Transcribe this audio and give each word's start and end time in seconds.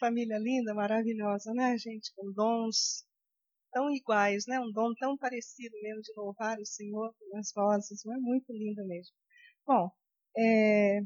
família 0.00 0.38
linda, 0.38 0.74
maravilhosa, 0.74 1.52
né, 1.52 1.76
gente? 1.78 2.12
Com 2.16 2.32
dons 2.32 3.04
tão 3.72 3.90
iguais, 3.90 4.46
né? 4.48 4.58
Um 4.58 4.72
dom 4.72 4.92
tão 4.98 5.16
parecido 5.16 5.76
mesmo 5.82 6.02
de 6.02 6.12
louvar 6.16 6.58
o 6.58 6.66
Senhor 6.66 7.14
nas 7.32 7.52
vozes, 7.54 8.02
não 8.04 8.14
é 8.14 8.18
muito 8.18 8.52
lindo 8.52 8.84
mesmo. 8.86 9.14
Bom, 9.66 9.90
é, 10.36 11.00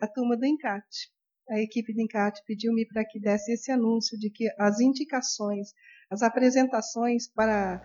a 0.00 0.08
turma 0.08 0.36
do 0.36 0.46
Encate, 0.46 1.12
a 1.48 1.60
equipe 1.60 1.92
do 1.92 2.00
Encate 2.00 2.42
pediu-me 2.46 2.86
para 2.86 3.04
que 3.04 3.20
desse 3.20 3.52
esse 3.52 3.70
anúncio 3.70 4.18
de 4.18 4.30
que 4.30 4.48
as 4.58 4.80
indicações, 4.80 5.72
as 6.10 6.22
apresentações 6.22 7.28
para 7.28 7.82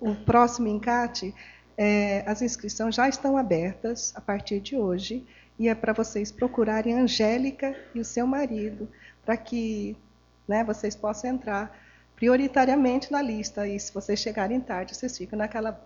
o 0.00 0.14
próximo 0.24 0.68
Encate, 0.68 1.34
é, 1.76 2.28
as 2.28 2.42
inscrições 2.42 2.94
já 2.94 3.08
estão 3.08 3.36
abertas 3.36 4.14
a 4.14 4.20
partir 4.20 4.60
de 4.60 4.76
hoje 4.76 5.26
e 5.58 5.68
é 5.68 5.74
para 5.74 5.92
vocês 5.92 6.30
procurarem 6.30 6.94
Angélica 6.94 7.76
e 7.94 8.00
o 8.00 8.04
seu 8.04 8.26
marido, 8.26 8.88
para 9.24 9.36
que 9.36 9.96
né, 10.46 10.62
vocês 10.62 10.94
possam 10.94 11.30
entrar 11.30 11.76
prioritariamente 12.14 13.10
na 13.10 13.20
lista. 13.20 13.66
E 13.66 13.78
se 13.78 13.92
vocês 13.92 14.18
chegarem 14.18 14.60
tarde, 14.60 14.94
vocês 14.94 15.16
ficam 15.16 15.38
naquela 15.38 15.84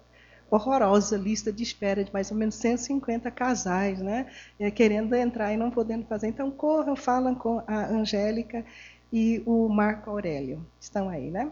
horrorosa 0.50 1.16
lista 1.16 1.50
de 1.50 1.62
espera 1.62 2.04
de 2.04 2.12
mais 2.12 2.30
ou 2.30 2.36
menos 2.36 2.56
150 2.56 3.30
casais, 3.30 4.00
né, 4.00 4.26
é, 4.60 4.70
querendo 4.70 5.14
entrar 5.14 5.52
e 5.52 5.56
não 5.56 5.70
podendo 5.70 6.04
fazer. 6.04 6.28
Então, 6.28 6.50
corram, 6.50 6.95
falam 6.95 7.34
com 7.34 7.62
a 7.66 7.86
Angélica 7.86 8.64
e 9.10 9.42
o 9.46 9.68
Marco 9.68 10.10
Aurélio. 10.10 10.64
Estão 10.78 11.09
aí, 11.09 11.30
né? 11.30 11.51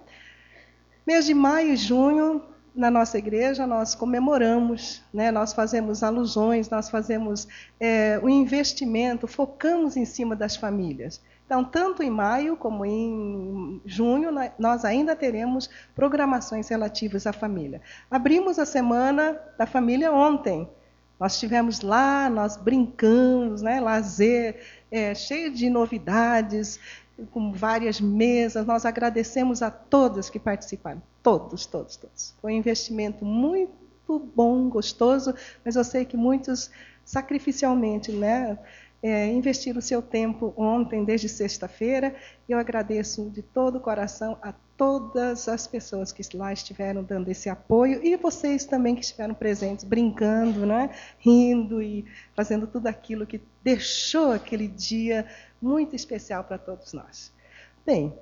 Mês 1.06 1.24
de 1.24 1.34
maio 1.34 1.72
e 1.72 1.76
junho, 1.76 2.42
na 2.74 2.90
nossa 2.90 3.18
igreja 3.18 3.66
nós 3.66 3.94
comemoramos, 3.94 5.02
né? 5.12 5.30
nós 5.30 5.52
fazemos 5.52 6.02
alusões, 6.02 6.68
nós 6.68 6.88
fazemos 6.88 7.48
é, 7.78 8.18
o 8.22 8.28
investimento, 8.28 9.26
focamos 9.26 9.96
em 9.96 10.04
cima 10.04 10.36
das 10.36 10.56
famílias. 10.56 11.20
Então, 11.44 11.64
tanto 11.64 12.00
em 12.00 12.10
maio 12.10 12.56
como 12.56 12.86
em 12.86 13.80
junho, 13.84 14.30
nós 14.56 14.84
ainda 14.84 15.16
teremos 15.16 15.68
programações 15.96 16.68
relativas 16.68 17.26
à 17.26 17.32
família. 17.32 17.80
Abrimos 18.08 18.56
a 18.56 18.64
semana 18.64 19.36
da 19.58 19.66
família 19.66 20.12
ontem. 20.12 20.68
Nós 21.18 21.34
estivemos 21.34 21.80
lá, 21.80 22.30
nós 22.30 22.56
brincamos, 22.56 23.62
né? 23.62 23.80
lazer, 23.80 24.62
é, 24.92 25.12
cheio 25.12 25.52
de 25.52 25.68
novidades, 25.68 26.78
com 27.32 27.52
várias 27.52 28.00
mesas. 28.00 28.64
Nós 28.64 28.86
agradecemos 28.86 29.60
a 29.60 29.72
todos 29.72 30.30
que 30.30 30.38
participaram. 30.38 31.02
Todos, 31.22 31.66
todos, 31.66 31.96
todos. 31.96 32.34
Foi 32.40 32.52
um 32.52 32.56
investimento 32.56 33.24
muito 33.24 34.18
bom, 34.34 34.68
gostoso, 34.68 35.34
mas 35.64 35.76
eu 35.76 35.84
sei 35.84 36.04
que 36.04 36.16
muitos 36.16 36.70
sacrificialmente, 37.04 38.12
né? 38.12 38.58
É, 39.02 39.26
investiram 39.28 39.78
o 39.78 39.82
seu 39.82 40.02
tempo 40.02 40.52
ontem, 40.56 41.04
desde 41.04 41.28
sexta-feira. 41.28 42.14
Eu 42.46 42.58
agradeço 42.58 43.30
de 43.30 43.40
todo 43.42 43.76
o 43.76 43.80
coração 43.80 44.38
a 44.42 44.52
todas 44.76 45.48
as 45.48 45.66
pessoas 45.66 46.12
que 46.12 46.22
lá 46.36 46.52
estiveram 46.52 47.02
dando 47.02 47.28
esse 47.28 47.48
apoio 47.48 48.04
e 48.04 48.16
vocês 48.16 48.64
também 48.64 48.94
que 48.94 49.02
estiveram 49.02 49.34
presentes, 49.34 49.84
brincando, 49.84 50.66
né? 50.66 50.90
rindo 51.18 51.82
e 51.82 52.04
fazendo 52.34 52.66
tudo 52.66 52.86
aquilo 52.86 53.26
que 53.26 53.40
deixou 53.62 54.32
aquele 54.32 54.68
dia 54.68 55.26
muito 55.60 55.96
especial 55.96 56.44
para 56.44 56.58
todos 56.58 56.92
nós. 56.92 57.32
Bem, 57.84 58.14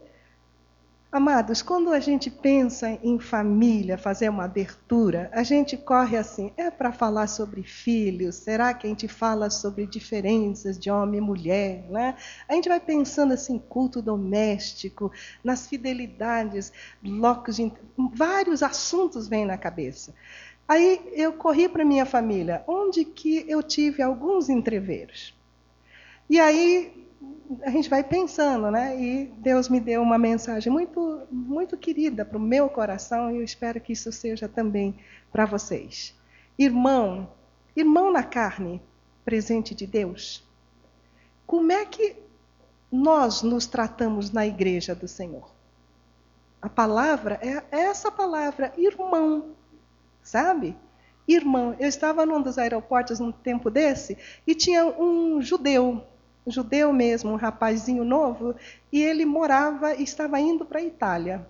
Amados, 1.11 1.63
quando 1.63 1.91
a 1.91 2.01
gente 2.01 2.31
pensa 2.31 2.91
em 3.03 3.19
família, 3.19 3.97
fazer 3.97 4.29
uma 4.29 4.45
abertura, 4.45 5.31
a 5.33 5.43
gente 5.43 5.75
corre 5.75 6.19
assim, 6.19 6.53
é 6.55 6.71
para 6.71 6.93
falar 6.93 7.29
sobre 7.29 7.63
filhos? 7.63 8.35
Será 8.35 8.75
que 8.75 8.87
a 8.87 8.91
gente 8.91 9.09
fala 9.09 9.49
sobre 9.49 9.87
diferenças 9.87 10.79
de 10.79 10.91
homem 10.91 11.17
e 11.17 11.23
mulher? 11.23 11.87
Né? 11.89 12.15
A 12.47 12.53
gente 12.53 12.69
vai 12.69 12.79
pensando 12.79 13.33
assim, 13.33 13.59
culto 13.59 14.03
doméstico, 14.03 15.11
nas 15.43 15.67
fidelidades, 15.67 16.71
blocos 17.01 17.57
de. 17.57 17.73
vários 18.15 18.63
assuntos 18.63 19.29
vêm 19.29 19.47
na 19.47 19.57
cabeça. 19.57 20.15
Aí 20.69 21.01
eu 21.15 21.33
corri 21.33 21.71
para 21.71 21.87
minha 21.87 22.05
família, 22.05 22.63
onde 22.69 23.07
que 23.07 23.47
eu 23.49 23.63
tive 23.63 24.03
alguns 24.03 24.51
entreveros. 24.51 25.35
E 26.29 26.39
aí 26.39 27.08
a 27.63 27.71
gente 27.71 27.89
vai 27.89 28.05
pensando, 28.05 28.71
né? 28.71 29.01
E 29.01 29.27
Deus 29.39 29.69
me 29.69 29.81
deu 29.81 30.03
uma 30.03 30.19
mensagem 30.19 30.73
muito, 30.73 31.27
muito 31.31 31.77
querida 31.77 32.25
para 32.25 32.39
o 32.39 32.41
meu 32.41 32.69
coração 32.69 33.31
e 33.31 33.37
eu 33.37 33.43
espero 33.43 33.81
que 33.81 33.93
isso 33.93 34.13
seja 34.13 34.49
também 34.49 34.99
para 35.33 35.47
vocês. 35.47 36.15
Irmão, 36.59 37.31
irmão 37.75 38.13
na 38.13 38.23
carne, 38.23 38.83
presente 39.25 39.75
de 39.75 39.87
Deus. 39.87 40.47
Como 41.47 41.73
é 41.73 41.85
que 41.85 42.17
nós 42.91 43.43
nos 43.43 43.67
tratamos 43.67 44.31
na 44.31 44.47
igreja 44.47 44.95
do 44.95 45.09
Senhor? 45.09 45.51
A 46.61 46.69
palavra 46.69 47.39
é 47.41 47.63
essa 47.71 48.11
palavra, 48.11 48.73
irmão, 48.77 49.55
sabe? 50.23 50.77
Irmão. 51.27 51.77
Eu 51.79 51.89
estava 51.89 52.27
num 52.27 52.43
dos 52.43 52.59
aeroportos 52.59 53.21
num 53.21 53.31
tempo 53.31 53.71
desse 53.71 54.19
e 54.47 54.55
tinha 54.55 54.85
um 54.85 55.41
judeu 55.41 56.05
judeu 56.51 56.93
mesmo, 56.93 57.33
um 57.33 57.37
rapazinho 57.37 58.05
novo, 58.05 58.55
e 58.93 59.03
ele 59.03 59.25
morava 59.25 59.95
e 59.95 60.03
estava 60.03 60.41
indo 60.41 60.65
para 60.65 60.81
a 60.81 60.83
Itália. 60.83 61.47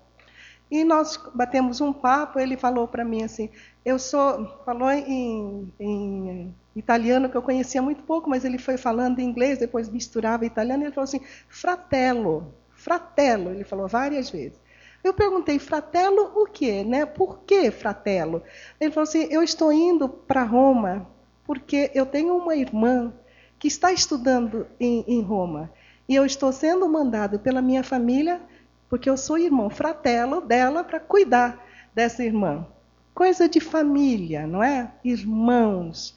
E 0.71 0.85
nós 0.85 1.19
batemos 1.35 1.81
um 1.81 1.93
papo, 1.93 2.39
ele 2.39 2.57
falou 2.57 2.87
para 2.87 3.05
mim 3.05 3.23
assim, 3.23 3.49
eu 3.85 3.99
sou, 3.99 4.47
falou 4.65 4.91
em, 4.91 5.73
em, 5.81 6.55
italiano 6.77 7.29
que 7.29 7.37
eu 7.37 7.43
conhecia 7.43 7.81
muito 7.81 8.03
pouco, 8.03 8.29
mas 8.29 8.45
ele 8.45 8.59
foi 8.59 8.77
falando 8.77 9.19
em 9.19 9.25
inglês, 9.25 9.59
depois 9.59 9.89
misturava 9.89 10.45
italiano, 10.45 10.83
e 10.83 10.87
ele 10.87 10.95
falou 10.95 11.05
assim, 11.05 11.21
fratello, 11.49 12.53
fratello, 12.71 13.51
ele 13.51 13.65
falou 13.65 13.89
várias 13.89 14.29
vezes. 14.29 14.61
Eu 15.03 15.15
perguntei, 15.15 15.59
fratello 15.59 16.33
o 16.35 16.47
quê? 16.47 16.85
Né? 16.85 17.07
Por 17.07 17.41
que 17.41 17.71
fratello? 17.71 18.43
Ele 18.81 18.91
falou 18.91 19.09
assim, 19.09 19.27
eu 19.31 19.43
estou 19.43 19.73
indo 19.73 20.09
para 20.09 20.43
Roma 20.43 21.07
porque 21.47 21.91
eu 21.95 22.05
tenho 22.05 22.37
uma 22.37 22.55
irmã 22.55 23.11
que 23.59 23.69
está 23.69 23.93
estudando 23.93 24.67
em, 24.79 25.05
em 25.07 25.21
Roma 25.21 25.71
e 26.09 26.15
eu 26.15 26.25
estou 26.25 26.51
sendo 26.53 26.89
mandado 26.89 27.39
pela 27.39 27.61
minha 27.61 27.85
família, 27.85 28.41
porque 28.89 29.11
eu 29.11 29.17
sou 29.17 29.37
irmão 29.37 29.69
fratelo 29.69 30.41
dela, 30.41 30.83
para 30.83 30.99
cuidar 30.99 31.63
dessa 31.95 32.25
irmã. 32.25 32.67
Coisa 33.15 33.47
de 33.47 33.61
família, 33.61 34.47
não 34.47 34.63
é? 34.63 34.91
Irmãos. 35.05 36.17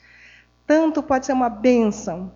Tanto 0.65 1.03
pode 1.03 1.25
ser 1.25 1.33
uma 1.33 1.49
bênção, 1.49 2.31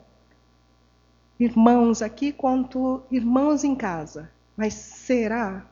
irmãos 1.39 2.01
aqui, 2.01 2.33
quanto 2.33 3.01
irmãos 3.09 3.63
em 3.63 3.73
casa. 3.73 4.29
Mas 4.57 4.73
será? 4.73 5.65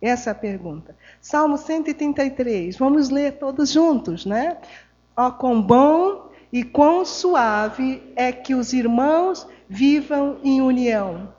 Essa 0.00 0.30
é 0.30 0.32
a 0.32 0.34
pergunta. 0.34 0.96
Salmo 1.20 1.58
133, 1.58 2.78
vamos 2.78 3.10
ler 3.10 3.32
todos 3.32 3.70
juntos, 3.70 4.24
né? 4.24 4.56
Ó, 5.14 5.28
oh, 5.28 5.32
quão 5.32 5.60
bom 5.60 6.29
e 6.52 6.64
quão 6.64 7.04
suave 7.04 8.02
é 8.16 8.32
que 8.32 8.54
os 8.54 8.72
irmãos 8.72 9.46
vivam 9.68 10.38
em 10.42 10.60
união. 10.60 11.32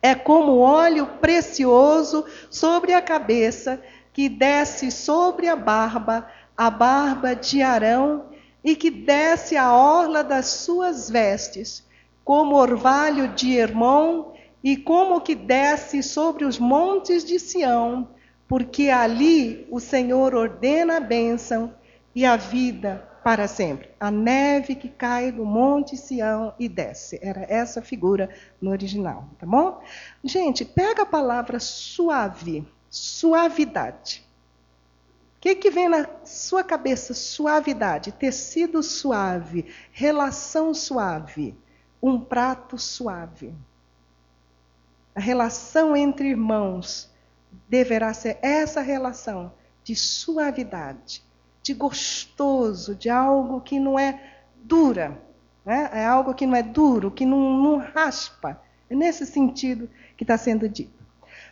É 0.00 0.14
como 0.14 0.58
óleo 0.58 1.06
precioso 1.20 2.24
sobre 2.50 2.94
a 2.94 3.02
cabeça 3.02 3.82
que 4.12 4.28
desce 4.28 4.90
sobre 4.90 5.48
a 5.48 5.56
barba, 5.56 6.26
a 6.56 6.70
barba 6.70 7.34
de 7.34 7.62
Arão, 7.62 8.26
e 8.64 8.74
que 8.74 8.90
desce 8.90 9.56
a 9.56 9.72
orla 9.72 10.24
das 10.24 10.46
suas 10.46 11.08
vestes, 11.08 11.84
como 12.24 12.56
orvalho 12.56 13.28
de 13.28 13.56
Hermon, 13.56 14.32
e 14.62 14.76
como 14.76 15.20
que 15.20 15.34
desce 15.34 16.02
sobre 16.02 16.44
os 16.44 16.58
montes 16.58 17.24
de 17.24 17.38
Sião, 17.38 18.08
porque 18.48 18.88
ali 18.88 19.66
o 19.70 19.78
Senhor 19.78 20.34
ordena 20.34 20.96
a 20.96 21.00
bênção 21.00 21.72
e 22.14 22.26
a 22.26 22.36
vida 22.36 23.07
para 23.22 23.46
sempre. 23.48 23.90
A 23.98 24.10
neve 24.10 24.74
que 24.74 24.88
cai 24.88 25.30
do 25.32 25.44
Monte 25.44 25.96
Sião 25.96 26.54
e 26.58 26.68
desce. 26.68 27.18
Era 27.22 27.46
essa 27.48 27.82
figura 27.82 28.30
no 28.60 28.70
original, 28.70 29.28
tá 29.38 29.46
bom? 29.46 29.82
Gente, 30.24 30.64
pega 30.64 31.02
a 31.02 31.06
palavra 31.06 31.60
suave, 31.60 32.66
suavidade. 32.88 34.26
O 35.36 35.40
que, 35.40 35.54
que 35.54 35.70
vem 35.70 35.88
na 35.88 36.08
sua 36.24 36.64
cabeça? 36.64 37.14
Suavidade, 37.14 38.10
tecido 38.12 38.82
suave, 38.82 39.66
relação 39.92 40.74
suave, 40.74 41.56
um 42.02 42.18
prato 42.20 42.76
suave. 42.76 43.54
A 45.14 45.20
relação 45.20 45.96
entre 45.96 46.28
irmãos 46.28 47.10
deverá 47.68 48.12
ser 48.12 48.38
essa 48.42 48.80
relação 48.80 49.52
de 49.84 49.94
suavidade 49.94 51.27
de 51.68 51.74
gostoso, 51.74 52.94
de 52.94 53.10
algo 53.10 53.60
que 53.60 53.78
não 53.78 53.98
é 53.98 54.18
dura, 54.56 55.20
né? 55.66 55.90
é 55.92 56.06
algo 56.06 56.32
que 56.32 56.46
não 56.46 56.56
é 56.56 56.62
duro, 56.62 57.10
que 57.10 57.26
não, 57.26 57.38
não 57.62 57.76
raspa. 57.76 58.58
É 58.88 58.94
nesse 58.94 59.26
sentido 59.26 59.88
que 60.16 60.24
está 60.24 60.38
sendo 60.38 60.66
dito. 60.66 61.04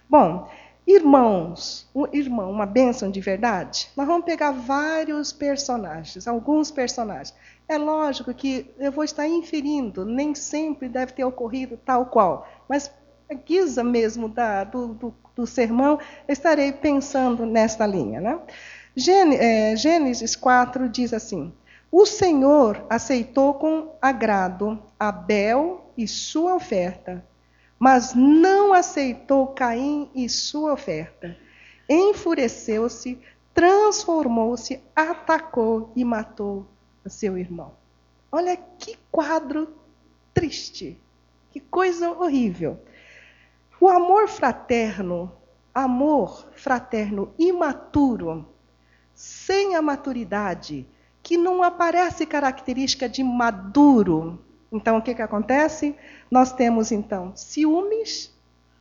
Bom, 0.08 0.48
irmãos, 0.86 1.86
um 1.94 2.06
irmão, 2.14 2.50
uma 2.50 2.64
bênção 2.64 3.10
de 3.10 3.20
verdade, 3.20 3.90
nós 3.94 4.06
vamos 4.06 4.24
pegar 4.24 4.52
vários 4.52 5.34
personagens, 5.34 6.26
alguns 6.26 6.70
personagens. 6.70 7.34
É 7.68 7.76
lógico 7.76 8.32
que 8.32 8.74
eu 8.78 8.90
vou 8.90 9.04
estar 9.04 9.28
inferindo, 9.28 10.02
nem 10.06 10.34
sempre 10.34 10.88
deve 10.88 11.12
ter 11.12 11.24
ocorrido 11.24 11.76
tal 11.84 12.06
qual, 12.06 12.48
mas 12.66 12.90
a 13.30 13.34
guisa 13.34 13.82
mesmo 13.84 14.28
da, 14.28 14.64
do, 14.64 14.94
do, 14.94 15.14
do, 15.34 15.46
sermão, 15.46 15.98
estarei 16.28 16.72
pensando 16.72 17.44
nesta 17.44 17.86
linha. 17.86 18.20
Né? 18.20 18.38
É, 18.98 19.76
Gênesis 19.76 20.34
4 20.34 20.88
diz 20.88 21.12
assim: 21.12 21.52
O 21.92 22.06
Senhor 22.06 22.82
aceitou 22.88 23.52
com 23.52 23.94
agrado 24.00 24.82
Abel 24.98 25.90
e 25.98 26.08
sua 26.08 26.54
oferta, 26.54 27.22
mas 27.78 28.14
não 28.14 28.72
aceitou 28.72 29.48
Caim 29.48 30.10
e 30.14 30.30
sua 30.30 30.72
oferta. 30.72 31.36
Enfureceu-se, 31.86 33.20
transformou-se, 33.52 34.82
atacou 34.94 35.92
e 35.94 36.02
matou 36.02 36.66
seu 37.06 37.36
irmão. 37.36 37.72
Olha 38.32 38.56
que 38.56 38.96
quadro 39.12 39.76
triste, 40.32 40.98
que 41.50 41.60
coisa 41.60 42.10
horrível. 42.12 42.80
O 43.78 43.88
amor 43.88 44.26
fraterno, 44.26 45.30
amor 45.74 46.48
fraterno 46.54 47.34
imaturo, 47.38 48.55
sem 49.16 49.74
a 49.74 49.82
maturidade, 49.82 50.86
que 51.22 51.38
não 51.38 51.62
aparece 51.62 52.26
característica 52.26 53.08
de 53.08 53.24
maduro. 53.24 54.44
Então, 54.70 54.98
o 54.98 55.02
que, 55.02 55.14
que 55.14 55.22
acontece? 55.22 55.96
Nós 56.30 56.52
temos, 56.52 56.92
então, 56.92 57.34
ciúmes, 57.34 58.32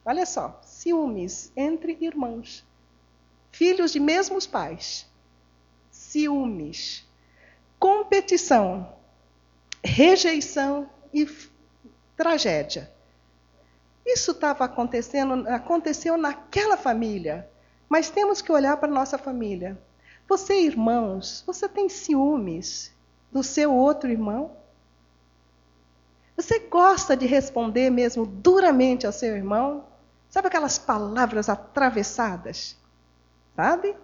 olha 0.06 0.26
só, 0.26 0.60
ciúmes 0.62 1.52
entre 1.56 1.98
irmãos, 2.02 2.66
filhos 3.50 3.94
de 3.94 4.00
mesmos 4.00 4.46
pais. 4.46 5.08
Ciúmes, 5.90 7.08
competição, 7.80 8.94
rejeição 9.82 10.90
e 11.14 11.26
tragédia. 12.18 12.92
Isso 14.06 14.32
estava 14.32 14.66
acontecendo, 14.66 15.48
aconteceu 15.48 16.18
naquela 16.18 16.76
família, 16.76 17.50
mas 17.88 18.10
temos 18.10 18.42
que 18.42 18.52
olhar 18.52 18.76
para 18.78 18.90
a 18.90 18.94
nossa 18.94 19.18
família. 19.18 19.80
Você, 20.28 20.62
irmãos, 20.62 21.44
você 21.46 21.70
tem 21.70 21.88
ciúmes 21.88 22.94
do 23.32 23.44
seu 23.44 23.74
outro 23.74 24.10
irmão? 24.10 24.52
Você 26.36 26.60
gosta 26.60 27.16
de 27.16 27.26
responder 27.26 27.90
mesmo 27.90 28.26
duramente 28.26 29.06
ao 29.06 29.14
seu 29.14 29.36
irmão? 29.36 29.86
Sabe 30.30 30.48
aquelas 30.48 30.78
palavras 30.78 31.48
atravessadas? 31.48 32.76
Sabe? 33.56 33.96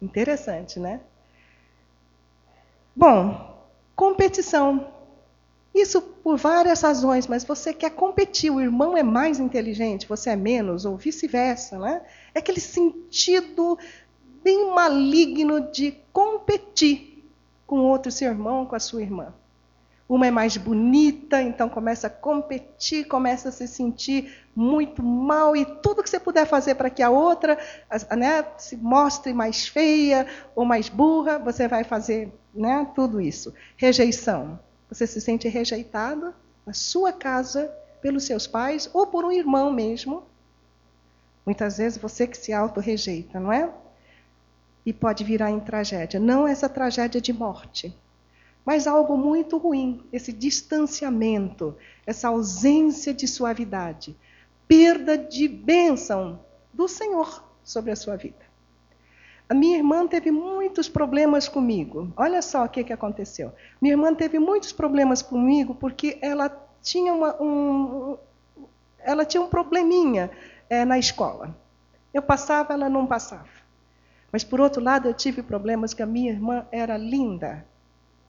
Interessante, 0.00 0.78
né? 0.78 1.00
Bom, 2.94 3.66
competição. 3.96 4.92
Isso 5.74 6.02
por 6.02 6.36
várias 6.36 6.82
razões, 6.82 7.26
mas 7.26 7.44
você 7.44 7.72
quer 7.72 7.90
competir, 7.90 8.50
o 8.50 8.60
irmão 8.60 8.96
é 8.96 9.02
mais 9.02 9.40
inteligente, 9.40 10.06
você 10.06 10.30
é 10.30 10.36
menos, 10.36 10.84
ou 10.84 10.96
vice-versa. 10.96 11.78
Né? 11.78 12.02
É 12.34 12.38
aquele 12.38 12.60
sentido 12.60 13.78
bem 14.42 14.74
maligno 14.74 15.70
de 15.70 15.92
competir 16.12 17.24
com 17.66 17.80
outro 17.80 18.10
seu 18.12 18.28
irmão, 18.28 18.66
com 18.66 18.74
a 18.74 18.80
sua 18.80 19.02
irmã. 19.02 19.32
Uma 20.08 20.26
é 20.26 20.30
mais 20.30 20.58
bonita, 20.58 21.40
então 21.40 21.68
começa 21.70 22.06
a 22.06 22.10
competir, 22.10 23.06
começa 23.06 23.48
a 23.48 23.52
se 23.52 23.66
sentir 23.66 24.46
muito 24.54 25.02
mal 25.02 25.56
e 25.56 25.64
tudo 25.64 26.02
que 26.02 26.10
você 26.10 26.20
puder 26.20 26.46
fazer 26.46 26.74
para 26.74 26.90
que 26.90 27.02
a 27.02 27.08
outra 27.08 27.58
né, 28.14 28.44
se 28.58 28.76
mostre 28.76 29.32
mais 29.32 29.66
feia 29.66 30.26
ou 30.54 30.66
mais 30.66 30.90
burra, 30.90 31.38
você 31.38 31.66
vai 31.66 31.82
fazer 31.82 32.30
né, 32.54 32.86
tudo 32.94 33.20
isso. 33.20 33.54
Rejeição. 33.76 34.60
Você 34.90 35.06
se 35.06 35.18
sente 35.18 35.48
rejeitado 35.48 36.34
na 36.66 36.74
sua 36.74 37.12
casa 37.12 37.72
pelos 38.02 38.24
seus 38.24 38.46
pais 38.46 38.90
ou 38.92 39.06
por 39.06 39.24
um 39.24 39.32
irmão 39.32 39.72
mesmo. 39.72 40.24
Muitas 41.46 41.78
vezes 41.78 41.96
você 41.96 42.26
que 42.26 42.36
se 42.36 42.52
auto-rejeita, 42.52 43.40
não 43.40 43.50
é? 43.50 43.72
E 44.84 44.92
pode 44.92 45.24
virar 45.24 45.50
em 45.50 45.60
tragédia. 45.60 46.18
Não 46.18 46.46
essa 46.46 46.68
tragédia 46.68 47.20
de 47.20 47.32
morte, 47.32 47.96
mas 48.64 48.86
algo 48.86 49.16
muito 49.16 49.58
ruim, 49.58 50.04
esse 50.12 50.32
distanciamento, 50.32 51.76
essa 52.06 52.28
ausência 52.28 53.12
de 53.12 53.26
suavidade, 53.26 54.16
perda 54.68 55.18
de 55.18 55.48
bênção 55.48 56.40
do 56.72 56.88
Senhor 56.88 57.44
sobre 57.62 57.90
a 57.90 57.96
sua 57.96 58.16
vida. 58.16 58.52
A 59.48 59.54
minha 59.54 59.76
irmã 59.76 60.06
teve 60.06 60.30
muitos 60.30 60.88
problemas 60.88 61.46
comigo. 61.46 62.10
Olha 62.16 62.40
só 62.40 62.64
o 62.64 62.68
que, 62.68 62.82
que 62.82 62.92
aconteceu. 62.92 63.52
Minha 63.80 63.92
irmã 63.92 64.14
teve 64.14 64.38
muitos 64.38 64.72
problemas 64.72 65.20
comigo 65.20 65.74
porque 65.74 66.18
ela 66.22 66.48
tinha, 66.80 67.12
uma, 67.12 67.40
um, 67.42 68.16
ela 68.98 69.26
tinha 69.26 69.42
um 69.42 69.48
probleminha 69.48 70.30
é, 70.70 70.86
na 70.86 70.98
escola. 70.98 71.54
Eu 72.14 72.22
passava, 72.22 72.72
ela 72.72 72.88
não 72.88 73.06
passava. 73.06 73.61
Mas, 74.32 74.42
por 74.42 74.60
outro 74.60 74.82
lado, 74.82 75.08
eu 75.08 75.14
tive 75.14 75.42
problemas 75.42 75.94
que 75.94 76.02
a 76.02 76.06
minha 76.06 76.32
irmã 76.32 76.66
era 76.72 76.96
linda, 76.96 77.64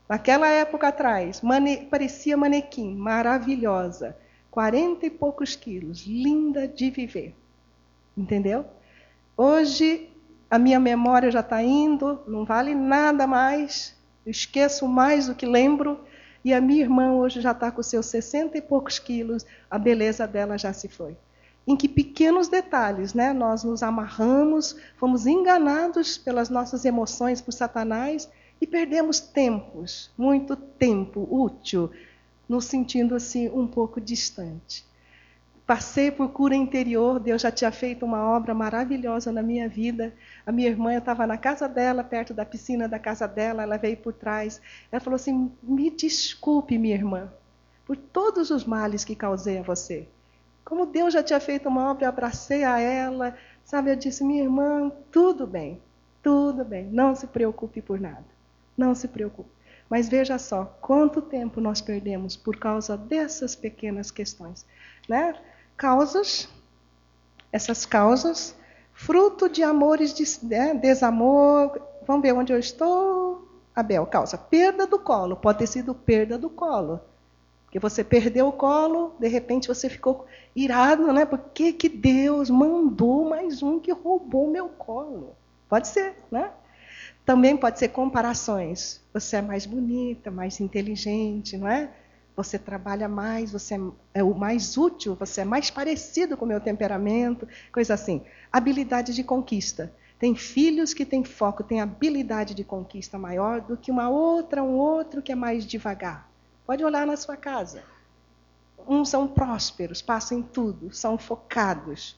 Naquela 0.08 0.48
época 0.48 0.90
atrás, 0.90 1.42
mane 1.42 1.88
parecia 1.88 2.36
manequim, 2.38 2.94
maravilhosa, 2.94 4.16
quarenta 4.52 5.06
e 5.06 5.10
poucos 5.10 5.56
quilos, 5.56 6.06
linda 6.06 6.68
de 6.68 6.90
viver. 6.90 7.34
Entendeu? 8.16 8.66
Hoje 9.36 10.10
a 10.52 10.60
minha 10.60 10.80
memória 10.80 11.32
já 11.32 11.40
está 11.40 11.64
indo, 11.64 12.22
não 12.28 12.46
vale 12.46 12.76
nada 12.76 13.26
mais, 13.26 13.96
esqueço 14.26 14.88
mais 14.88 15.28
do 15.28 15.36
que 15.36 15.46
lembro. 15.46 16.00
E 16.46 16.54
a 16.54 16.60
minha 16.60 16.82
irmã 16.82 17.14
hoje 17.14 17.40
já 17.40 17.52
está 17.52 17.72
com 17.72 17.82
seus 17.82 18.06
sessenta 18.06 18.58
e 18.58 18.62
poucos 18.62 19.00
quilos, 19.00 19.46
a 19.72 19.80
beleza 19.80 20.28
dela 20.28 20.58
já 20.58 20.74
se 20.74 20.90
foi. 20.90 21.16
Em 21.66 21.78
que 21.78 21.88
pequenos 21.88 22.50
detalhes 22.50 23.14
né, 23.14 23.32
nós 23.32 23.64
nos 23.64 23.82
amarramos, 23.82 24.76
fomos 24.98 25.26
enganados 25.26 26.18
pelas 26.18 26.50
nossas 26.50 26.84
emoções 26.84 27.42
por 27.42 27.54
Satanás 27.54 28.30
e 28.60 28.68
perdemos 28.68 29.20
tempos, 29.20 30.12
muito 30.18 30.56
tempo 30.56 31.28
útil, 31.30 31.90
nos 32.48 32.66
sentindo 32.66 33.16
assim 33.16 33.50
um 33.50 33.66
pouco 33.66 34.02
distante. 34.02 34.86
Passei 35.66 36.12
por 36.12 36.30
cura 36.30 36.54
interior, 36.54 37.22
Deus 37.22 37.42
já 37.42 37.50
tinha 37.50 37.72
feito 37.72 38.06
uma 38.06 38.22
obra 38.36 38.54
maravilhosa 38.54 39.32
na 39.32 39.42
minha 39.42 39.70
vida. 39.70 40.14
A 40.46 40.52
minha 40.52 40.68
irmã, 40.68 40.98
estava 40.98 41.26
na 41.26 41.38
casa 41.38 41.70
dela, 41.70 42.04
perto 42.04 42.34
da 42.34 42.44
piscina 42.44 42.86
da 42.86 43.00
casa 43.00 43.26
dela, 43.26 43.64
ela 43.64 43.78
veio 43.78 43.96
por 43.96 44.12
trás. 44.12 44.62
Ela 44.92 45.00
falou 45.00 45.16
assim: 45.16 45.50
Me 45.64 45.90
desculpe, 45.90 46.78
minha 46.78 46.96
irmã, 46.96 47.32
por 47.86 47.96
todos 47.96 48.50
os 48.50 48.66
males 48.66 49.06
que 49.06 49.16
causei 49.16 49.60
a 49.60 49.62
você. 49.62 50.06
Como 50.64 50.86
Deus 50.86 51.14
já 51.14 51.22
tinha 51.22 51.40
feito 51.40 51.68
uma 51.68 51.92
obra, 51.92 52.06
eu 52.06 52.10
abracei 52.10 52.64
a 52.64 52.80
ela. 52.80 53.36
Sabe, 53.64 53.92
eu 53.92 53.96
disse: 53.96 54.24
Minha 54.24 54.44
irmã, 54.44 54.92
tudo 55.12 55.46
bem, 55.46 55.82
tudo 56.22 56.64
bem, 56.64 56.86
não 56.86 57.16
se 57.16 57.28
preocupe 57.28 57.82
por 57.82 58.00
nada. 58.00 58.26
Não 58.78 58.96
se 58.96 59.08
preocupe. 59.08 59.50
Mas 59.90 60.10
veja 60.10 60.40
só, 60.40 60.66
quanto 60.82 61.22
tempo 61.22 61.62
nós 61.62 61.82
perdemos 61.82 62.36
por 62.36 62.58
causa 62.58 62.98
dessas 62.98 63.56
pequenas 63.56 64.10
questões. 64.10 64.66
Né? 65.08 65.36
Causas, 65.78 66.50
essas 67.52 67.86
causas, 67.86 68.56
fruto 68.94 69.48
de 69.48 69.62
amores, 69.62 70.14
de 70.14 70.24
né, 70.48 70.74
desamor. 70.74 71.80
Vamos 72.08 72.24
ver 72.24 72.34
onde 72.34 72.52
eu 72.52 72.58
estou. 72.58 73.48
Abel, 73.76 74.06
causa. 74.06 74.38
Perda 74.38 74.88
do 74.88 74.98
colo. 74.98 75.36
Pode 75.36 75.60
ter 75.60 75.68
sido 75.68 75.94
perda 75.94 76.38
do 76.38 76.50
colo. 76.50 77.00
Porque 77.74 77.80
você 77.80 78.04
perdeu 78.04 78.50
o 78.50 78.52
colo, 78.52 79.16
de 79.20 79.28
repente 79.28 79.68
você 79.68 79.90
ficou 79.90 80.28
irado, 80.56 81.12
né? 81.12 81.26
Por 81.26 81.40
que, 81.40 81.74
que 81.74 81.90
Deus 81.90 82.48
mandou 82.48 83.28
mais 83.28 83.64
um 83.64 83.80
que 83.80 83.92
roubou 83.92 84.48
meu 84.48 84.70
colo? 84.70 85.36
Pode 85.68 85.88
ser, 85.88 86.14
né? 86.30 86.52
Também 87.26 87.58
pode 87.58 87.80
ser 87.80 87.88
comparações. 87.88 89.02
Você 89.12 89.38
é 89.38 89.42
mais 89.42 89.66
bonita, 89.66 90.30
mais 90.30 90.60
inteligente, 90.60 91.58
não 91.58 91.68
é? 91.68 91.90
Você 92.36 92.60
trabalha 92.60 93.10
mais, 93.10 93.52
você 93.52 93.82
é 94.14 94.24
o 94.24 94.36
mais 94.36 94.78
útil, 94.78 95.16
você 95.16 95.42
é 95.42 95.46
mais 95.46 95.72
parecido 95.72 96.38
com 96.38 96.46
o 96.46 96.48
meu 96.48 96.62
temperamento, 96.62 97.48
coisa 97.72 97.96
assim. 97.96 98.22
Habilidade 98.52 99.16
de 99.16 99.24
conquista. 99.24 99.92
Tem 100.20 100.36
filhos 100.36 100.94
que 100.94 101.06
têm 101.06 101.24
foco, 101.24 101.64
têm 101.64 101.82
habilidade 101.82 102.54
de 102.54 102.64
conquista 102.64 103.18
maior 103.18 103.62
do 103.62 103.76
que 103.76 103.90
uma 103.90 104.12
outra, 104.12 104.62
um 104.62 104.78
outro 104.78 105.24
que 105.24 105.32
é 105.32 105.36
mais 105.36 105.66
devagar. 105.66 106.32
Pode 106.66 106.84
olhar 106.84 107.06
na 107.06 107.18
sua 107.18 107.36
casa. 107.36 107.84
Uns 108.88 109.10
são 109.10 109.28
prósperos, 109.28 110.02
passam 110.02 110.40
em 110.40 110.42
tudo, 110.44 110.94
são 110.94 111.18
focados. 111.18 112.18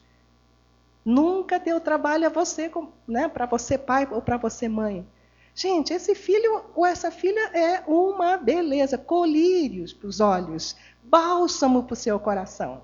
Nunca 1.04 1.58
deu 1.58 1.80
trabalho 1.80 2.26
a 2.26 2.30
você, 2.30 2.70
né, 3.06 3.28
para 3.28 3.46
você 3.46 3.78
pai 3.78 4.08
ou 4.10 4.20
para 4.20 4.36
você 4.36 4.68
mãe. 4.68 5.06
Gente, 5.54 5.92
esse 5.92 6.14
filho 6.14 6.64
ou 6.74 6.84
essa 6.84 7.10
filha 7.10 7.50
é 7.56 7.82
uma 7.86 8.36
beleza, 8.36 8.98
colírios 8.98 9.92
para 9.92 10.08
os 10.08 10.20
olhos, 10.20 10.76
bálsamo 11.02 11.84
para 11.84 11.94
o 11.94 11.96
seu 11.96 12.18
coração. 12.20 12.82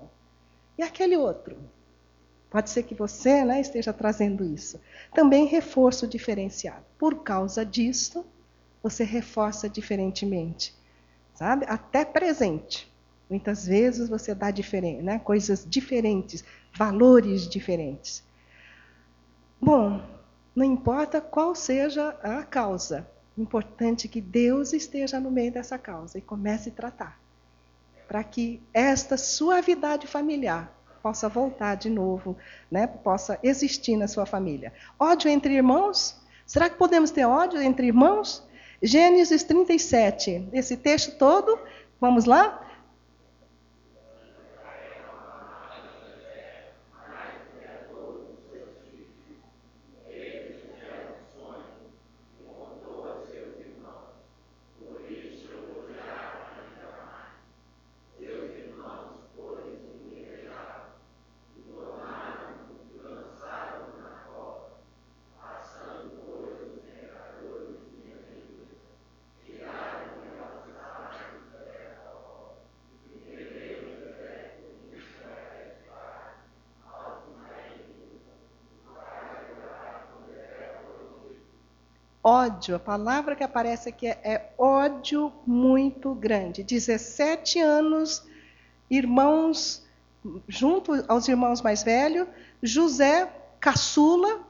E 0.77 0.81
aquele 0.81 1.15
outro? 1.15 1.55
Pode 2.49 2.69
ser 2.69 2.83
que 2.83 2.95
você 2.95 3.43
né, 3.43 3.61
esteja 3.61 3.91
trazendo 3.91 4.43
isso. 4.43 4.79
Também 5.13 5.45
reforço 5.45 6.07
diferenciado. 6.07 6.85
Por 6.97 7.23
causa 7.23 7.65
disso, 7.65 8.25
você 8.81 9.03
reforça 9.03 9.69
diferentemente. 9.69 10.73
Sabe? 11.33 11.65
Até 11.67 12.05
presente. 12.05 12.91
Muitas 13.29 13.65
vezes 13.65 14.09
você 14.09 14.35
dá 14.35 14.51
diferente, 14.51 15.01
né? 15.01 15.19
coisas 15.19 15.65
diferentes, 15.67 16.43
valores 16.75 17.47
diferentes. 17.47 18.23
Bom, 19.59 20.03
não 20.55 20.65
importa 20.65 21.19
qual 21.19 21.55
seja 21.55 22.09
a 22.21 22.43
causa, 22.43 23.07
importante 23.37 24.07
que 24.07 24.21
Deus 24.21 24.73
esteja 24.73 25.19
no 25.19 25.31
meio 25.31 25.51
dessa 25.51 25.79
causa 25.79 26.17
e 26.17 26.21
comece 26.21 26.69
a 26.69 26.73
tratar, 26.73 27.19
para 28.07 28.23
que 28.23 28.61
esta 28.73 29.17
suavidade 29.17 30.05
familiar 30.05 30.71
possa 31.01 31.27
voltar 31.27 31.75
de 31.75 31.89
novo, 31.89 32.37
né? 32.69 32.85
possa 32.87 33.39
existir 33.41 33.97
na 33.97 34.07
sua 34.07 34.25
família. 34.25 34.71
Ódio 34.99 35.29
entre 35.29 35.55
irmãos? 35.55 36.21
Será 36.45 36.69
que 36.69 36.77
podemos 36.77 37.09
ter 37.09 37.25
ódio 37.25 37.61
entre 37.61 37.87
irmãos? 37.87 38.47
Gênesis 38.81 39.43
37, 39.43 40.49
esse 40.53 40.77
texto 40.77 41.17
todo, 41.17 41.59
vamos 41.99 42.25
lá? 42.25 42.59
Ódio, 82.23 82.75
a 82.75 82.79
palavra 82.79 83.35
que 83.35 83.43
aparece 83.43 83.89
aqui 83.89 84.07
é, 84.07 84.19
é 84.23 84.53
ódio 84.57 85.33
muito 85.45 86.15
grande. 86.15 86.63
17 86.63 87.59
anos, 87.59 88.23
irmãos, 88.89 89.83
junto 90.47 91.03
aos 91.07 91.27
irmãos 91.27 91.61
mais 91.61 91.83
velhos, 91.83 92.27
José, 92.61 93.29
caçula, 93.59 94.41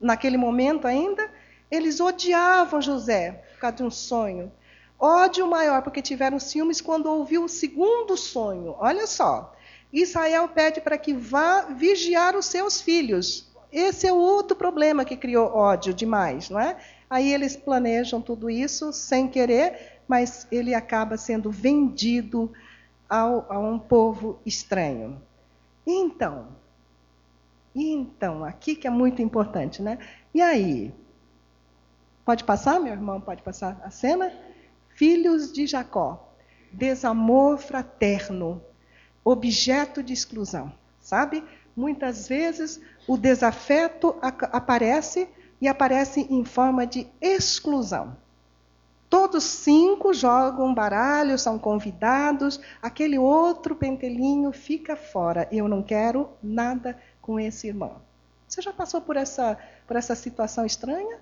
naquele 0.00 0.36
momento 0.36 0.86
ainda, 0.86 1.28
eles 1.70 1.98
odiavam 1.98 2.80
José 2.80 3.32
por 3.52 3.60
causa 3.60 3.76
de 3.76 3.82
um 3.82 3.90
sonho. 3.90 4.52
Ódio 4.98 5.46
maior, 5.46 5.82
porque 5.82 6.02
tiveram 6.02 6.38
ciúmes 6.38 6.80
quando 6.80 7.06
ouviu 7.06 7.44
o 7.44 7.48
segundo 7.48 8.16
sonho. 8.16 8.74
Olha 8.78 9.06
só. 9.06 9.54
Israel 9.92 10.48
pede 10.48 10.80
para 10.80 10.98
que 10.98 11.12
vá 11.14 11.62
vigiar 11.62 12.36
os 12.36 12.46
seus 12.46 12.80
filhos. 12.80 13.47
Esse 13.72 14.06
é 14.06 14.12
o 14.12 14.16
outro 14.16 14.56
problema 14.56 15.04
que 15.04 15.16
criou 15.16 15.54
ódio 15.54 15.92
demais, 15.92 16.48
não 16.48 16.58
é? 16.58 16.76
Aí 17.08 17.32
eles 17.32 17.56
planejam 17.56 18.20
tudo 18.20 18.48
isso 18.48 18.92
sem 18.92 19.28
querer, 19.28 20.00
mas 20.06 20.46
ele 20.50 20.74
acaba 20.74 21.16
sendo 21.16 21.50
vendido 21.50 22.52
ao, 23.08 23.46
a 23.50 23.58
um 23.58 23.78
povo 23.78 24.38
estranho. 24.44 25.20
Então, 25.86 26.48
então, 27.74 28.44
aqui 28.44 28.74
que 28.74 28.86
é 28.86 28.90
muito 28.90 29.22
importante, 29.22 29.82
né? 29.82 29.98
E 30.34 30.40
aí? 30.40 30.92
Pode 32.24 32.44
passar, 32.44 32.80
meu 32.80 32.92
irmão? 32.92 33.20
Pode 33.20 33.42
passar 33.42 33.80
a 33.84 33.90
cena? 33.90 34.32
Filhos 34.90 35.52
de 35.52 35.66
Jacó, 35.66 36.34
desamor 36.72 37.56
fraterno, 37.58 38.60
objeto 39.24 40.02
de 40.02 40.12
exclusão, 40.12 40.72
sabe? 41.00 41.44
Muitas 41.78 42.26
vezes 42.26 42.80
o 43.06 43.16
desafeto 43.16 44.16
aparece 44.20 45.28
e 45.60 45.68
aparece 45.68 46.26
em 46.28 46.44
forma 46.44 46.84
de 46.84 47.06
exclusão. 47.20 48.16
Todos 49.08 49.44
cinco 49.44 50.12
jogam 50.12 50.74
baralho, 50.74 51.38
são 51.38 51.56
convidados, 51.56 52.60
aquele 52.82 53.16
outro 53.16 53.76
pentelinho 53.76 54.50
fica 54.50 54.96
fora. 54.96 55.46
Eu 55.52 55.68
não 55.68 55.80
quero 55.80 56.28
nada 56.42 57.00
com 57.22 57.38
esse 57.38 57.68
irmão. 57.68 58.02
Você 58.48 58.60
já 58.60 58.72
passou 58.72 59.00
por 59.00 59.16
essa, 59.16 59.56
por 59.86 59.94
essa 59.94 60.16
situação 60.16 60.66
estranha? 60.66 61.20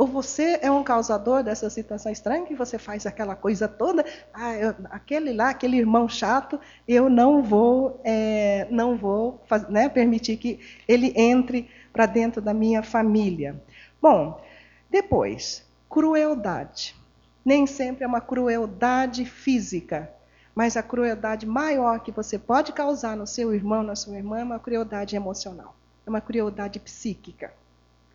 Ou 0.00 0.06
você 0.06 0.58
é 0.62 0.70
um 0.70 0.82
causador 0.82 1.42
dessa 1.42 1.68
situação 1.68 2.10
estranha 2.10 2.46
que 2.46 2.54
você 2.54 2.78
faz 2.78 3.04
aquela 3.04 3.36
coisa 3.36 3.68
toda? 3.68 4.02
Ah, 4.32 4.56
eu, 4.56 4.74
aquele 4.84 5.30
lá, 5.34 5.50
aquele 5.50 5.76
irmão 5.76 6.08
chato, 6.08 6.58
eu 6.88 7.10
não 7.10 7.42
vou, 7.42 8.00
é, 8.02 8.66
não 8.70 8.96
vou 8.96 9.42
faz, 9.46 9.68
né, 9.68 9.90
permitir 9.90 10.38
que 10.38 10.58
ele 10.88 11.12
entre 11.14 11.68
para 11.92 12.06
dentro 12.06 12.40
da 12.40 12.54
minha 12.54 12.82
família. 12.82 13.62
Bom, 14.00 14.40
depois, 14.88 15.68
crueldade. 15.86 16.96
Nem 17.44 17.66
sempre 17.66 18.02
é 18.02 18.06
uma 18.06 18.22
crueldade 18.22 19.26
física, 19.26 20.10
mas 20.54 20.78
a 20.78 20.82
crueldade 20.82 21.44
maior 21.44 22.00
que 22.00 22.10
você 22.10 22.38
pode 22.38 22.72
causar 22.72 23.14
no 23.18 23.26
seu 23.26 23.52
irmão, 23.52 23.82
na 23.82 23.94
sua 23.94 24.16
irmã, 24.16 24.40
é 24.40 24.44
uma 24.44 24.58
crueldade 24.58 25.14
emocional, 25.14 25.76
é 26.06 26.08
uma 26.08 26.22
crueldade 26.22 26.80
psíquica. 26.80 27.52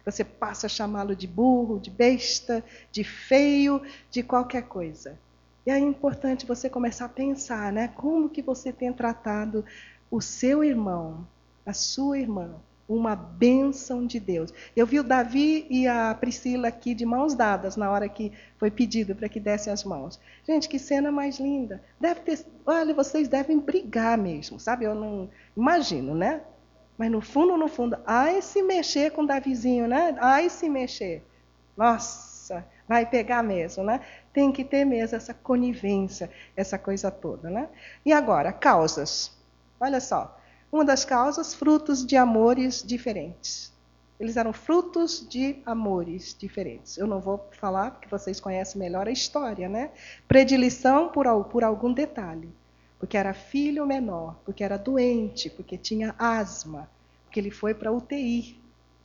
Você 0.06 0.24
passa 0.24 0.68
a 0.68 0.70
chamá-lo 0.70 1.16
de 1.16 1.26
burro, 1.26 1.80
de 1.80 1.90
besta, 1.90 2.64
de 2.92 3.04
feio, 3.04 3.82
de 4.12 4.22
qualquer 4.22 4.64
coisa. 4.64 5.20
E 5.66 5.72
é 5.72 5.80
importante 5.80 6.46
você 6.46 6.70
começar 6.70 7.06
a 7.06 7.10
pensar, 7.10 7.74
né? 7.74 7.88
Como 7.88 8.30
que 8.30 8.42
você 8.42 8.72
tem 8.72 8.94
tratado 8.94 9.66
o 10.12 10.22
seu 10.22 10.64
irmão, 10.64 11.28
a 11.66 11.74
sua 11.74 12.20
irmã, 12.20 12.56
uma 12.88 13.16
bênção 13.16 14.06
de 14.06 14.20
Deus. 14.20 14.54
Eu 14.76 14.86
vi 14.86 15.00
o 15.00 15.04
Davi 15.04 15.66
e 15.70 15.88
a 15.88 16.14
Priscila 16.14 16.68
aqui 16.68 16.94
de 16.94 17.06
mãos 17.06 17.34
dadas 17.34 17.76
na 17.76 17.90
hora 17.90 18.08
que 18.08 18.32
foi 18.60 18.70
pedido 18.70 19.16
para 19.16 19.28
que 19.28 19.40
dessem 19.40 19.74
as 19.74 19.84
mãos. 19.84 20.20
Gente, 20.46 20.70
que 20.70 20.78
cena 20.78 21.12
mais 21.12 21.40
linda. 21.40 21.84
Deve 22.00 22.20
ter, 22.22 22.46
olha, 22.66 22.94
vocês 22.94 23.28
devem 23.28 23.60
brigar 23.60 24.18
mesmo, 24.18 24.60
sabe? 24.60 24.86
Eu 24.86 24.94
não 24.94 25.30
imagino, 25.58 26.14
né? 26.14 26.42
Mas 26.98 27.12
no 27.12 27.22
fundo, 27.22 27.58
no 27.58 27.68
fundo, 27.68 27.98
ai 28.06 28.42
se 28.42 28.62
mexer 28.62 29.12
com 29.12 29.26
Davizinho, 29.26 29.88
né? 29.88 30.16
Ai 30.20 30.50
se 30.50 30.70
mexer. 30.70 31.24
Nossa, 31.76 32.66
vai 32.88 33.06
pegar 33.06 33.44
mesmo, 33.44 33.84
né? 33.84 34.00
Tem 34.32 34.52
que 34.52 34.64
ter 34.64 34.86
mesmo 34.86 35.18
essa 35.18 35.34
conivência, 35.34 36.30
essa 36.56 36.78
coisa 36.78 37.12
toda, 37.12 37.50
né? 37.50 37.68
E 38.06 38.14
agora, 38.14 38.54
causas. 38.54 39.38
Olha 39.80 40.00
só. 40.00 40.40
Uma 40.72 40.86
das 40.86 41.04
causas, 41.06 41.54
frutos 41.54 42.06
de 42.06 42.16
amores 42.16 42.84
diferentes. 42.84 43.74
Eles 44.20 44.38
eram 44.38 44.54
frutos 44.54 45.28
de 45.28 45.62
amores 45.66 46.36
diferentes. 46.38 46.98
Eu 46.98 47.06
não 47.06 47.20
vou 47.20 47.50
falar, 47.52 47.92
porque 47.92 48.08
vocês 48.08 48.40
conhecem 48.40 48.80
melhor 48.80 49.08
a 49.08 49.12
história, 49.12 49.68
né? 49.68 49.92
Predileção 50.28 51.10
por, 51.10 51.26
por 51.46 51.64
algum 51.64 51.92
detalhe. 51.92 52.50
Porque 53.00 53.18
era 53.18 53.34
filho 53.34 53.86
menor, 53.86 54.36
porque 54.46 54.64
era 54.64 54.78
doente, 54.78 55.50
porque 55.50 55.78
tinha 55.78 56.16
asma, 56.18 56.90
porque 57.26 57.40
ele 57.40 57.52
foi 57.52 57.74
para 57.74 57.92
UTI, 57.92 58.60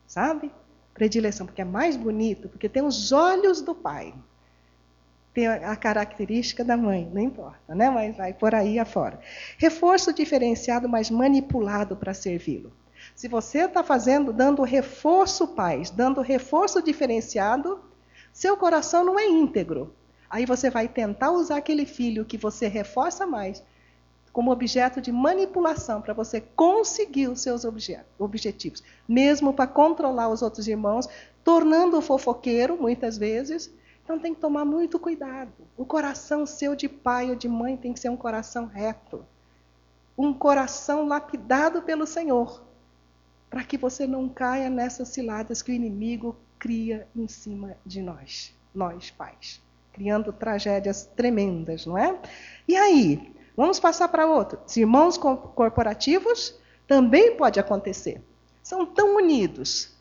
sabe? 0.07 0.51
Predileção, 0.93 1.45
porque 1.45 1.61
é 1.61 1.65
mais 1.65 1.95
bonito, 1.95 2.49
porque 2.49 2.69
tem 2.69 2.83
os 2.83 3.11
olhos 3.11 3.61
do 3.61 3.75
pai 3.75 4.13
tem 5.33 5.47
a 5.47 5.75
característica 5.75 6.63
da 6.63 6.75
mãe, 6.75 7.09
não 7.13 7.21
importa, 7.21 7.73
né? 7.73 7.89
mas 7.89 8.15
vai 8.17 8.33
por 8.33 8.53
aí 8.53 8.77
afora. 8.77 9.19
Reforço 9.57 10.13
diferenciado, 10.13 10.89
mas 10.89 11.09
manipulado 11.09 11.95
para 11.95 12.13
servi-lo. 12.13 12.71
Se 13.15 13.27
você 13.27 13.59
está 13.59 13.83
fazendo, 13.83 14.33
dando 14.33 14.61
reforço 14.63 15.47
pais, 15.47 15.89
dando 15.89 16.21
reforço 16.21 16.81
diferenciado, 16.81 17.79
seu 18.33 18.57
coração 18.57 19.05
não 19.05 19.17
é 19.17 19.27
íntegro. 19.27 19.95
Aí 20.29 20.45
você 20.45 20.69
vai 20.69 20.87
tentar 20.87 21.31
usar 21.31 21.57
aquele 21.57 21.85
filho 21.85 22.25
que 22.25 22.37
você 22.37 22.67
reforça 22.67 23.25
mais 23.25 23.63
como 24.31 24.51
objeto 24.51 25.01
de 25.01 25.11
manipulação 25.11 26.01
para 26.01 26.13
você 26.13 26.41
conseguir 26.41 27.27
os 27.27 27.41
seus 27.41 27.65
objetivos, 28.17 28.83
mesmo 29.07 29.53
para 29.53 29.67
controlar 29.67 30.29
os 30.29 30.41
outros 30.41 30.67
irmãos, 30.67 31.07
tornando 31.43 31.97
o 31.97 32.01
fofoqueiro, 32.01 32.77
muitas 32.77 33.17
vezes, 33.17 33.71
então 34.03 34.19
tem 34.19 34.33
que 34.33 34.41
tomar 34.41 34.65
muito 34.65 34.99
cuidado. 34.99 35.53
O 35.77 35.85
coração 35.85 36.45
seu 36.45 36.75
de 36.75 36.89
pai 36.89 37.29
ou 37.29 37.35
de 37.35 37.47
mãe 37.47 37.77
tem 37.77 37.93
que 37.93 37.99
ser 37.99 38.09
um 38.09 38.17
coração 38.17 38.65
reto. 38.65 39.25
Um 40.17 40.33
coração 40.33 41.07
lapidado 41.07 41.81
pelo 41.81 42.05
Senhor. 42.05 42.61
Para 43.49 43.63
que 43.63 43.77
você 43.77 44.07
não 44.07 44.29
caia 44.29 44.69
nessas 44.69 45.09
ciladas 45.09 45.61
que 45.61 45.71
o 45.71 45.75
inimigo 45.75 46.35
cria 46.57 47.07
em 47.15 47.27
cima 47.27 47.75
de 47.85 48.01
nós, 48.01 48.55
nós 48.73 49.11
pais. 49.11 49.61
Criando 49.91 50.31
tragédias 50.31 51.05
tremendas, 51.15 51.85
não 51.85 51.97
é? 51.97 52.17
E 52.67 52.77
aí, 52.77 53.33
vamos 53.61 53.79
passar 53.79 54.07
para 54.07 54.25
outro. 54.25 54.59
Os 54.65 54.75
irmãos 54.75 55.17
corporativos 55.17 56.55
também 56.87 57.37
pode 57.37 57.59
acontecer. 57.59 58.19
São 58.63 58.85
tão 58.87 59.17
unidos, 59.17 59.95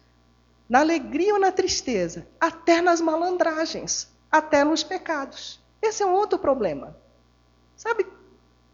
na 0.67 0.81
alegria 0.81 1.35
ou 1.35 1.39
na 1.39 1.53
tristeza, 1.53 2.27
até 2.41 2.81
nas 2.81 3.03
malandragens, 3.03 4.09
até 4.33 4.65
nos 4.65 4.83
pecados. 4.83 5.61
Esse 5.83 6.03
é 6.03 6.07
um 6.07 6.15
outro 6.15 6.39
problema. 6.39 6.97
Sabe, 7.77 8.07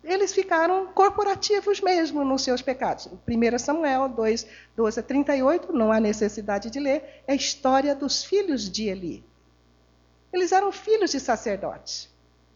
eles 0.05 0.33
ficaram 0.33 0.87
corporativos 0.87 1.81
mesmo 1.81 2.25
nos 2.25 2.43
seus 2.43 2.63
pecados. 2.63 3.09
1 3.27 3.59
Samuel 3.59 4.09
2, 4.09 4.47
12 4.77 5.01
a 5.01 5.03
38, 5.03 5.73
não 5.73 5.91
há 5.91 5.99
necessidade 5.99 6.71
de 6.71 6.79
ler, 6.79 7.25
é 7.27 7.33
a 7.33 7.37
história 7.37 7.93
dos 7.93 8.23
filhos 8.25 8.71
de 8.71 8.85
Eli. 8.89 9.25
Eles 10.33 10.53
eram 10.53 10.71
filhos 10.71 11.11
de 11.11 11.19
sacerdotes. 11.19 12.09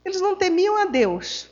Eles 0.05 0.21
não 0.21 0.37
temiam 0.37 0.77
a 0.77 0.85
Deus. 0.85 1.51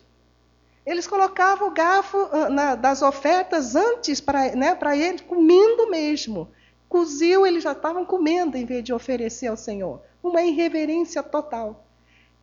Eles 0.89 1.07
colocavam 1.07 1.69
o 1.69 1.71
garfo 1.71 2.17
ah, 2.33 2.49
na, 2.49 2.75
das 2.75 3.03
ofertas 3.03 3.77
antes 3.77 4.23
para 4.23 4.57
né, 4.57 4.75
ele, 4.97 5.19
comendo 5.19 5.91
mesmo. 5.91 6.51
Coziu, 6.89 7.47
eles 7.47 7.63
já 7.63 7.73
estavam 7.73 8.07
comendo 8.07 8.57
em 8.57 8.65
vez 8.65 8.83
de 8.83 8.95
oferecer 8.95 9.49
ao 9.49 9.57
Senhor. 9.57 10.01
Uma 10.23 10.41
irreverência 10.41 11.23
total. 11.23 11.85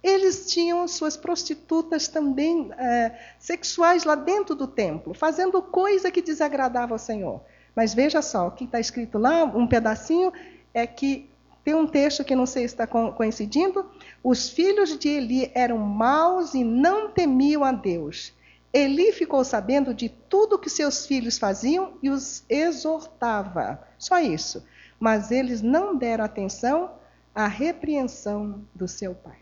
Eles 0.03 0.45
tinham 0.45 0.87
suas 0.87 1.17
prostitutas 1.17 2.07
também 2.07 2.69
é, 2.77 3.17
sexuais 3.39 4.03
lá 4.03 4.13
dentro 4.13 4.53
do 4.53 4.67
templo, 4.67 5.15
fazendo 5.15 5.59
coisa 5.63 6.11
que 6.11 6.21
desagradava 6.21 6.93
ao 6.93 6.99
Senhor. 6.99 7.41
Mas 7.75 7.95
veja 7.95 8.21
só, 8.21 8.49
o 8.49 8.51
que 8.51 8.65
está 8.65 8.79
escrito 8.79 9.17
lá, 9.17 9.43
um 9.43 9.65
pedacinho, 9.65 10.31
é 10.71 10.85
que 10.85 11.31
tem 11.65 11.73
um 11.73 11.87
texto 11.87 12.23
que 12.23 12.35
não 12.35 12.45
sei 12.45 12.67
se 12.67 12.75
está 12.75 12.85
coincidindo. 12.85 13.89
Os 14.23 14.47
filhos 14.47 14.99
de 14.99 15.09
Eli 15.09 15.51
eram 15.55 15.79
maus 15.79 16.53
e 16.53 16.63
não 16.63 17.09
temiam 17.09 17.63
a 17.63 17.71
Deus. 17.71 18.31
Eli 18.71 19.11
ficou 19.11 19.43
sabendo 19.43 19.91
de 19.91 20.07
tudo 20.07 20.59
que 20.59 20.69
seus 20.69 21.07
filhos 21.07 21.39
faziam 21.39 21.93
e 22.03 22.09
os 22.11 22.43
exortava. 22.47 23.81
Só 23.97 24.19
isso. 24.19 24.63
Mas 24.99 25.31
eles 25.31 25.63
não 25.63 25.95
deram 25.95 26.23
atenção 26.23 26.91
à 27.33 27.47
repreensão 27.47 28.63
do 28.75 28.87
seu 28.87 29.15
pai. 29.15 29.39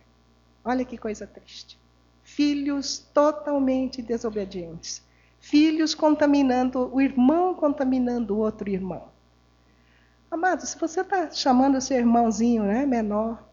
Olha 0.63 0.85
que 0.85 0.97
coisa 0.97 1.27
triste. 1.27 1.77
Filhos 2.23 2.99
totalmente 3.13 4.01
desobedientes. 4.01 5.03
Filhos 5.41 5.93
contaminando, 5.93 6.89
o 6.93 7.01
irmão 7.01 7.53
contaminando 7.53 8.33
o 8.33 8.39
outro 8.39 8.69
irmão. 8.69 9.12
Amado, 10.33 10.65
se 10.65 10.75
você 10.79 11.01
está 11.01 11.29
chamando 11.29 11.79
seu 11.79 11.95
irmãozinho 11.95 12.63
né, 12.63 12.87
menor 12.87 13.47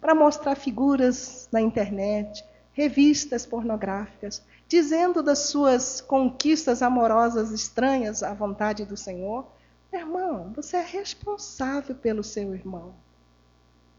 para 0.00 0.16
mostrar 0.16 0.56
figuras 0.56 1.48
na 1.52 1.60
internet, 1.60 2.44
revistas 2.72 3.46
pornográficas, 3.46 4.42
dizendo 4.66 5.22
das 5.22 5.38
suas 5.38 6.00
conquistas 6.00 6.82
amorosas 6.82 7.52
estranhas 7.52 8.24
à 8.24 8.34
vontade 8.34 8.84
do 8.84 8.96
Senhor, 8.96 9.46
irmão, 9.92 10.52
você 10.56 10.78
é 10.78 10.82
responsável 10.82 11.94
pelo 11.94 12.24
seu 12.24 12.52
irmão. 12.52 12.96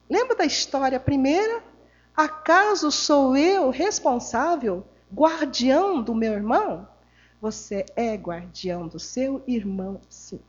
Lembra 0.10 0.36
da 0.36 0.44
história 0.44 1.00
primeira? 1.00 1.63
Acaso 2.13 2.92
sou 2.92 3.38
eu 3.38 3.70
responsável, 3.70 4.86
guardião 5.10 6.01
do 6.01 6.13
meu 6.13 6.34
irmão? 6.34 6.86
Você 7.39 7.86
é 7.96 8.13
guardião 8.15 8.89
do 8.89 9.00
seu 9.00 9.42
irmão, 9.48 10.01
sim 10.10 10.42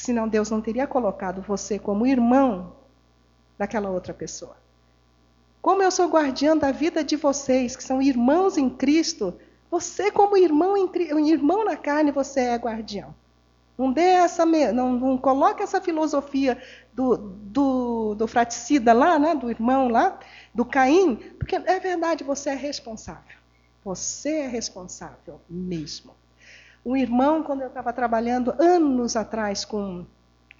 senão 0.00 0.28
Deus 0.28 0.50
não 0.50 0.60
teria 0.60 0.86
colocado 0.86 1.42
você 1.42 1.78
como 1.78 2.06
irmão 2.06 2.72
daquela 3.58 3.90
outra 3.90 4.14
pessoa. 4.14 4.56
Como 5.60 5.82
eu 5.82 5.90
sou 5.90 6.08
guardiã 6.08 6.56
da 6.56 6.72
vida 6.72 7.04
de 7.04 7.16
vocês, 7.16 7.76
que 7.76 7.84
são 7.84 8.00
irmãos 8.00 8.56
em 8.56 8.70
Cristo, 8.70 9.34
você, 9.70 10.10
como 10.10 10.36
irmão, 10.36 10.76
em, 10.76 11.28
irmão 11.28 11.64
na 11.64 11.76
carne, 11.76 12.10
você 12.10 12.40
é 12.40 12.56
guardião. 12.56 13.14
Não 13.76 13.92
dê 13.92 14.02
essa, 14.02 14.44
não, 14.46 14.92
não 14.92 15.18
coloque 15.18 15.62
essa 15.62 15.80
filosofia 15.80 16.60
do, 16.92 17.16
do, 17.16 18.14
do 18.14 18.26
fraticida 18.26 18.92
lá, 18.92 19.18
né, 19.18 19.34
do 19.34 19.50
irmão 19.50 19.88
lá, 19.88 20.18
do 20.54 20.64
Caim, 20.64 21.16
porque 21.38 21.56
é 21.56 21.78
verdade, 21.78 22.24
você 22.24 22.50
é 22.50 22.54
responsável. 22.54 23.38
Você 23.84 24.30
é 24.30 24.46
responsável 24.46 25.40
mesmo. 25.48 26.14
Um 26.84 26.96
irmão, 26.96 27.42
quando 27.42 27.60
eu 27.60 27.68
estava 27.68 27.92
trabalhando 27.92 28.54
anos 28.58 29.14
atrás 29.16 29.64
com, 29.64 30.06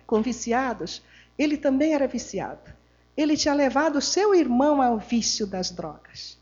com 0.07 0.21
viciados, 0.21 1.03
ele 1.39 1.57
também 1.57 1.95
era 1.95 2.07
viciado. 2.07 2.71
Ele 3.17 3.37
tinha 3.37 3.55
levado 3.55 3.97
o 3.97 4.03
seu 4.03 4.35
irmão 4.35 4.83
ao 4.83 4.99
vício 4.99 5.47
das 5.47 5.71
drogas. 5.71 6.39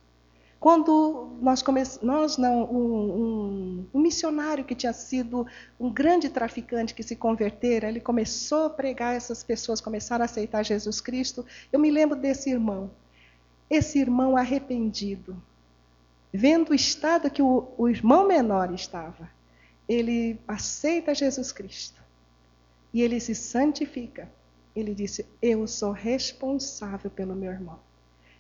Quando 0.59 1.37
nós 1.41 1.63
começamos, 1.63 2.03
nós 2.05 2.37
não, 2.37 2.65
um, 2.65 2.81
um, 2.83 3.87
um, 3.95 4.01
missionário 4.01 4.65
que 4.65 4.75
tinha 4.75 4.93
sido 4.93 5.47
um 5.79 5.89
grande 5.89 6.29
traficante 6.29 6.95
que 6.95 7.03
se 7.05 7.15
convertera, 7.15 7.89
ele 7.89 8.01
começou 8.01 8.67
a 8.67 8.71
pregar, 8.71 9.15
essas 9.15 9.45
pessoas 9.45 9.81
começaram 9.81 10.23
a 10.23 10.25
aceitar 10.25 10.65
Jesus 10.65 11.01
Cristo. 11.01 11.47
Eu 11.73 11.79
me 11.79 11.93
lembro 11.93 12.17
desse 12.17 12.51
irmão, 12.51 12.91
esse 13.71 14.01
irmão 14.01 14.37
arrependido, 14.37 15.41
vendo 16.33 16.71
o 16.71 16.75
estado 16.75 17.31
que 17.31 17.41
o, 17.41 17.69
o 17.79 17.89
irmão 17.89 18.27
menor 18.27 18.75
estava 18.75 19.38
ele 19.89 20.39
aceita 20.47 21.15
Jesus 21.15 21.51
Cristo 21.51 22.01
e 22.93 23.03
ele 23.03 23.19
se 23.21 23.35
santifica. 23.35 24.29
Ele 24.77 24.95
disse: 24.95 25.27
Eu 25.41 25.67
sou 25.67 25.93
responsável 25.93 27.11
pelo 27.11 27.35
meu 27.35 27.51
irmão. 27.51 27.79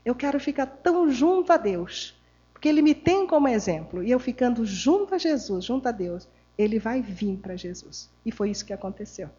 Eu 0.04 0.14
quero 0.14 0.38
ficar 0.38 0.66
tão 0.66 1.10
junto 1.10 1.52
a 1.52 1.56
Deus, 1.56 2.14
porque 2.52 2.68
ele 2.68 2.82
me 2.82 2.94
tem 2.94 3.26
como 3.26 3.48
exemplo. 3.48 4.02
E 4.02 4.10
eu 4.10 4.18
ficando 4.18 4.64
junto 4.64 5.14
a 5.14 5.18
Jesus, 5.18 5.64
junto 5.64 5.88
a 5.88 5.92
Deus, 5.92 6.28
ele 6.56 6.78
vai 6.78 7.00
vir 7.00 7.38
para 7.38 7.56
Jesus. 7.56 8.10
E 8.24 8.30
foi 8.30 8.50
isso 8.50 8.64
que 8.64 8.72
aconteceu. 8.72 9.30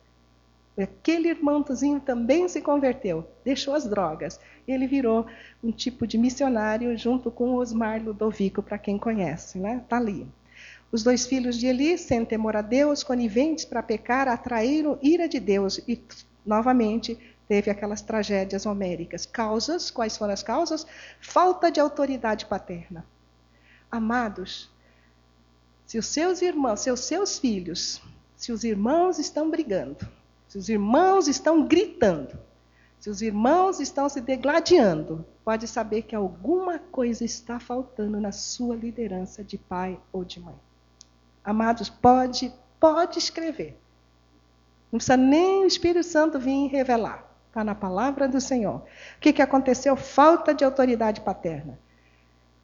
Aquele 0.77 1.27
irmãozinho 1.27 1.99
também 1.99 2.47
se 2.47 2.61
converteu, 2.61 3.27
deixou 3.43 3.73
as 3.73 3.85
drogas. 3.85 4.39
Ele 4.65 4.87
virou 4.87 5.25
um 5.61 5.71
tipo 5.71 6.07
de 6.07 6.17
missionário 6.17 6.97
junto 6.97 7.29
com 7.29 7.55
Osmar 7.55 8.01
Ludovico, 8.01 8.63
para 8.63 8.77
quem 8.77 8.97
conhece, 8.97 9.57
né? 9.57 9.81
Está 9.83 9.97
ali. 9.97 10.25
Os 10.91 11.03
dois 11.03 11.27
filhos 11.27 11.57
de 11.57 11.67
Eli, 11.67 11.97
sem 11.97 12.25
temor 12.25 12.55
a 12.55 12.63
Deus, 12.63 13.03
coniventes 13.03 13.63
para 13.63 13.83
pecar, 13.83 14.27
atraíram 14.27 14.97
ira 15.01 15.29
de 15.29 15.39
Deus 15.39 15.79
e, 15.87 16.03
novamente, 16.43 17.17
teve 17.47 17.69
aquelas 17.69 18.01
tragédias 18.01 18.65
homéricas. 18.65 19.25
Causas, 19.25 19.91
quais 19.91 20.17
foram 20.17 20.33
as 20.33 20.41
causas? 20.41 20.87
Falta 21.21 21.71
de 21.71 21.79
autoridade 21.79 22.47
paterna. 22.47 23.05
Amados, 23.91 24.69
se 25.85 25.97
os 25.97 26.07
seus 26.07 26.41
irmãos, 26.41 26.81
se 26.81 26.91
os 26.91 27.01
seus 27.01 27.37
filhos, 27.37 28.01
se 28.35 28.51
os 28.51 28.63
irmãos 28.63 29.19
estão 29.19 29.49
brigando, 29.49 30.07
se 30.47 30.57
os 30.57 30.69
irmãos 30.69 31.27
estão 31.27 31.67
gritando, 31.67 32.39
se 32.99 33.09
os 33.09 33.21
irmãos 33.21 33.79
estão 33.79 34.09
se 34.09 34.21
degladiando, 34.21 35.23
pode 35.43 35.67
saber 35.67 36.01
que 36.01 36.15
alguma 36.15 36.79
coisa 36.79 37.23
está 37.23 37.59
faltando 37.59 38.19
na 38.19 38.31
sua 38.31 38.75
liderança 38.75 39.43
de 39.43 39.57
pai 39.57 39.99
ou 40.11 40.25
de 40.25 40.39
mãe. 40.39 40.55
Amados, 41.43 41.89
pode, 41.89 42.53
pode 42.79 43.19
escrever. 43.19 43.79
Não 44.91 44.97
precisa 44.97 45.17
nem 45.17 45.63
o 45.63 45.67
Espírito 45.67 46.05
Santo 46.05 46.39
vir 46.39 46.67
revelar. 46.67 47.25
Está 47.47 47.63
na 47.63 47.75
palavra 47.75 48.27
do 48.27 48.39
Senhor. 48.39 48.77
O 48.77 49.19
que, 49.19 49.33
que 49.33 49.41
aconteceu? 49.41 49.95
Falta 49.95 50.53
de 50.53 50.63
autoridade 50.63 51.21
paterna. 51.21 51.79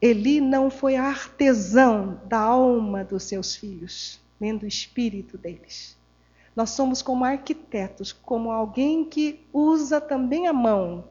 Eli 0.02 0.40
não 0.40 0.70
foi 0.70 0.96
artesão 0.96 2.20
da 2.26 2.40
alma 2.40 3.04
dos 3.04 3.24
seus 3.24 3.56
filhos, 3.56 4.20
nem 4.40 4.56
do 4.56 4.68
espírito 4.68 5.38
deles. 5.38 5.98
Nós 6.56 6.70
somos 6.70 7.02
como 7.02 7.26
arquitetos, 7.26 8.14
como 8.14 8.52
alguém 8.52 9.06
que 9.06 9.46
usa 9.52 10.00
também 10.00 10.48
a 10.48 10.54
mão, 10.54 11.06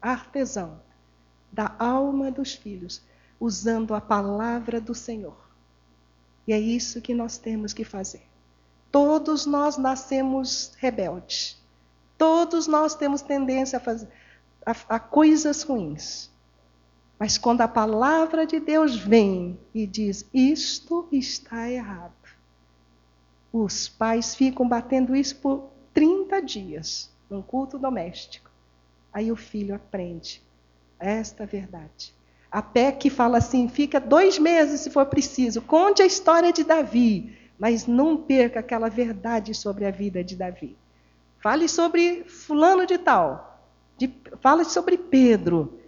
artesão, 0.00 0.80
da 1.50 1.74
alma 1.78 2.30
dos 2.30 2.54
filhos, 2.54 3.02
usando 3.40 3.94
a 3.94 4.00
palavra 4.00 4.80
do 4.80 4.94
Senhor. 4.94 5.45
E 6.46 6.52
é 6.52 6.58
isso 6.58 7.00
que 7.00 7.14
nós 7.14 7.38
temos 7.38 7.72
que 7.72 7.84
fazer. 7.84 8.22
Todos 8.90 9.46
nós 9.46 9.76
nascemos 9.76 10.72
rebeldes. 10.78 11.60
Todos 12.16 12.66
nós 12.66 12.94
temos 12.94 13.20
tendência 13.20 13.76
a, 13.78 13.80
fazer, 13.80 14.08
a, 14.64 14.74
a 14.88 14.98
coisas 14.98 15.62
ruins. 15.62 16.30
Mas 17.18 17.36
quando 17.36 17.62
a 17.62 17.68
palavra 17.68 18.46
de 18.46 18.60
Deus 18.60 18.94
vem 18.96 19.58
e 19.74 19.86
diz: 19.86 20.26
Isto 20.32 21.08
está 21.10 21.70
errado, 21.70 22.12
os 23.52 23.88
pais 23.88 24.34
ficam 24.34 24.68
batendo 24.68 25.16
isso 25.16 25.36
por 25.36 25.70
30 25.92 26.42
dias 26.42 27.10
num 27.28 27.42
culto 27.42 27.78
doméstico. 27.78 28.50
Aí 29.12 29.32
o 29.32 29.36
filho 29.36 29.74
aprende 29.74 30.42
esta 30.98 31.46
verdade. 31.46 32.15
A 32.50 32.62
PEC 32.62 33.10
fala 33.10 33.38
assim: 33.38 33.68
fica 33.68 34.00
dois 34.00 34.38
meses 34.38 34.80
se 34.80 34.90
for 34.90 35.06
preciso, 35.06 35.60
conte 35.62 36.02
a 36.02 36.06
história 36.06 36.52
de 36.52 36.64
Davi, 36.64 37.36
mas 37.58 37.86
não 37.86 38.16
perca 38.16 38.60
aquela 38.60 38.88
verdade 38.88 39.54
sobre 39.54 39.84
a 39.84 39.90
vida 39.90 40.22
de 40.22 40.36
Davi. 40.36 40.76
Fale 41.40 41.68
sobre 41.68 42.24
Fulano 42.24 42.86
de 42.86 42.98
Tal, 42.98 43.60
de, 43.96 44.12
fale 44.40 44.64
sobre 44.64 44.96
Pedro, 44.96 45.78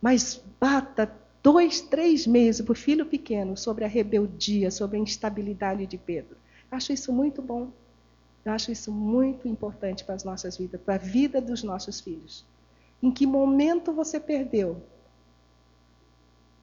mas 0.00 0.42
bata 0.60 1.12
dois, 1.42 1.80
três 1.80 2.26
meses 2.26 2.60
para 2.60 2.72
o 2.72 2.76
filho 2.76 3.06
pequeno 3.06 3.56
sobre 3.56 3.84
a 3.84 3.88
rebeldia, 3.88 4.70
sobre 4.70 4.96
a 4.96 5.00
instabilidade 5.00 5.86
de 5.86 5.96
Pedro. 5.96 6.36
Acho 6.70 6.92
isso 6.92 7.12
muito 7.12 7.40
bom. 7.40 7.70
Eu 8.44 8.52
acho 8.52 8.70
isso 8.70 8.90
muito 8.92 9.46
importante 9.46 10.04
para 10.04 10.14
as 10.14 10.24
nossas 10.24 10.56
vidas, 10.56 10.80
para 10.80 10.94
a 10.94 10.98
vida 10.98 11.40
dos 11.40 11.62
nossos 11.62 12.00
filhos. 12.00 12.44
Em 13.02 13.10
que 13.10 13.26
momento 13.26 13.92
você 13.92 14.18
perdeu 14.18 14.82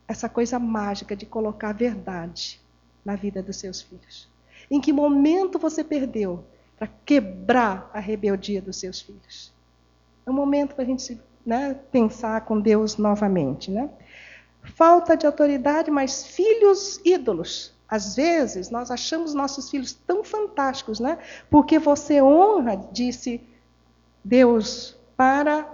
essa 0.07 0.29
coisa 0.29 0.59
mágica 0.59 1.15
de 1.15 1.25
colocar 1.25 1.69
a 1.69 1.73
verdade 1.73 2.61
na 3.03 3.15
vida 3.15 3.41
dos 3.41 3.57
seus 3.57 3.81
filhos. 3.81 4.29
Em 4.69 4.81
que 4.81 4.91
momento 4.91 5.59
você 5.59 5.83
perdeu 5.83 6.43
para 6.77 6.87
quebrar 7.05 7.89
a 7.93 7.99
rebeldia 7.99 8.61
dos 8.61 8.77
seus 8.77 9.01
filhos? 9.01 9.53
É 10.25 10.29
um 10.29 10.33
momento 10.33 10.75
para 10.75 10.83
a 10.83 10.87
gente 10.87 11.19
né, 11.45 11.75
pensar 11.91 12.41
com 12.41 12.59
Deus 12.59 12.97
novamente. 12.97 13.69
Né? 13.69 13.89
Falta 14.63 15.15
de 15.15 15.25
autoridade, 15.25 15.91
mas 15.91 16.25
filhos 16.25 16.99
ídolos. 17.05 17.73
Às 17.87 18.15
vezes, 18.15 18.71
nós 18.71 18.89
achamos 18.89 19.35
nossos 19.35 19.69
filhos 19.69 19.93
tão 19.93 20.23
fantásticos, 20.23 20.99
né? 20.99 21.19
Porque 21.51 21.77
você 21.77 22.19
honra, 22.19 22.75
disse 22.91 23.39
Deus 24.23 24.97
para, 25.15 25.69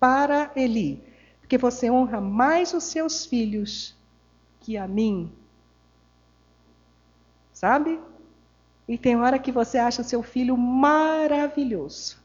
para 0.00 0.50
Eli. 0.56 1.04
Porque 1.48 1.56
você 1.56 1.90
honra 1.90 2.20
mais 2.20 2.74
os 2.74 2.84
seus 2.84 3.24
filhos 3.24 3.96
que 4.60 4.76
a 4.76 4.86
mim. 4.86 5.32
Sabe? 7.54 7.98
E 8.86 8.98
tem 8.98 9.16
hora 9.16 9.38
que 9.38 9.50
você 9.50 9.78
acha 9.78 10.02
o 10.02 10.04
seu 10.04 10.22
filho 10.22 10.58
maravilhoso. 10.58 12.18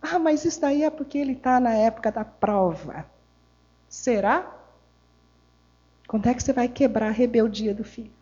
Ah, 0.00 0.18
mas 0.18 0.46
isso 0.46 0.62
daí 0.62 0.82
é 0.82 0.88
porque 0.88 1.18
ele 1.18 1.34
está 1.34 1.60
na 1.60 1.74
época 1.74 2.10
da 2.10 2.24
prova. 2.24 3.04
Será? 3.86 4.50
Quando 6.08 6.26
é 6.26 6.32
que 6.32 6.42
você 6.42 6.54
vai 6.54 6.66
quebrar 6.66 7.08
a 7.08 7.10
rebeldia 7.10 7.74
do 7.74 7.84
filho? 7.84 8.12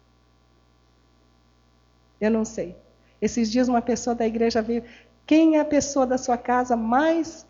Eu 2.21 2.33
não 2.33 2.45
sei. 2.45 2.77
Esses 3.21 3.49
dias 3.49 3.69
uma 3.69 3.81
pessoa 3.81 4.17
da 4.17 4.27
igreja 4.27 4.61
veio. 4.61 4.83
Quem 5.25 5.57
é 5.57 5.61
a 5.61 5.65
pessoa 5.65 6.05
da 6.05 6.19
sua 6.19 6.37
casa 6.37 6.75
mais, 6.75 7.47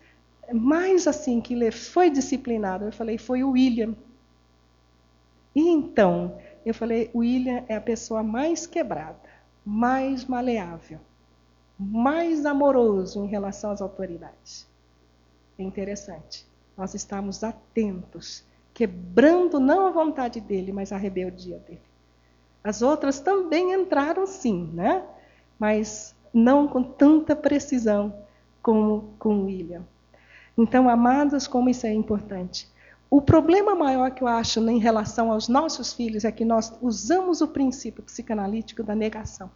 mais 0.51 1.07
assim, 1.07 1.39
que 1.39 1.71
foi 1.71 2.09
disciplinado? 2.09 2.85
Eu 2.85 2.91
falei, 2.91 3.17
foi 3.17 3.43
o 3.43 3.51
William. 3.51 3.95
E 5.55 5.61
então, 5.61 6.37
eu 6.65 6.73
falei, 6.73 7.09
o 7.13 7.19
William 7.19 7.63
é 7.67 7.75
a 7.75 7.81
pessoa 7.81 8.23
mais 8.23 8.65
quebrada, 8.65 9.19
mais 9.65 10.25
maleável, 10.25 10.99
mais 11.77 12.45
amoroso 12.45 13.23
em 13.23 13.27
relação 13.27 13.71
às 13.71 13.81
autoridades. 13.81 14.67
É 15.57 15.63
interessante. 15.63 16.45
Nós 16.75 16.95
estamos 16.95 17.43
atentos, 17.43 18.43
quebrando 18.73 19.59
não 19.59 19.85
a 19.85 19.91
vontade 19.91 20.41
dele, 20.41 20.71
mas 20.71 20.91
a 20.91 20.97
rebeldia 20.97 21.59
dele. 21.59 21.81
As 22.63 22.81
outras 22.81 23.19
também 23.19 23.73
entraram 23.73 24.25
sim, 24.25 24.71
né? 24.73 25.03
mas 25.63 26.13
não 26.33 26.67
com 26.67 26.83
tanta 26.83 27.35
precisão 27.35 28.13
como 28.61 29.13
com 29.19 29.45
William. 29.45 29.85
Então, 30.57 30.87
amados, 30.87 31.47
como 31.47 31.69
isso 31.69 31.85
é 31.87 31.93
importante. 31.93 32.71
O 33.09 33.21
problema 33.21 33.75
maior 33.75 34.11
que 34.11 34.23
eu 34.23 34.27
acho 34.27 34.59
em 34.69 34.79
relação 34.79 35.31
aos 35.31 35.47
nossos 35.47 35.93
filhos 35.93 36.25
é 36.25 36.31
que 36.31 36.43
nós 36.43 36.73
usamos 36.81 37.41
o 37.41 37.47
princípio 37.47 38.03
psicanalítico 38.03 38.83
da 38.83 38.95
negação. 38.95 39.51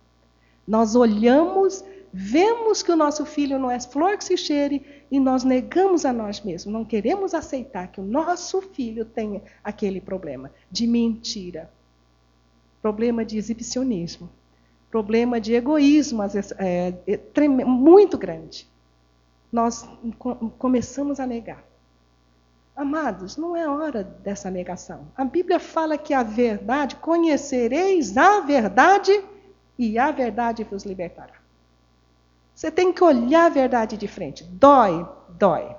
Nós 0.67 0.95
olhamos, 0.95 1.83
vemos 2.13 2.83
que 2.83 2.91
o 2.91 2.95
nosso 2.95 3.25
filho 3.25 3.57
não 3.57 3.71
é 3.71 3.79
flor 3.79 4.17
que 4.17 4.23
se 4.23 4.37
cheire 4.37 4.85
e 5.09 5.19
nós 5.19 5.43
negamos 5.43 6.05
a 6.05 6.11
nós 6.11 6.41
mesmos. 6.41 6.71
Não 6.71 6.85
queremos 6.85 7.33
aceitar 7.33 7.87
que 7.87 8.01
o 8.01 8.03
nosso 8.03 8.61
filho 8.61 9.05
tenha 9.05 9.41
aquele 9.63 10.01
problema 10.01 10.51
de 10.69 10.85
mentira, 10.85 11.71
problema 12.81 13.25
de 13.25 13.37
exibicionismo, 13.37 14.29
problema 14.91 15.41
de 15.41 15.53
egoísmo 15.53 16.21
é, 16.59 16.93
é, 17.07 17.47
muito 17.47 18.17
grande. 18.17 18.67
Nós 19.51 19.87
começamos 20.57 21.19
a 21.19 21.25
negar. 21.25 21.63
Amados, 22.75 23.37
não 23.37 23.55
é 23.55 23.67
hora 23.67 24.03
dessa 24.03 24.51
negação. 24.51 25.07
A 25.15 25.25
Bíblia 25.25 25.59
fala 25.59 25.97
que 25.97 26.13
a 26.13 26.21
verdade, 26.21 26.95
conhecereis 26.97 28.15
a 28.15 28.41
verdade 28.41 29.23
e 29.79 29.97
a 29.97 30.11
verdade 30.11 30.63
vos 30.63 30.83
libertará. 30.83 31.33
Você 32.53 32.69
tem 32.69 32.93
que 32.93 33.03
olhar 33.03 33.45
a 33.45 33.49
verdade 33.49 33.97
de 33.97 34.07
frente. 34.07 34.43
Dói, 34.43 35.07
dói. 35.29 35.75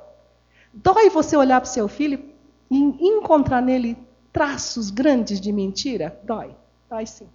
Dói 0.73 1.11
você 1.11 1.37
olhar 1.37 1.61
para 1.61 1.69
o 1.69 1.73
seu 1.73 1.89
filho 1.89 2.23
e 2.71 2.77
encontrar 2.77 3.61
nele 3.61 3.97
traços 4.33 4.91
grandes 4.91 5.41
de 5.41 5.53
mentira? 5.53 6.21
Dói. 6.25 6.55
Dói 6.89 7.07
sim. 7.07 7.29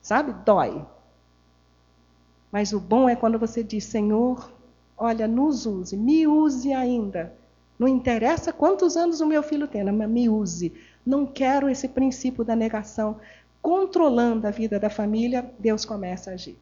Sabe? 0.00 0.32
Dói. 0.44 0.84
Mas 2.50 2.72
o 2.72 2.80
bom 2.80 3.08
é 3.08 3.16
quando 3.16 3.38
você 3.38 3.62
diz: 3.62 3.84
Senhor, 3.84 4.50
olha, 5.00 5.26
nos 5.26 5.64
use, 5.64 5.96
me 5.96 6.26
use 6.26 6.70
ainda. 6.74 7.34
Não 7.78 7.88
interessa 7.88 8.52
quantos 8.52 8.94
anos 8.98 9.22
o 9.22 9.26
meu 9.26 9.42
filho 9.42 9.66
tem, 9.66 9.82
mas 9.82 10.10
me 10.10 10.28
use. 10.28 10.74
Não 11.04 11.24
quero 11.24 11.70
esse 11.70 11.88
princípio 11.88 12.44
da 12.44 12.54
negação 12.54 13.16
controlando 13.62 14.46
a 14.46 14.50
vida 14.50 14.78
da 14.78 14.90
família. 14.90 15.50
Deus 15.58 15.86
começa 15.86 16.30
a 16.30 16.34
agir. 16.34 16.58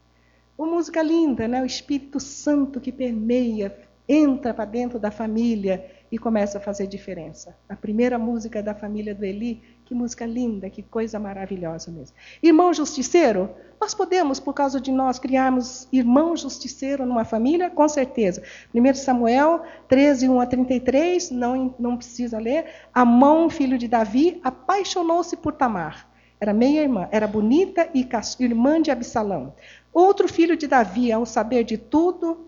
Uma 0.57 0.69
música 0.69 1.03
linda, 1.03 1.49
né? 1.49 1.61
O 1.61 1.67
Espírito 1.67 2.21
Santo 2.21 2.81
que 2.81 2.93
permeia, 2.93 3.77
entra 4.09 4.55
para 4.55 4.65
dentro 4.65 5.01
da 5.01 5.11
família 5.11 5.91
e 6.11 6.17
começa 6.17 6.59
a 6.59 6.61
fazer 6.61 6.87
diferença. 6.87 7.57
A 7.69 7.75
primeira 7.75 8.19
música 8.19 8.63
da 8.63 8.75
família 8.75 9.15
do 9.15 9.25
Eli 9.25 9.61
que 9.89 9.95
música 9.95 10.27
linda, 10.27 10.69
que 10.69 10.83
coisa 10.83 11.19
maravilhosa 11.19 11.91
mesmo. 11.91 12.15
Irmão 12.43 12.75
justiceiro, 12.75 13.49
nós 13.81 13.95
podemos, 13.95 14.39
por 14.39 14.53
causa 14.53 14.79
de 14.79 14.93
nós, 14.93 15.19
criarmos 15.19 15.89
irmão 15.91 16.37
justiceiro 16.37 17.07
numa 17.07 17.25
família? 17.25 17.71
Com 17.71 17.89
certeza. 17.89 18.43
1 18.75 18.95
Samuel 18.95 19.63
13, 19.89 20.29
1 20.29 20.41
a 20.41 20.47
33, 20.47 21.31
não, 21.31 21.75
não 21.79 21.97
precisa 21.97 22.39
ler. 22.39 22.67
Amon, 22.93 23.49
filho 23.49 23.79
de 23.79 23.89
Davi, 23.89 24.39
apaixonou-se 24.45 25.39
por 25.39 25.55
Tamar. 25.55 26.07
Era 26.39 26.53
meia-irmã, 26.53 27.09
era 27.11 27.27
bonita 27.27 27.89
e 27.95 28.07
irmã 28.41 28.83
de 28.83 28.91
Absalão. 28.91 29.55
Outro 29.91 30.29
filho 30.29 30.55
de 30.55 30.67
Davi, 30.67 31.11
ao 31.11 31.25
saber 31.25 31.65
de 31.65 31.79
tudo, 31.79 32.47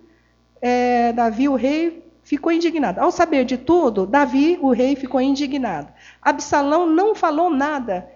é, 0.61 1.11
Davi, 1.15 1.49
o 1.49 1.55
rei, 1.55 2.05
ficou 2.31 2.53
indignado. 2.53 3.01
Ao 3.01 3.11
saber 3.11 3.45
de 3.45 3.59
tudo, 3.59 4.07
Davi, 4.07 4.57
o 4.63 4.71
rei, 4.71 4.95
ficou 4.95 5.21
indignado. 5.21 5.93
Absalão 6.23 6.87
não 6.87 7.13
falou 7.13 7.51
nada 7.51 8.09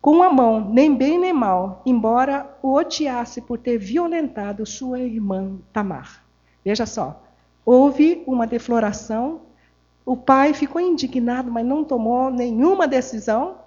com 0.00 0.20
a 0.20 0.32
mão, 0.32 0.68
nem 0.68 0.92
bem 0.96 1.16
nem 1.16 1.32
mal, 1.32 1.80
embora 1.86 2.58
o 2.60 2.72
odiasse 2.74 3.40
por 3.40 3.56
ter 3.56 3.78
violentado 3.78 4.66
sua 4.66 4.98
irmã 4.98 5.60
Tamar. 5.72 6.24
Veja 6.64 6.84
só, 6.86 7.22
houve 7.64 8.24
uma 8.26 8.48
defloração, 8.48 9.42
o 10.04 10.16
pai 10.16 10.52
ficou 10.52 10.80
indignado, 10.80 11.52
mas 11.52 11.64
não 11.64 11.84
tomou 11.84 12.32
nenhuma 12.32 12.88
decisão, 12.88 13.58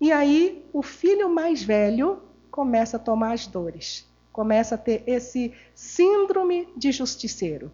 e 0.00 0.10
aí 0.10 0.64
o 0.72 0.82
filho 0.82 1.28
mais 1.28 1.62
velho 1.62 2.22
começa 2.50 2.96
a 2.96 3.00
tomar 3.00 3.32
as 3.32 3.46
dores, 3.46 4.08
começa 4.32 4.76
a 4.76 4.78
ter 4.78 5.02
esse 5.06 5.52
síndrome 5.74 6.66
de 6.74 6.90
justiceiro. 6.92 7.70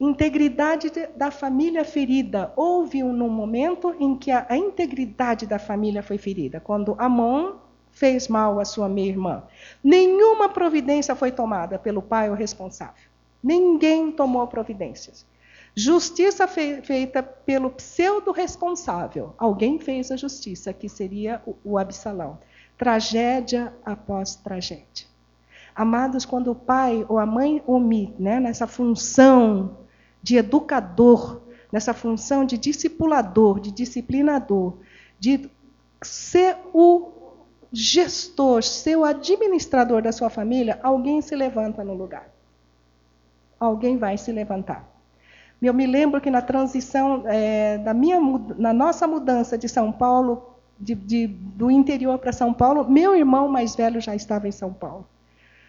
Integridade 0.00 0.90
da 1.14 1.30
família 1.30 1.84
ferida. 1.84 2.50
Houve 2.56 3.04
um, 3.04 3.12
momento 3.28 3.94
em 4.00 4.16
que 4.16 4.30
a, 4.30 4.46
a 4.48 4.56
integridade 4.56 5.46
da 5.46 5.58
família 5.58 6.02
foi 6.02 6.16
ferida, 6.16 6.58
quando 6.58 6.96
Amon 6.98 7.56
fez 7.90 8.26
mal 8.26 8.58
à 8.58 8.64
sua 8.64 8.88
meia-irmã. 8.88 9.42
Nenhuma 9.84 10.48
providência 10.48 11.14
foi 11.14 11.30
tomada 11.30 11.78
pelo 11.78 12.00
pai 12.00 12.30
ou 12.30 12.34
responsável. 12.34 13.10
Ninguém 13.42 14.10
tomou 14.10 14.46
providências. 14.46 15.26
Justiça 15.74 16.48
fe 16.48 16.80
feita 16.80 17.22
pelo 17.22 17.70
pseudo-responsável. 17.70 19.34
Alguém 19.36 19.78
fez 19.78 20.10
a 20.10 20.16
justiça, 20.16 20.72
que 20.72 20.88
seria 20.88 21.42
o, 21.46 21.54
o 21.62 21.78
Absalão. 21.78 22.38
Tragédia 22.78 23.72
após 23.84 24.34
tragédia. 24.34 25.06
Amados, 25.74 26.24
quando 26.24 26.50
o 26.50 26.54
pai 26.54 27.04
ou 27.06 27.18
a 27.18 27.26
mãe 27.26 27.62
omite 27.66 28.14
né, 28.18 28.40
nessa 28.40 28.66
função 28.66 29.76
de 30.22 30.36
educador, 30.36 31.42
nessa 31.72 31.94
função 31.94 32.44
de 32.44 32.58
discipulador, 32.58 33.60
de 33.60 33.70
disciplinador, 33.70 34.78
de 35.18 35.50
ser 36.02 36.56
o 36.72 37.10
gestor, 37.72 38.62
ser 38.62 38.96
o 38.96 39.04
administrador 39.04 40.02
da 40.02 40.12
sua 40.12 40.28
família, 40.28 40.78
alguém 40.82 41.20
se 41.20 41.36
levanta 41.36 41.84
no 41.84 41.94
lugar. 41.94 42.28
Alguém 43.58 43.96
vai 43.96 44.16
se 44.16 44.32
levantar. 44.32 44.88
Eu 45.62 45.74
me 45.74 45.86
lembro 45.86 46.20
que 46.20 46.30
na 46.30 46.40
transição 46.40 47.22
é, 47.26 47.76
da 47.78 47.92
minha, 47.92 48.18
na 48.56 48.72
nossa 48.72 49.06
mudança 49.06 49.58
de 49.58 49.68
São 49.68 49.92
Paulo, 49.92 50.56
de, 50.78 50.94
de, 50.94 51.26
do 51.26 51.70
interior 51.70 52.18
para 52.18 52.32
São 52.32 52.54
Paulo, 52.54 52.90
meu 52.90 53.14
irmão 53.14 53.46
mais 53.46 53.76
velho 53.76 54.00
já 54.00 54.14
estava 54.14 54.48
em 54.48 54.52
São 54.52 54.72
Paulo. 54.72 55.06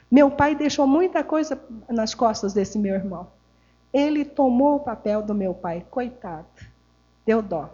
Meu 0.09 0.31
pai 0.31 0.55
deixou 0.55 0.87
muita 0.87 1.23
coisa 1.23 1.61
nas 1.89 2.13
costas 2.13 2.53
desse 2.53 2.79
meu 2.79 2.95
irmão. 2.95 3.27
Ele 3.93 4.25
tomou 4.25 4.77
o 4.77 4.80
papel 4.80 5.21
do 5.21 5.36
meu 5.36 5.54
pai, 5.54 5.86
coitado. 5.89 6.47
Deu 7.25 7.41
dó. 7.41 7.69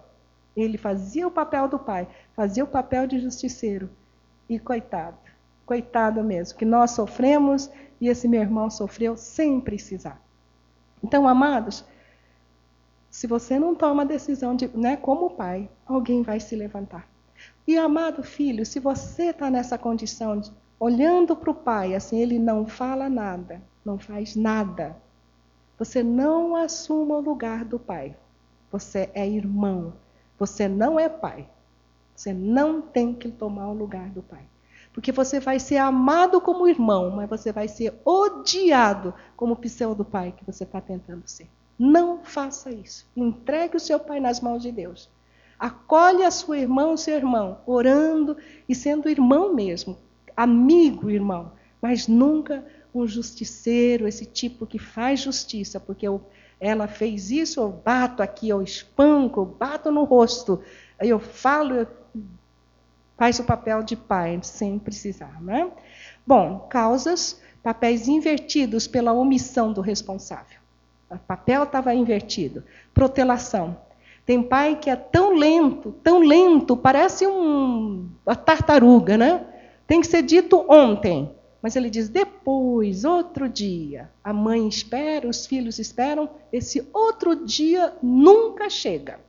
Ele 0.56 0.78
fazia 0.78 1.28
o 1.28 1.32
papel 1.32 1.68
do 1.68 1.78
pai, 1.80 2.08
fazia 2.36 2.64
o 2.64 2.68
papel 2.68 3.06
de 3.08 3.20
justiceiro. 3.20 3.90
E 4.50 4.58
coitado, 4.60 5.18
coitado 5.66 6.24
mesmo, 6.24 6.58
que 6.58 6.66
nós 6.66 6.92
sofremos 6.92 7.70
e 8.00 8.08
esse 8.08 8.28
meu 8.28 8.42
irmão 8.42 8.70
sofreu 8.70 9.18
sem 9.18 9.60
precisar. 9.62 10.22
Então, 11.04 11.28
amados, 11.28 11.86
Se 13.10 13.28
você 13.28 13.58
não 13.58 13.76
toma 13.76 14.04
a 14.04 14.06
decisão 14.06 14.56
de, 14.56 14.68
né, 14.78 14.98
como 14.98 15.32
pai, 15.32 15.70
alguém 15.86 16.22
vai 16.22 16.40
se 16.40 16.56
levantar. 16.56 17.08
E 17.66 17.78
amado 17.78 18.24
filho, 18.24 18.66
se 18.66 18.80
você 18.80 19.28
está 19.32 19.50
nessa 19.50 19.78
condição, 19.78 20.40
de, 20.40 20.52
olhando 20.80 21.36
para 21.36 21.52
o 21.52 21.56
pai, 21.56 21.96
assim, 21.96 22.20
ele 22.20 22.40
não 22.40 22.66
fala 22.66 23.10
nada, 23.10 23.62
não 23.84 23.98
faz 23.98 24.36
nada, 24.36 24.96
você 25.78 26.02
não 26.02 26.56
assuma 26.56 27.18
o 27.18 27.22
lugar 27.22 27.64
do 27.64 27.78
pai. 27.78 28.16
Você 28.72 29.10
é 29.14 29.28
irmão. 29.28 29.94
Você 30.40 30.68
não 30.68 31.00
é 31.00 31.08
pai. 31.08 31.48
Você 32.16 32.34
não 32.34 32.82
tem 32.82 33.14
que 33.14 33.30
tomar 33.30 33.68
o 33.68 33.74
lugar 33.74 34.10
do 34.10 34.24
pai. 34.24 34.44
Porque 34.92 35.12
você 35.12 35.40
vai 35.40 35.60
ser 35.60 35.78
amado 35.78 36.42
como 36.42 36.68
irmão, 36.68 37.12
mas 37.12 37.30
você 37.30 37.52
vai 37.52 37.68
ser 37.68 37.94
odiado 38.04 39.14
como 39.36 39.56
pseudo 39.56 40.04
pai 40.04 40.34
que 40.36 40.44
você 40.44 40.64
está 40.64 40.82
tentando 40.82 41.28
ser. 41.28 41.48
Não 41.78 42.24
faça 42.24 42.72
isso. 42.72 43.06
Entregue 43.16 43.78
o 43.78 43.80
seu 43.80 44.00
pai 44.00 44.20
nas 44.20 44.42
mãos 44.42 44.64
de 44.64 44.72
Deus. 44.72 45.08
Acolhe 45.60 46.24
a 46.24 46.32
sua 46.32 46.58
irmã 46.58 46.88
ou 46.88 46.98
seu 46.98 47.16
irmão, 47.16 47.60
orando 47.66 48.38
e 48.68 48.74
sendo 48.76 49.10
irmão 49.10 49.54
mesmo, 49.54 49.98
amigo 50.36 51.10
irmão, 51.10 51.52
mas 51.82 52.08
nunca 52.08 52.64
um 53.02 53.08
justiceiro, 53.08 54.08
esse 54.08 54.26
tipo 54.26 54.66
que 54.66 54.80
faz 54.80 55.20
justiça, 55.20 55.80
porque 55.80 56.08
eu, 56.08 56.22
ela 56.60 56.88
fez 56.88 57.32
isso, 57.32 57.60
eu 57.60 57.70
bato 57.70 58.22
aqui, 58.24 58.50
eu 58.50 58.62
espanco, 58.62 59.42
eu 59.42 59.46
bato 59.46 59.92
no 59.92 60.04
rosto, 60.04 60.62
aí 61.00 61.10
eu 61.10 61.20
falo, 61.20 61.74
eu, 61.74 61.88
faz 63.18 63.40
o 63.40 63.44
papel 63.44 63.84
de 63.84 63.96
pai 63.96 64.40
sem 64.44 64.78
precisar. 64.78 65.42
Né? 65.42 65.70
Bom, 66.26 66.68
causas, 66.70 67.42
papéis 67.64 68.08
invertidos 68.08 68.88
pela 68.88 69.12
omissão 69.14 69.74
do 69.74 69.82
responsável. 69.82 70.60
O 71.10 71.18
papel 71.18 71.64
estava 71.64 71.94
invertido. 71.94 72.64
Protelação. 72.94 73.78
Tem 74.26 74.44
pai 74.44 74.76
que 74.76 74.90
é 74.90 74.96
tão 74.96 75.36
lento, 75.36 75.94
tão 76.04 76.20
lento, 76.20 76.76
parece 76.76 77.26
um, 77.26 78.10
uma 78.26 78.36
tartaruga, 78.36 79.18
né? 79.18 79.46
Tem 79.88 80.02
que 80.02 80.08
ser 80.08 80.22
dito 80.22 80.66
ontem. 80.70 81.34
Mas 81.62 81.76
ele 81.76 81.90
diz 81.90 82.10
depois, 82.10 83.04
outro 83.04 83.50
dia. 83.50 84.10
A 84.24 84.32
mãe 84.32 84.68
espera, 84.68 85.28
os 85.28 85.46
filhos 85.46 85.80
esperam, 85.80 86.30
esse 86.52 86.88
outro 86.94 87.36
dia 87.46 87.94
nunca 88.02 88.70
chega. 88.70 89.20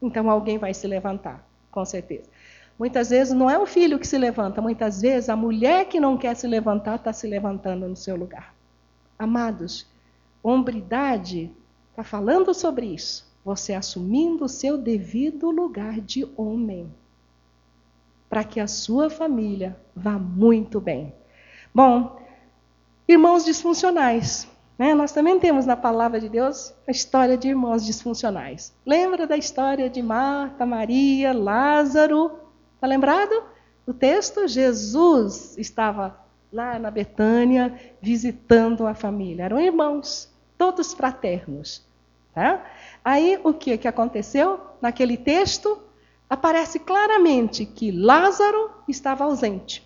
Então 0.00 0.30
alguém 0.30 0.58
vai 0.58 0.72
se 0.72 0.86
levantar, 0.86 1.46
com 1.70 1.84
certeza. 1.84 2.28
Muitas 2.78 3.10
vezes 3.10 3.32
não 3.32 3.48
é 3.48 3.58
o 3.58 3.66
filho 3.66 3.98
que 3.98 4.06
se 4.06 4.18
levanta, 4.18 4.60
muitas 4.60 5.00
vezes 5.00 5.30
a 5.30 5.36
mulher 5.36 5.86
que 5.86 5.98
não 5.98 6.16
quer 6.16 6.34
se 6.36 6.46
levantar 6.46 6.96
está 6.96 7.12
se 7.12 7.26
levantando 7.26 7.88
no 7.88 7.96
seu 7.96 8.16
lugar. 8.16 8.54
Amados, 9.18 9.86
hombridade 10.42 11.50
está 11.90 12.02
falando 12.02 12.52
sobre 12.52 12.86
isso. 12.86 13.26
Você 13.42 13.72
assumindo 13.72 14.44
o 14.44 14.48
seu 14.48 14.76
devido 14.76 15.50
lugar 15.50 16.00
de 16.00 16.28
homem. 16.36 16.92
Para 18.28 18.44
que 18.44 18.60
a 18.60 18.66
sua 18.66 19.08
família 19.08 19.76
vá 19.94 20.18
muito 20.18 20.80
bem. 20.80 21.14
Bom, 21.76 22.18
irmãos 23.06 23.44
disfuncionais. 23.44 24.48
Né? 24.78 24.94
Nós 24.94 25.12
também 25.12 25.38
temos 25.38 25.66
na 25.66 25.76
palavra 25.76 26.18
de 26.18 26.26
Deus 26.26 26.72
a 26.88 26.90
história 26.90 27.36
de 27.36 27.48
irmãos 27.48 27.84
disfuncionais. 27.84 28.74
Lembra 28.86 29.26
da 29.26 29.36
história 29.36 29.90
de 29.90 30.00
Marta, 30.00 30.64
Maria, 30.64 31.34
Lázaro? 31.34 32.30
Está 32.76 32.86
lembrado? 32.86 33.44
O 33.86 33.92
texto, 33.92 34.48
Jesus 34.48 35.58
estava 35.58 36.18
lá 36.50 36.78
na 36.78 36.90
Betânia 36.90 37.78
visitando 38.00 38.86
a 38.86 38.94
família. 38.94 39.44
Eram 39.44 39.60
irmãos, 39.60 40.34
todos 40.56 40.94
fraternos. 40.94 41.86
Tá? 42.34 42.64
Aí 43.04 43.38
o 43.44 43.52
que, 43.52 43.76
que 43.76 43.86
aconteceu? 43.86 44.58
Naquele 44.80 45.18
texto, 45.18 45.78
aparece 46.26 46.78
claramente 46.78 47.66
que 47.66 47.90
Lázaro 47.90 48.70
estava 48.88 49.24
ausente. 49.24 49.85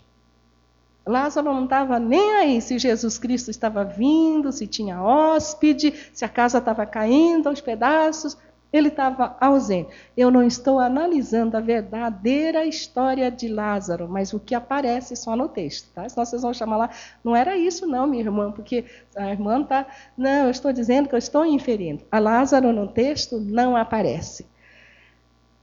Lázaro 1.07 1.53
não 1.53 1.65
estava 1.65 1.99
nem 1.99 2.37
aí 2.37 2.61
se 2.61 2.79
Jesus 2.79 3.19
Cristo 3.19 3.51
estava 3.51 3.85
vindo, 3.85 4.53
se 4.53 4.67
tinha 4.67 5.03
hóspede, 5.03 5.95
se 6.13 6.25
a 6.25 6.29
casa 6.29 6.59
estava 6.59 6.85
caindo 6.87 7.49
aos 7.49 7.61
pedaços. 7.61 8.37
Ele 8.73 8.87
estava 8.87 9.37
ausente. 9.41 9.91
Eu 10.17 10.31
não 10.31 10.45
estou 10.45 10.79
analisando 10.79 11.57
a 11.57 11.61
verdadeira 11.61 12.65
história 12.65 13.29
de 13.29 13.49
Lázaro, 13.49 14.09
mas 14.09 14.33
o 14.33 14.39
que 14.39 14.55
aparece 14.55 15.17
só 15.17 15.35
no 15.35 15.49
texto. 15.49 15.93
Tá? 15.93 16.09
Senão 16.09 16.25
vocês 16.25 16.43
vão 16.43 16.55
chamar 16.55 16.77
lá, 16.77 16.91
não 17.25 17.35
era 17.35 17.57
isso 17.57 17.85
não, 17.85 18.07
minha 18.07 18.23
irmã, 18.23 18.53
porque 18.53 18.85
a 19.17 19.31
irmã 19.31 19.63
está... 19.63 19.87
Não, 20.17 20.45
eu 20.45 20.51
estou 20.51 20.73
dizendo 20.73 21.09
que 21.09 21.15
eu 21.17 21.19
estou 21.19 21.45
inferindo. 21.45 22.05
A 22.13 22.21
Lázaro 22.21 22.73
no 22.73 22.87
texto 22.87 23.41
não 23.41 23.77
aparece. 23.77 24.47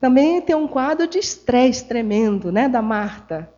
Também 0.02 0.42
tem 0.42 0.56
um 0.56 0.68
quadro 0.68 1.08
de 1.08 1.18
estresse 1.18 1.86
tremendo 1.86 2.52
né, 2.52 2.68
da 2.68 2.82
Marta. 2.82 3.50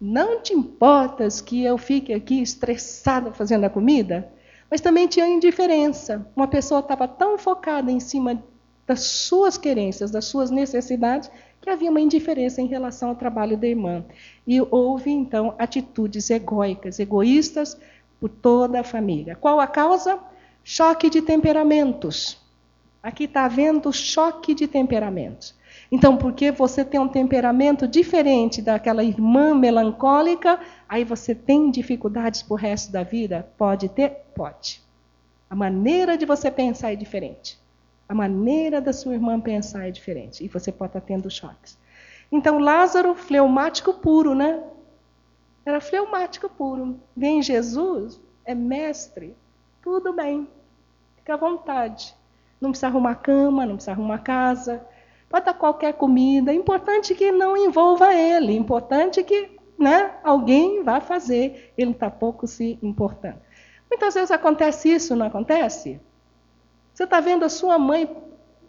Não 0.00 0.42
te 0.42 0.52
importas 0.52 1.40
que 1.40 1.64
eu 1.64 1.78
fique 1.78 2.12
aqui 2.12 2.42
estressada 2.42 3.32
fazendo 3.32 3.64
a 3.64 3.70
comida? 3.70 4.30
Mas 4.70 4.80
também 4.80 5.06
tinha 5.06 5.26
indiferença. 5.26 6.26
Uma 6.36 6.46
pessoa 6.46 6.80
estava 6.80 7.08
tão 7.08 7.38
focada 7.38 7.90
em 7.90 8.00
cima 8.00 8.42
das 8.86 9.00
suas 9.00 9.56
querências, 9.56 10.10
das 10.10 10.26
suas 10.26 10.50
necessidades, 10.50 11.30
que 11.60 11.70
havia 11.70 11.90
uma 11.90 12.00
indiferença 12.00 12.60
em 12.60 12.66
relação 12.66 13.08
ao 13.08 13.16
trabalho 13.16 13.56
da 13.56 13.66
irmã. 13.66 14.04
E 14.46 14.60
houve, 14.60 15.10
então, 15.10 15.54
atitudes 15.58 16.28
egóicas, 16.30 17.00
egoístas 17.00 17.76
por 18.20 18.28
toda 18.28 18.80
a 18.80 18.84
família. 18.84 19.34
Qual 19.34 19.58
a 19.58 19.66
causa? 19.66 20.18
Choque 20.62 21.08
de 21.08 21.22
temperamentos. 21.22 22.38
Aqui 23.02 23.24
está 23.24 23.44
havendo 23.44 23.92
choque 23.92 24.54
de 24.54 24.68
temperamentos. 24.68 25.55
Então, 25.90 26.16
porque 26.16 26.50
você 26.50 26.84
tem 26.84 26.98
um 26.98 27.08
temperamento 27.08 27.86
diferente 27.86 28.60
daquela 28.60 29.04
irmã 29.04 29.54
melancólica, 29.54 30.58
aí 30.88 31.04
você 31.04 31.34
tem 31.34 31.70
dificuldades 31.70 32.42
para 32.42 32.54
o 32.54 32.56
resto 32.56 32.90
da 32.90 33.02
vida? 33.02 33.48
Pode 33.56 33.88
ter? 33.88 34.10
Pode. 34.34 34.82
A 35.48 35.54
maneira 35.54 36.16
de 36.18 36.26
você 36.26 36.50
pensar 36.50 36.92
é 36.92 36.96
diferente. 36.96 37.58
A 38.08 38.14
maneira 38.14 38.80
da 38.80 38.92
sua 38.92 39.14
irmã 39.14 39.40
pensar 39.40 39.86
é 39.86 39.90
diferente. 39.90 40.44
E 40.44 40.48
você 40.48 40.72
pode 40.72 40.90
estar 40.90 41.00
tendo 41.00 41.30
choques. 41.30 41.78
Então, 42.30 42.58
Lázaro, 42.58 43.14
fleumático 43.14 43.94
puro, 43.94 44.34
né? 44.34 44.60
Era 45.64 45.80
fleumático 45.80 46.48
puro. 46.48 46.98
Vem 47.16 47.42
Jesus, 47.42 48.20
é 48.44 48.54
mestre. 48.54 49.36
Tudo 49.82 50.12
bem. 50.12 50.48
Fica 51.16 51.34
à 51.34 51.36
vontade. 51.36 52.12
Não 52.60 52.70
precisa 52.70 52.88
arrumar 52.88 53.16
cama, 53.16 53.64
não 53.64 53.74
precisa 53.74 53.92
arrumar 53.92 54.18
casa 54.18 54.84
Pode 55.28 55.44
dar 55.44 55.54
qualquer 55.54 55.94
comida. 55.94 56.52
Importante 56.52 57.14
que 57.14 57.32
não 57.32 57.56
envolva 57.56 58.14
ele. 58.14 58.56
Importante 58.56 59.22
que 59.22 59.56
né, 59.78 60.14
alguém 60.22 60.82
vá 60.82 61.00
fazer. 61.00 61.72
Ele 61.76 61.90
está 61.90 62.10
pouco 62.10 62.46
se 62.46 62.78
importando. 62.82 63.40
Muitas 63.90 64.14
vezes 64.14 64.30
acontece 64.30 64.88
isso, 64.90 65.14
não 65.14 65.26
acontece? 65.26 66.00
Você 66.92 67.04
está 67.04 67.20
vendo 67.20 67.44
a 67.44 67.48
sua 67.48 67.78
mãe 67.78 68.08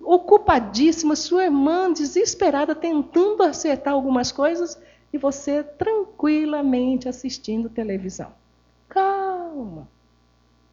ocupadíssima, 0.02 1.16
sua 1.16 1.46
irmã 1.46 1.92
desesperada, 1.92 2.76
tentando 2.76 3.44
acertar 3.44 3.94
algumas 3.94 4.32
coisas, 4.32 4.80
e 5.12 5.18
você 5.18 5.64
tranquilamente 5.64 7.10
assistindo 7.10 7.70
televisão. 7.70 8.32
Calma. 8.90 9.88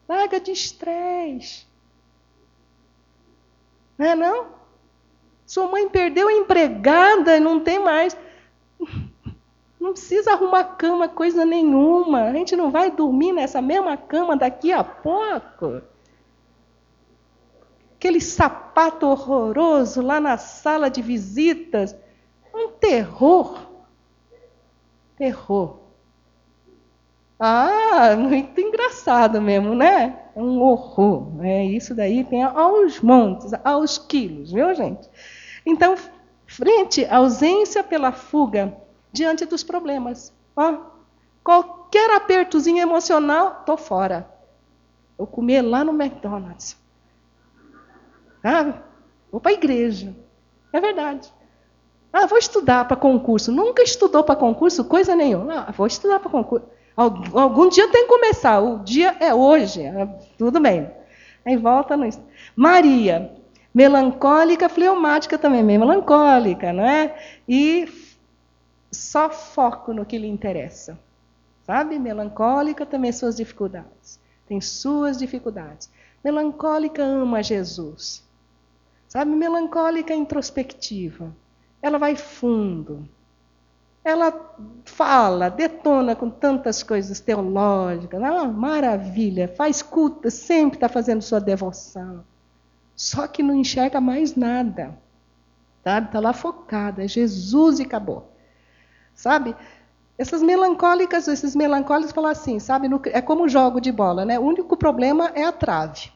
Larga 0.08 0.38
de 0.40 0.50
estresse. 0.52 1.66
Não 3.96 4.06
é 4.06 4.14
não? 4.14 4.63
Sua 5.46 5.68
mãe 5.68 5.88
perdeu 5.88 6.28
a 6.28 6.33
empregada 6.33 7.38
não 7.38 7.61
tem 7.61 7.78
mais. 7.78 8.16
Não 9.78 9.92
precisa 9.92 10.33
arrumar 10.33 10.64
cama, 10.76 11.09
coisa 11.09 11.44
nenhuma. 11.44 12.22
A 12.22 12.33
gente 12.33 12.57
não 12.57 12.70
vai 12.70 12.90
dormir 12.90 13.33
nessa 13.33 13.61
mesma 13.61 13.96
cama 13.96 14.35
daqui 14.35 14.72
a 14.72 14.83
pouco. 14.83 15.83
Aquele 17.96 18.20
sapato 18.20 19.07
horroroso 19.07 20.00
lá 20.00 20.18
na 20.20 20.38
sala 20.38 20.88
de 20.88 21.02
visitas. 21.02 21.94
Um 22.54 22.70
terror. 22.70 23.59
Terror. 25.16 25.85
Ah, 27.38 28.16
muito 28.16 28.59
engraçado 28.61 29.40
mesmo, 29.42 29.74
né? 29.74 30.18
Um 30.35 30.62
horror. 30.62 31.44
É, 31.44 31.64
isso 31.64 31.94
daí 31.94 32.24
tem 32.24 32.42
aos 32.42 33.00
montes, 33.00 33.52
aos 33.62 33.98
quilos, 33.98 34.52
viu, 34.52 34.74
gente? 34.74 35.09
Então, 35.64 35.96
frente 36.46 37.05
à 37.07 37.16
ausência 37.16 37.83
pela 37.83 38.12
fuga 38.12 38.77
diante 39.12 39.44
dos 39.44 39.62
problemas. 39.62 40.33
Ó, 40.57 40.77
qualquer 41.42 42.11
apertozinho 42.11 42.83
emocional, 42.83 43.62
tô 43.64 43.77
fora. 43.77 44.29
Vou 45.16 45.27
comer 45.27 45.62
lá 45.62 45.85
no 45.85 45.92
McDonald's. 45.92 46.77
Ah, 48.42 48.83
vou 49.31 49.40
para 49.40 49.53
a 49.53 49.55
igreja. 49.55 50.14
É 50.72 50.81
verdade. 50.81 51.33
Ah, 52.12 52.27
vou 52.27 52.38
estudar 52.38 52.87
para 52.87 52.96
concurso. 52.96 53.50
Nunca 53.50 53.83
estudou 53.83 54.22
para 54.22 54.37
concurso, 54.37 54.85
coisa 54.85 55.16
nenhuma. 55.16 55.66
Ah, 55.68 55.72
vou 55.72 55.87
estudar 55.87 56.20
para 56.20 56.31
concurso. 56.31 56.66
Algum 56.96 57.68
dia 57.68 57.88
tem 57.88 58.03
que 58.03 58.09
começar. 58.09 58.61
O 58.61 58.81
dia 58.81 59.16
é 59.18 59.35
hoje. 59.35 59.87
Ah, 59.87 60.07
tudo 60.38 60.61
bem. 60.61 60.90
Aí 61.44 61.57
volta 61.57 61.96
no. 61.96 62.09
Maria, 62.55 63.33
Melancólica, 63.74 64.68
fleumática 64.68 65.37
também, 65.37 65.64
melancólica, 65.64 66.72
não 66.72 66.84
é? 66.84 67.18
E 67.48 67.88
só 68.92 69.28
foco 69.28 69.92
no 69.92 70.06
que 70.06 70.16
lhe 70.16 70.28
interessa. 70.28 70.96
Sabe? 71.66 71.98
Melancólica 71.98 72.87
também 72.87 73.10
suas 73.10 73.37
dificuldades. 73.37 74.20
Tem 74.46 74.60
suas 74.60 75.18
dificuldades. 75.18 75.90
Melancólica 76.22 77.02
ama 77.02 77.42
Jesus. 77.42 78.22
Sabe? 79.08 79.32
Melancólica 79.32 80.14
introspectiva. 80.14 81.34
Ela 81.82 81.98
vai 81.98 82.14
fundo. 82.14 83.08
Ela 84.04 84.32
fala, 84.84 85.48
detona 85.48 86.14
com 86.14 86.30
tantas 86.30 86.82
coisas 86.82 87.18
teológicas. 87.18 88.22
Ah, 88.22 88.44
maravilha. 88.44 89.48
Faz 89.48 89.82
culto, 89.82 90.30
sempre 90.30 90.76
está 90.76 90.88
fazendo 90.88 91.22
sua 91.22 91.40
devoção. 91.40 92.22
Só 92.96 93.26
que 93.26 93.42
não 93.42 93.54
enxerga 93.54 94.00
mais 94.00 94.37
nada. 94.37 94.96
Está 95.78 96.20
lá 96.20 96.33
focada. 96.33 97.04
É 97.04 97.09
Jesus 97.09 97.78
e 97.78 97.83
acabou. 97.83 98.30
Sabe? 99.14 99.54
Essas 100.16 100.42
melancólicas, 100.42 101.26
esses 101.26 101.57
melancólicos 101.57 102.12
falam 102.12 102.30
assim, 102.30 102.59
sabe? 102.59 102.88
É 103.12 103.20
como 103.20 103.48
jogo 103.48 103.80
de 103.80 103.90
bola, 103.90 104.24
né? 104.24 104.38
O 104.38 104.42
único 104.42 104.76
problema 104.76 105.33
é 105.35 105.44
a 105.44 105.52
trave. 105.52 106.12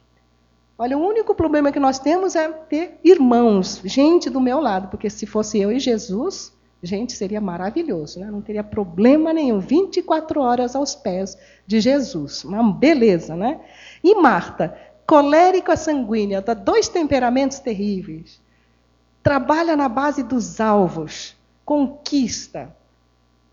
Olha, 0.80 0.96
o 0.96 1.04
único 1.04 1.34
problema 1.34 1.72
que 1.72 1.80
nós 1.80 1.98
temos 1.98 2.36
é 2.36 2.48
ter 2.48 3.00
irmãos, 3.02 3.80
gente 3.84 4.30
do 4.30 4.40
meu 4.40 4.60
lado, 4.60 4.86
porque 4.86 5.10
se 5.10 5.26
fosse 5.26 5.58
eu 5.58 5.72
e 5.72 5.80
Jesus, 5.80 6.56
gente, 6.80 7.12
seria 7.14 7.40
maravilhoso, 7.40 8.20
né? 8.20 8.30
Não 8.30 8.40
teria 8.40 8.62
problema 8.62 9.32
nenhum, 9.32 9.58
24 9.58 10.40
horas 10.40 10.76
aos 10.76 10.94
pés 10.94 11.36
de 11.66 11.80
Jesus. 11.80 12.44
Uma 12.44 12.72
beleza, 12.72 13.34
né? 13.34 13.60
E 14.04 14.14
Marta, 14.14 14.78
colérica 15.08 15.74
sanguínea, 15.74 16.42
dá 16.42 16.52
dois 16.52 16.86
temperamentos 16.86 17.60
terríveis. 17.60 18.38
Trabalha 19.22 19.74
na 19.74 19.88
base 19.88 20.22
dos 20.22 20.60
alvos, 20.60 21.34
conquista, 21.64 22.76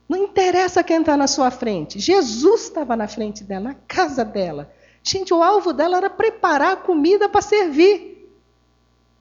não 0.08 0.26
interessa 0.26 0.84
quem 0.84 1.00
está 1.00 1.16
na 1.16 1.28
sua 1.28 1.50
frente. 1.50 1.98
Jesus 1.98 2.64
estava 2.64 2.94
na 2.98 3.08
frente 3.08 3.42
dela, 3.42 3.70
na 3.70 3.74
casa 3.88 4.26
dela. 4.26 4.70
Gente, 5.02 5.34
o 5.34 5.42
alvo 5.42 5.72
dela 5.72 5.96
era 5.96 6.10
preparar 6.10 6.74
a 6.74 6.78
comida 6.78 7.30
para 7.30 7.42
servir. 7.42 8.30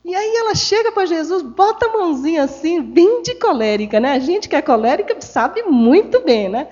E 0.04 0.12
aí 0.12 0.36
ela 0.36 0.56
chega 0.56 0.90
para 0.90 1.06
Jesus, 1.06 1.40
bota 1.40 1.86
a 1.86 1.92
mãozinha 1.92 2.42
assim, 2.42 2.82
bem 2.82 3.22
de 3.22 3.36
colérica, 3.36 4.00
né? 4.00 4.10
A 4.10 4.18
gente 4.18 4.48
que 4.48 4.56
é 4.56 4.60
colérica 4.60 5.18
sabe 5.20 5.62
muito 5.62 6.20
bem, 6.22 6.48
né? 6.48 6.68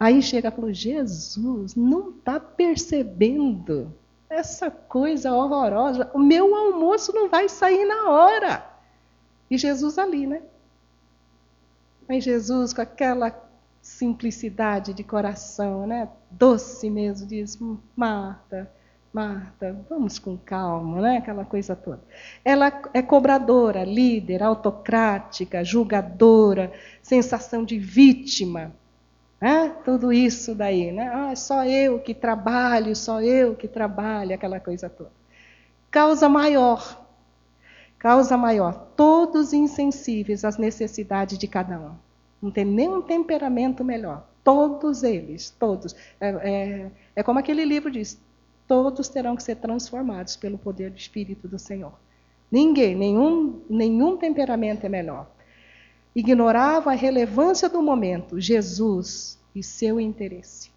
Aí 0.00 0.22
chega 0.22 0.48
e 0.48 0.50
falou: 0.50 0.72
Jesus, 0.72 1.76
não 1.76 2.08
está 2.08 2.40
percebendo 2.40 3.92
essa 4.34 4.70
coisa 4.70 5.32
horrorosa. 5.32 6.10
O 6.12 6.18
meu 6.18 6.54
almoço 6.54 7.12
não 7.12 7.28
vai 7.28 7.48
sair 7.48 7.84
na 7.84 8.10
hora. 8.10 8.66
E 9.50 9.56
Jesus 9.56 9.98
ali, 9.98 10.26
né? 10.26 10.42
Aí 12.08 12.20
Jesus, 12.20 12.72
com 12.72 12.82
aquela 12.82 13.32
simplicidade 13.80 14.92
de 14.92 15.04
coração, 15.04 15.86
né? 15.86 16.08
doce 16.30 16.90
mesmo, 16.90 17.26
diz: 17.26 17.58
Marta, 17.94 18.70
Marta, 19.12 19.84
vamos 19.88 20.18
com 20.18 20.36
calma, 20.36 21.00
né? 21.00 21.18
aquela 21.18 21.44
coisa 21.44 21.76
toda. 21.76 22.02
Ela 22.44 22.82
é 22.92 23.00
cobradora, 23.00 23.84
líder, 23.84 24.42
autocrática, 24.42 25.64
julgadora, 25.64 26.72
sensação 27.02 27.64
de 27.64 27.78
vítima. 27.78 28.74
Né? 29.44 29.76
Tudo 29.84 30.10
isso 30.10 30.54
daí, 30.54 30.90
né? 30.90 31.06
Ah, 31.12 31.36
só 31.36 31.66
eu 31.66 32.00
que 32.00 32.14
trabalho, 32.14 32.96
só 32.96 33.20
eu 33.20 33.54
que 33.54 33.68
trabalho, 33.68 34.34
aquela 34.34 34.58
coisa 34.58 34.88
toda. 34.88 35.12
Causa 35.90 36.30
maior, 36.30 37.06
causa 37.98 38.38
maior, 38.38 38.72
todos 38.96 39.52
insensíveis 39.52 40.46
às 40.46 40.56
necessidades 40.56 41.36
de 41.36 41.46
cada 41.46 41.78
um. 41.78 41.90
Não 42.40 42.50
tem 42.50 42.64
nenhum 42.64 43.02
temperamento 43.02 43.84
melhor. 43.84 44.26
Todos 44.42 45.02
eles, 45.02 45.50
todos. 45.50 45.94
É, 46.18 46.28
é, 46.28 46.90
é 47.14 47.22
como 47.22 47.38
aquele 47.38 47.66
livro 47.66 47.90
diz: 47.90 48.18
todos 48.66 49.10
terão 49.10 49.36
que 49.36 49.42
ser 49.42 49.56
transformados 49.56 50.36
pelo 50.36 50.56
poder 50.56 50.90
do 50.90 50.96
Espírito 50.96 51.46
do 51.46 51.58
Senhor. 51.58 51.92
Ninguém, 52.50 52.96
nenhum, 52.96 53.60
nenhum 53.68 54.16
temperamento 54.16 54.86
é 54.86 54.88
melhor. 54.88 55.33
Ignorava 56.14 56.92
a 56.92 56.94
relevância 56.94 57.68
do 57.68 57.82
momento, 57.82 58.40
Jesus 58.40 59.38
e 59.54 59.62
seu 59.62 59.98
interesse. 59.98 60.70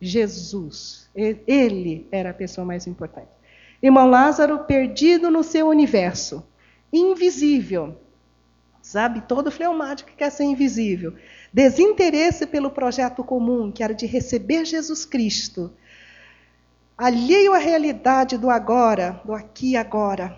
Jesus, 0.00 1.10
ele 1.14 2.06
era 2.10 2.30
a 2.30 2.34
pessoa 2.34 2.64
mais 2.64 2.86
importante. 2.86 3.28
Irmão 3.82 4.08
Lázaro, 4.08 4.60
perdido 4.60 5.30
no 5.30 5.42
seu 5.42 5.68
universo, 5.68 6.46
invisível, 6.92 7.96
sabe? 8.80 9.20
Todo 9.22 9.50
fleumático 9.50 10.10
que 10.10 10.16
quer 10.16 10.30
ser 10.30 10.44
invisível. 10.44 11.14
Desinteresse 11.52 12.46
pelo 12.46 12.70
projeto 12.70 13.24
comum, 13.24 13.70
que 13.70 13.82
era 13.82 13.94
de 13.94 14.06
receber 14.06 14.64
Jesus 14.64 15.04
Cristo. 15.04 15.72
Alheio 16.96 17.54
à 17.54 17.58
realidade 17.58 18.36
do 18.36 18.50
agora, 18.50 19.20
do 19.24 19.32
aqui 19.32 19.72
e 19.72 19.76
agora. 19.76 20.36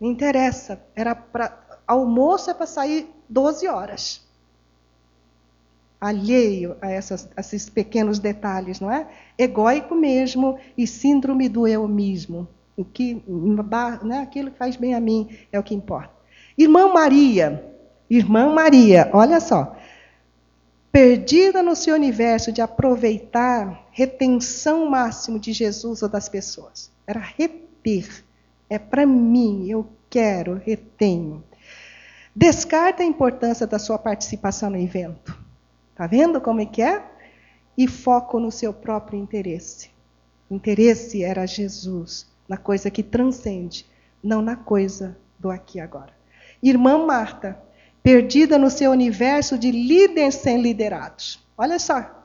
Não 0.00 0.10
interessa. 0.10 0.80
Era 0.94 1.14
para 1.14 1.58
almoço 1.86 2.50
é 2.50 2.54
para 2.54 2.66
sair 2.66 3.08
12 3.30 3.68
horas. 3.68 4.20
Alheio 6.00 6.76
a, 6.82 6.90
essas, 6.90 7.28
a 7.36 7.40
esses 7.40 7.70
pequenos 7.70 8.18
detalhes, 8.18 8.80
não 8.80 8.90
é? 8.90 9.06
Egóico 9.38 9.94
mesmo 9.94 10.58
e 10.76 10.86
síndrome 10.86 11.48
do 11.48 11.66
eu 11.68 11.86
mesmo. 11.86 12.48
O 12.76 12.84
que, 12.84 13.22
né, 14.02 14.20
aquilo 14.20 14.50
que 14.50 14.58
faz 14.58 14.76
bem 14.76 14.94
a 14.94 15.00
mim 15.00 15.28
é 15.52 15.58
o 15.58 15.62
que 15.62 15.74
importa. 15.74 16.10
Irmã 16.58 16.92
Maria, 16.92 17.64
Irmã 18.08 18.52
Maria, 18.52 19.08
olha 19.12 19.38
só. 19.38 19.76
Perdida 20.90 21.62
no 21.62 21.76
seu 21.76 21.94
universo 21.94 22.50
de 22.50 22.60
aproveitar 22.60 23.86
retenção 23.92 24.90
máximo 24.90 25.38
de 25.38 25.52
Jesus 25.52 26.02
ou 26.02 26.08
das 26.08 26.28
pessoas. 26.28 26.90
Era 27.06 27.20
reter. 27.20 28.24
É 28.68 28.78
para 28.78 29.06
mim, 29.06 29.68
eu 29.68 29.86
quero, 30.08 30.60
retenho. 30.64 31.44
Descarta 32.34 33.02
a 33.02 33.06
importância 33.06 33.66
da 33.66 33.78
sua 33.78 33.98
participação 33.98 34.70
no 34.70 34.76
evento. 34.76 35.36
Tá 35.94 36.06
vendo 36.06 36.40
como 36.40 36.60
é 36.60 36.66
que 36.66 36.80
é? 36.80 37.04
E 37.76 37.88
foco 37.88 38.38
no 38.38 38.50
seu 38.50 38.72
próprio 38.72 39.18
interesse. 39.18 39.90
O 40.48 40.54
interesse 40.54 41.22
era 41.22 41.46
Jesus, 41.46 42.26
na 42.48 42.56
coisa 42.56 42.90
que 42.90 43.02
transcende, 43.02 43.86
não 44.22 44.42
na 44.42 44.56
coisa 44.56 45.16
do 45.38 45.50
aqui 45.50 45.78
e 45.78 45.80
agora. 45.80 46.12
Irmã 46.62 47.04
Marta, 47.04 47.60
perdida 48.02 48.58
no 48.58 48.70
seu 48.70 48.90
universo 48.90 49.58
de 49.58 49.70
líderes 49.70 50.36
sem 50.36 50.60
liderados. 50.60 51.44
Olha 51.56 51.78
só. 51.78 52.18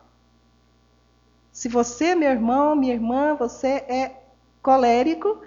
Se 1.52 1.70
você, 1.70 2.16
meu 2.16 2.32
irmão, 2.32 2.76
minha 2.76 2.94
irmã, 2.94 3.36
você 3.36 3.68
é 3.88 4.12
colérico, 4.62 5.42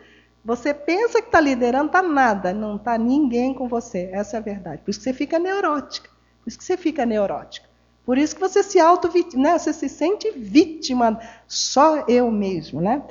você 0.49 0.73
pensa 0.73 1.21
que 1.21 1.29
está 1.29 1.39
liderando, 1.39 1.89
está 1.89 2.01
nada, 2.01 2.55
não 2.55 2.77
está 2.77 2.97
ninguém 2.97 3.53
com 3.53 3.69
você. 3.69 4.09
Essa 4.11 4.39
é 4.39 4.41
a 4.41 4.43
verdade. 4.43 4.81
Por 4.81 4.91
isso 4.91 4.99
que 4.99 5.05
você 5.05 5.13
fica 5.13 5.39
neurótica. 5.39 6.09
Por 6.43 6.49
isso 6.49 6.57
que 6.57 6.65
você 6.65 6.79
fica 6.79 7.05
neurótica. 7.05 7.69
Por 8.03 8.17
isso 8.17 8.35
que 8.35 8.41
você 8.41 8.63
se 8.63 8.81
auto 8.81 9.11
né? 9.37 9.59
você 9.59 9.75
se 9.75 9.91
sente 9.91 10.31
vítima, 10.31 11.21
só 11.47 12.03
eu 12.09 12.31
mesmo, 12.31 12.81
né? 12.81 13.03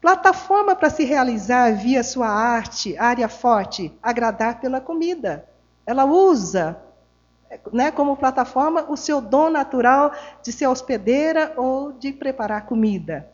Plataforma 0.00 0.76
para 0.76 0.88
se 0.88 1.02
realizar 1.02 1.72
via 1.72 2.04
sua 2.04 2.28
arte, 2.28 2.96
área 2.96 3.28
forte, 3.28 3.92
agradar 4.00 4.60
pela 4.60 4.80
comida. 4.80 5.48
Ela 5.84 6.04
usa 6.04 6.80
né, 7.72 7.90
como 7.90 8.16
plataforma 8.16 8.86
o 8.88 8.96
seu 8.96 9.20
dom 9.20 9.50
natural 9.50 10.12
de 10.44 10.52
ser 10.52 10.68
hospedeira 10.68 11.54
ou 11.56 11.90
de 11.90 12.12
preparar 12.12 12.66
comida. 12.66 13.28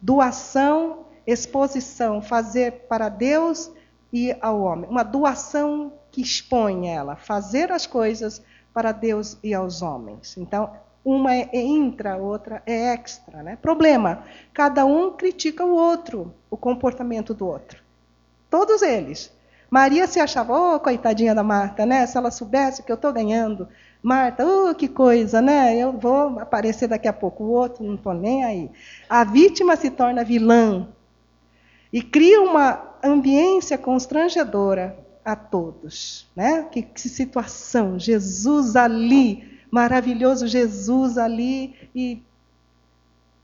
Doação, 0.00 1.04
exposição, 1.26 2.22
fazer 2.22 2.86
para 2.88 3.08
Deus 3.08 3.70
e 4.12 4.34
ao 4.40 4.60
homem. 4.60 4.88
Uma 4.88 5.02
doação 5.02 5.92
que 6.10 6.22
expõe 6.22 6.88
ela, 6.88 7.16
fazer 7.16 7.72
as 7.72 7.86
coisas 7.86 8.42
para 8.72 8.92
Deus 8.92 9.36
e 9.42 9.52
aos 9.52 9.82
homens. 9.82 10.36
Então, 10.36 10.70
uma 11.04 11.34
é 11.34 11.56
intra, 11.56 12.16
outra 12.16 12.62
é 12.66 12.92
extra. 12.92 13.42
Né? 13.42 13.56
Problema: 13.56 14.24
cada 14.52 14.84
um 14.84 15.12
critica 15.12 15.64
o 15.64 15.74
outro, 15.74 16.34
o 16.50 16.56
comportamento 16.56 17.32
do 17.32 17.46
outro. 17.46 17.82
Todos 18.50 18.82
eles. 18.82 19.34
Maria 19.68 20.06
se 20.06 20.20
achava, 20.20 20.76
oh, 20.76 20.80
coitadinha 20.80 21.34
da 21.34 21.42
Marta, 21.42 21.84
né? 21.84 22.06
Se 22.06 22.16
ela 22.16 22.30
soubesse 22.30 22.82
que 22.82 22.90
eu 22.90 22.94
estou 22.94 23.12
ganhando. 23.12 23.68
Marta, 24.00 24.46
oh, 24.46 24.74
que 24.74 24.86
coisa, 24.86 25.42
né? 25.42 25.76
Eu 25.76 25.92
vou 25.92 26.38
aparecer 26.38 26.88
daqui 26.88 27.08
a 27.08 27.12
pouco. 27.12 27.44
O 27.44 27.50
outro, 27.50 27.84
não 27.84 27.96
estou 27.96 28.14
nem 28.14 28.44
aí. 28.44 28.70
A 29.08 29.24
vítima 29.24 29.74
se 29.74 29.90
torna 29.90 30.24
vilã 30.24 30.88
e 31.92 32.02
cria 32.02 32.40
uma 32.42 32.96
ambiência 33.02 33.78
constrangedora 33.78 34.98
a 35.24 35.34
todos. 35.36 36.28
Né? 36.34 36.64
Que, 36.64 36.82
que 36.82 37.08
situação! 37.08 37.98
Jesus 37.98 38.76
ali, 38.76 39.60
maravilhoso 39.70 40.46
Jesus 40.46 41.18
ali, 41.18 41.74
e 41.94 42.22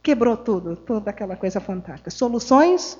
quebrou 0.01 0.37
tudo, 0.37 0.75
toda 0.75 1.09
aquela 1.09 1.35
coisa 1.35 1.59
fantástica. 1.59 2.11
Soluções 2.11 2.97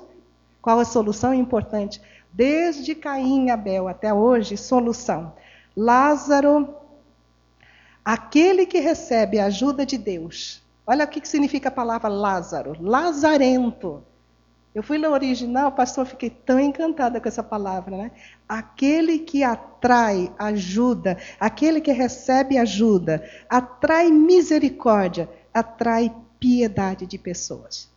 Qual 0.63 0.79
a 0.79 0.85
solução 0.85 1.33
importante? 1.33 2.01
Desde 2.31 2.95
Caim 2.95 3.47
e 3.47 3.51
Abel 3.51 3.89
até 3.89 4.13
hoje, 4.13 4.55
solução. 4.55 5.33
Lázaro, 5.75 6.73
aquele 8.03 8.65
que 8.65 8.79
recebe 8.79 9.39
a 9.39 9.47
ajuda 9.47 9.85
de 9.85 9.97
Deus. 9.97 10.63
Olha 10.87 11.03
o 11.03 11.07
que 11.07 11.27
significa 11.27 11.67
a 11.67 11.71
palavra 11.71 12.07
Lázaro. 12.07 12.77
Lazarento. 12.79 14.05
Eu 14.73 14.81
fui 14.81 14.97
no 14.97 15.09
original, 15.11 15.71
pastor, 15.71 16.05
fiquei 16.05 16.31
tão 16.31 16.59
encantada 16.59 17.21
com 17.21 17.27
essa 17.27 17.43
palavra, 17.43 17.95
né? 17.95 18.11
Aquele 18.49 19.19
que 19.19 19.43
atrai 19.43 20.33
ajuda, 20.37 21.17
aquele 21.39 21.79
que 21.79 21.91
recebe 21.91 22.57
ajuda, 22.57 23.23
atrai 23.47 24.09
misericórdia, 24.09 25.29
atrai 25.53 26.11
piedade 26.39 27.05
de 27.05 27.19
pessoas. 27.19 27.91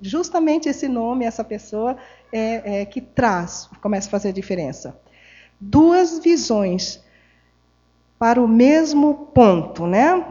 Justamente 0.00 0.68
esse 0.68 0.88
nome, 0.88 1.24
essa 1.24 1.42
pessoa, 1.42 1.96
é, 2.30 2.82
é 2.82 2.84
que 2.84 3.00
traz, 3.00 3.70
começa 3.80 4.08
a 4.08 4.10
fazer 4.10 4.28
a 4.28 4.32
diferença. 4.32 5.00
Duas 5.58 6.18
visões 6.18 7.02
para 8.18 8.42
o 8.42 8.46
mesmo 8.46 9.14
ponto, 9.32 9.86
né? 9.86 10.26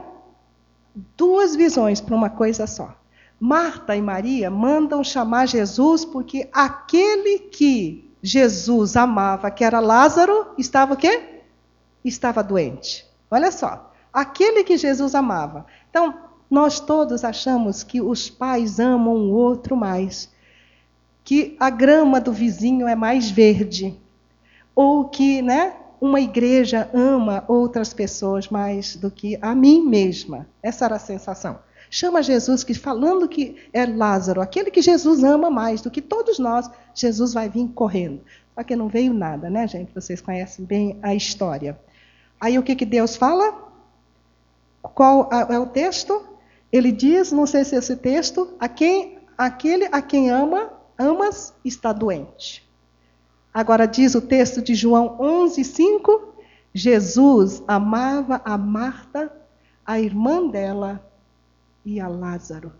Duas 1.17 1.55
visões 1.55 1.99
para 1.99 2.15
uma 2.15 2.29
coisa 2.29 2.67
só. 2.67 2.95
Marta 3.39 3.95
e 3.95 4.01
Maria 4.01 4.49
mandam 4.49 5.03
chamar 5.03 5.47
Jesus 5.47 6.05
porque 6.05 6.49
aquele 6.53 7.39
que 7.39 8.09
Jesus 8.21 8.95
amava, 8.95 9.51
que 9.51 9.63
era 9.63 9.79
Lázaro, 9.79 10.53
estava 10.57 10.93
o 10.93 10.97
quê? 10.97 11.41
Estava 12.03 12.41
doente. 12.41 13.05
Olha 13.29 13.51
só, 13.51 13.91
aquele 14.11 14.63
que 14.63 14.77
Jesus 14.77 15.13
amava. 15.13 15.65
Então, 15.89 16.15
nós 16.49 16.79
todos 16.79 17.23
achamos 17.23 17.83
que 17.83 18.01
os 18.01 18.29
pais 18.29 18.79
amam 18.79 19.13
o 19.15 19.33
outro 19.33 19.75
mais, 19.75 20.31
que 21.23 21.55
a 21.59 21.69
grama 21.69 22.21
do 22.21 22.31
vizinho 22.31 22.87
é 22.87 22.95
mais 22.95 23.29
verde, 23.29 23.99
ou 24.73 25.05
que, 25.05 25.41
né, 25.41 25.75
uma 25.99 26.21
igreja 26.21 26.89
ama 26.93 27.43
outras 27.47 27.93
pessoas 27.93 28.47
mais 28.49 28.95
do 28.95 29.11
que 29.11 29.37
a 29.41 29.53
mim 29.53 29.81
mesma. 29.85 30.47
Essa 30.61 30.85
era 30.85 30.95
a 30.95 30.99
sensação 30.99 31.59
chama 31.95 32.21
Jesus, 32.21 32.61
que 32.61 32.73
falando 32.73 33.25
que 33.25 33.55
é 33.71 33.85
Lázaro, 33.85 34.41
aquele 34.41 34.69
que 34.69 34.81
Jesus 34.81 35.23
ama 35.23 35.49
mais 35.49 35.81
do 35.81 35.89
que 35.89 36.01
todos 36.01 36.37
nós, 36.37 36.69
Jesus 36.93 37.33
vai 37.33 37.47
vir 37.47 37.69
correndo. 37.69 38.21
Só 38.53 38.63
que 38.63 38.75
não 38.75 38.89
veio 38.89 39.13
nada, 39.13 39.49
né, 39.49 39.65
gente? 39.65 39.95
Vocês 39.95 40.19
conhecem 40.19 40.65
bem 40.65 40.99
a 41.01 41.15
história. 41.15 41.79
Aí 42.37 42.59
o 42.59 42.63
que, 42.63 42.75
que 42.75 42.85
Deus 42.85 43.15
fala? 43.15 43.71
Qual 44.81 45.29
é 45.31 45.57
o 45.57 45.67
texto? 45.67 46.21
Ele 46.69 46.91
diz, 46.91 47.31
não 47.31 47.47
sei 47.47 47.63
se 47.63 47.75
é 47.75 47.79
esse 47.79 47.95
texto, 47.95 48.53
a 48.59 48.67
quem, 48.67 49.17
aquele 49.37 49.85
a 49.85 50.01
quem 50.01 50.29
ama, 50.29 50.73
amas, 50.97 51.53
está 51.63 51.93
doente. 51.93 52.69
Agora 53.53 53.85
diz 53.85 54.15
o 54.15 54.21
texto 54.21 54.61
de 54.61 54.75
João 54.75 55.15
11, 55.17 55.63
5, 55.63 56.33
Jesus 56.73 57.63
amava 57.65 58.41
a 58.43 58.57
Marta, 58.57 59.31
a 59.85 59.97
irmã 59.97 60.45
dela, 60.45 61.01
e 61.85 61.99
a 61.99 62.07
Lázaro. 62.07 62.73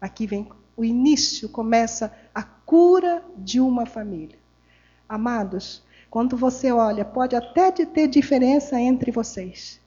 Aqui 0.00 0.26
vem 0.26 0.48
o 0.76 0.84
início, 0.84 1.48
começa 1.48 2.12
a 2.34 2.42
cura 2.42 3.22
de 3.36 3.60
uma 3.60 3.86
família. 3.86 4.38
Amados, 5.08 5.82
quando 6.08 6.36
você 6.36 6.72
olha, 6.72 7.04
pode 7.04 7.36
até 7.36 7.70
ter 7.70 8.08
diferença 8.08 8.80
entre 8.80 9.10
vocês. 9.10 9.80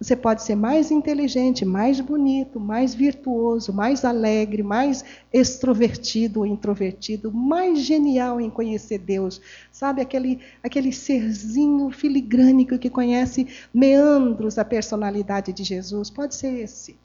Você 0.00 0.16
pode 0.16 0.42
ser 0.42 0.54
mais 0.54 0.90
inteligente, 0.90 1.62
mais 1.62 2.00
bonito, 2.00 2.58
mais 2.58 2.94
virtuoso, 2.94 3.70
mais 3.70 4.02
alegre, 4.02 4.62
mais 4.62 5.04
extrovertido 5.30 6.40
ou 6.40 6.46
introvertido, 6.46 7.30
mais 7.30 7.80
genial 7.80 8.40
em 8.40 8.48
conhecer 8.48 8.98
Deus. 8.98 9.42
Sabe 9.70 10.00
aquele 10.00 10.40
aquele 10.62 10.90
serzinho 10.90 11.90
filigrânico 11.90 12.78
que 12.78 12.88
conhece 12.88 13.46
meandros 13.74 14.54
da 14.54 14.64
personalidade 14.64 15.52
de 15.52 15.64
Jesus? 15.64 16.08
Pode 16.08 16.34
ser 16.34 16.58
esse. 16.58 16.98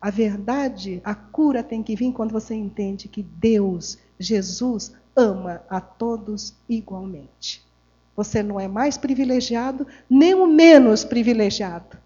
A 0.00 0.10
verdade, 0.10 1.00
a 1.04 1.14
cura 1.14 1.62
tem 1.62 1.82
que 1.82 1.96
vir 1.96 2.12
quando 2.12 2.32
você 2.32 2.54
entende 2.54 3.08
que 3.08 3.22
Deus, 3.22 3.98
Jesus, 4.18 4.94
ama 5.16 5.62
a 5.68 5.80
todos 5.80 6.54
igualmente. 6.68 7.66
Você 8.14 8.42
não 8.42 8.58
é 8.58 8.68
mais 8.68 8.96
privilegiado, 8.96 9.86
nem 10.08 10.34
o 10.34 10.46
menos 10.46 11.04
privilegiado. 11.04 11.98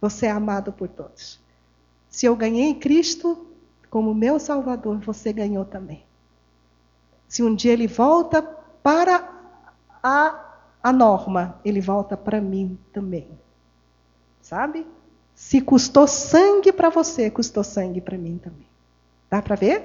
Você 0.00 0.26
é 0.26 0.30
amado 0.30 0.72
por 0.72 0.88
todos. 0.88 1.40
Se 2.08 2.26
eu 2.26 2.36
ganhei 2.36 2.74
Cristo 2.74 3.46
como 3.90 4.14
meu 4.14 4.38
Salvador, 4.38 4.98
você 4.98 5.32
ganhou 5.32 5.64
também. 5.64 6.04
Se 7.28 7.42
um 7.42 7.54
dia 7.54 7.72
ele 7.72 7.86
volta 7.86 8.42
para 8.42 9.28
a, 10.02 10.58
a 10.82 10.92
norma, 10.92 11.60
ele 11.64 11.80
volta 11.80 12.16
para 12.16 12.40
mim 12.40 12.78
também. 12.92 13.28
Sabe? 14.40 14.86
Se 15.36 15.60
custou 15.60 16.06
sangue 16.06 16.72
para 16.72 16.88
você, 16.88 17.30
custou 17.30 17.62
sangue 17.62 18.00
para 18.00 18.16
mim 18.16 18.40
também. 18.42 18.66
Dá 19.30 19.42
para 19.42 19.54
ver? 19.54 19.82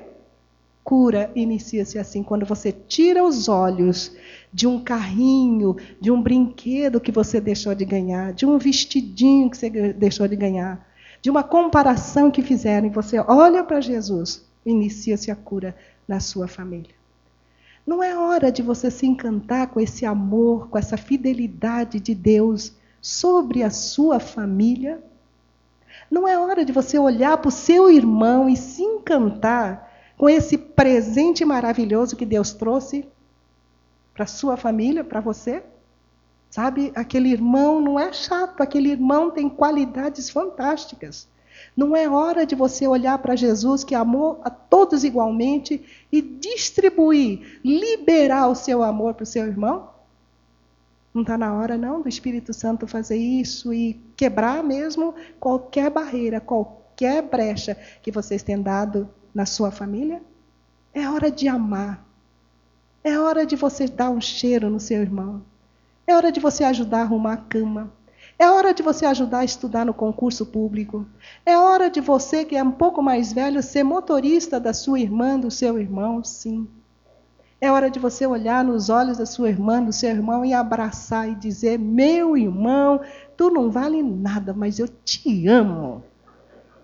Cura 0.81 1.29
inicia-se 1.35 1.99
assim, 1.99 2.23
quando 2.23 2.45
você 2.45 2.71
tira 2.71 3.21
os 3.21 3.49
olhos 3.49 4.15
de 4.51 4.65
um 4.65 4.81
carrinho, 4.81 5.75
de 5.99 6.09
um 6.09 6.21
brinquedo 6.21 7.01
que 7.01 7.11
você 7.11 7.41
deixou 7.41 7.75
de 7.75 7.83
ganhar, 7.83 8.31
de 8.31 8.45
um 8.45 8.57
vestidinho 8.57 9.49
que 9.49 9.57
você 9.57 9.69
deixou 9.69 10.25
de 10.25 10.37
ganhar, 10.37 10.87
de 11.21 11.29
uma 11.29 11.43
comparação 11.43 12.31
que 12.31 12.41
fizeram 12.41 12.87
e 12.87 12.89
você 12.89 13.19
olha 13.19 13.61
para 13.61 13.81
Jesus, 13.81 14.45
inicia-se 14.65 15.29
a 15.29 15.35
cura 15.35 15.75
na 16.07 16.21
sua 16.21 16.47
família. 16.47 16.95
Não 17.85 18.01
é 18.01 18.17
hora 18.17 18.49
de 18.49 18.61
você 18.61 18.89
se 18.89 19.05
encantar 19.05 19.67
com 19.67 19.81
esse 19.81 20.05
amor, 20.05 20.69
com 20.69 20.77
essa 20.77 20.95
fidelidade 20.95 21.99
de 21.99 22.15
Deus 22.15 22.73
sobre 23.01 23.63
a 23.63 23.69
sua 23.69 24.17
família? 24.17 25.03
Não 26.11 26.27
é 26.27 26.37
hora 26.37 26.65
de 26.65 26.73
você 26.73 26.99
olhar 26.99 27.37
para 27.37 27.47
o 27.47 27.51
seu 27.51 27.89
irmão 27.89 28.49
e 28.49 28.57
se 28.57 28.83
encantar 28.83 29.89
com 30.17 30.29
esse 30.29 30.57
presente 30.57 31.45
maravilhoso 31.45 32.17
que 32.17 32.25
Deus 32.25 32.51
trouxe 32.51 33.07
para 34.13 34.27
sua 34.27 34.57
família, 34.57 35.05
para 35.05 35.21
você? 35.21 35.63
Sabe, 36.49 36.91
aquele 36.93 37.29
irmão 37.29 37.79
não 37.79 37.97
é 37.97 38.11
chato, 38.11 38.59
aquele 38.59 38.89
irmão 38.89 39.31
tem 39.31 39.47
qualidades 39.47 40.29
fantásticas. 40.29 41.29
Não 41.77 41.95
é 41.95 42.09
hora 42.09 42.45
de 42.45 42.55
você 42.55 42.85
olhar 42.85 43.17
para 43.19 43.37
Jesus, 43.37 43.85
que 43.85 43.95
amou 43.95 44.41
a 44.43 44.49
todos 44.49 45.05
igualmente, 45.05 45.81
e 46.11 46.21
distribuir, 46.21 47.61
liberar 47.63 48.49
o 48.49 48.55
seu 48.55 48.83
amor 48.83 49.13
para 49.13 49.23
o 49.23 49.27
seu 49.27 49.45
irmão? 49.45 49.89
Não 51.13 51.23
está 51.23 51.37
na 51.37 51.53
hora, 51.53 51.77
não, 51.77 52.01
do 52.01 52.07
Espírito 52.07 52.53
Santo 52.53 52.87
fazer 52.87 53.17
isso 53.17 53.73
e 53.73 53.93
quebrar 54.15 54.63
mesmo 54.63 55.13
qualquer 55.39 55.89
barreira, 55.89 56.39
qualquer 56.39 57.21
brecha 57.21 57.75
que 58.01 58.11
vocês 58.11 58.41
tenham 58.43 58.61
dado 58.61 59.09
na 59.33 59.45
sua 59.45 59.71
família? 59.71 60.21
É 60.93 61.09
hora 61.09 61.29
de 61.29 61.47
amar. 61.47 62.05
É 63.03 63.17
hora 63.19 63.45
de 63.45 63.55
você 63.55 63.87
dar 63.87 64.09
um 64.09 64.21
cheiro 64.21 64.69
no 64.69 64.79
seu 64.79 65.01
irmão. 65.01 65.41
É 66.07 66.15
hora 66.15 66.31
de 66.31 66.39
você 66.39 66.63
ajudar 66.63 66.99
a 66.99 67.01
arrumar 67.01 67.33
a 67.33 67.37
cama. 67.37 67.91
É 68.37 68.49
hora 68.49 68.73
de 68.73 68.81
você 68.81 69.05
ajudar 69.05 69.39
a 69.39 69.45
estudar 69.45 69.85
no 69.85 69.93
concurso 69.93 70.45
público. 70.45 71.05
É 71.45 71.57
hora 71.57 71.89
de 71.89 72.01
você, 72.01 72.43
que 72.45 72.55
é 72.55 72.63
um 72.63 72.71
pouco 72.71 73.01
mais 73.01 73.31
velho, 73.31 73.61
ser 73.61 73.83
motorista 73.83 74.59
da 74.59 74.73
sua 74.73 74.99
irmã, 74.99 75.39
do 75.39 75.51
seu 75.51 75.79
irmão, 75.79 76.23
sim. 76.23 76.67
É 77.63 77.71
hora 77.71 77.91
de 77.91 77.99
você 77.99 78.25
olhar 78.25 78.63
nos 78.63 78.89
olhos 78.89 79.19
da 79.19 79.25
sua 79.27 79.47
irmã, 79.47 79.83
do 79.83 79.93
seu 79.93 80.09
irmão 80.09 80.43
e 80.43 80.51
abraçar 80.51 81.29
e 81.29 81.35
dizer: 81.35 81.77
Meu 81.77 82.35
irmão, 82.35 82.99
tu 83.37 83.51
não 83.51 83.69
vale 83.69 84.01
nada, 84.01 84.51
mas 84.51 84.79
eu 84.79 84.87
te 84.87 85.47
amo. 85.47 86.03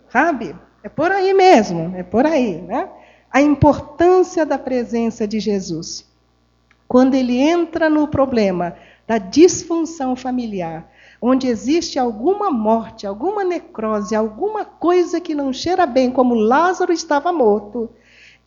Sabe? 0.08 0.56
É 0.84 0.88
por 0.88 1.12
aí 1.12 1.34
mesmo, 1.34 1.96
é 1.96 2.04
por 2.04 2.28
aí, 2.28 2.62
né? 2.62 2.92
A 3.32 3.42
importância 3.42 4.46
da 4.46 4.60
presença 4.60 5.28
de 5.28 5.40
Jesus. 5.40 6.08
Quando 6.88 7.16
ele 7.16 7.40
entra 7.40 7.90
no 7.90 8.08
problema 8.08 8.76
da 9.08 9.18
disfunção 9.18 10.16
familiar, 10.16 10.88
onde 11.20 11.48
existe 11.48 11.98
alguma 11.98 12.52
morte, 12.52 13.08
alguma 13.08 13.44
necrose, 13.44 14.16
alguma 14.16 14.64
coisa 14.64 15.20
que 15.20 15.34
não 15.34 15.52
cheira 15.52 15.88
bem, 15.88 16.12
como 16.12 16.36
Lázaro 16.36 16.94
estava 16.94 17.34
morto, 17.34 17.90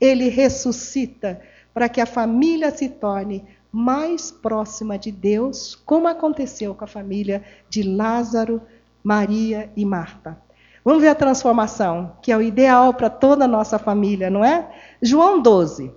ele 0.00 0.28
ressuscita 0.28 1.40
para 1.72 1.88
que 1.88 2.00
a 2.00 2.06
família 2.06 2.70
se 2.70 2.88
torne 2.88 3.44
mais 3.72 4.30
próxima 4.30 4.98
de 4.98 5.12
Deus, 5.12 5.74
como 5.86 6.08
aconteceu 6.08 6.74
com 6.74 6.84
a 6.84 6.88
família 6.88 7.42
de 7.68 7.82
Lázaro, 7.82 8.60
Maria 9.02 9.70
e 9.76 9.84
Marta. 9.84 10.38
Vamos 10.84 11.02
ver 11.02 11.08
a 11.08 11.14
transformação, 11.14 12.16
que 12.22 12.32
é 12.32 12.36
o 12.36 12.42
ideal 12.42 12.94
para 12.94 13.10
toda 13.10 13.44
a 13.44 13.48
nossa 13.48 13.78
família, 13.78 14.30
não 14.30 14.44
é? 14.44 14.68
João 15.00 15.40
12. 15.40 15.92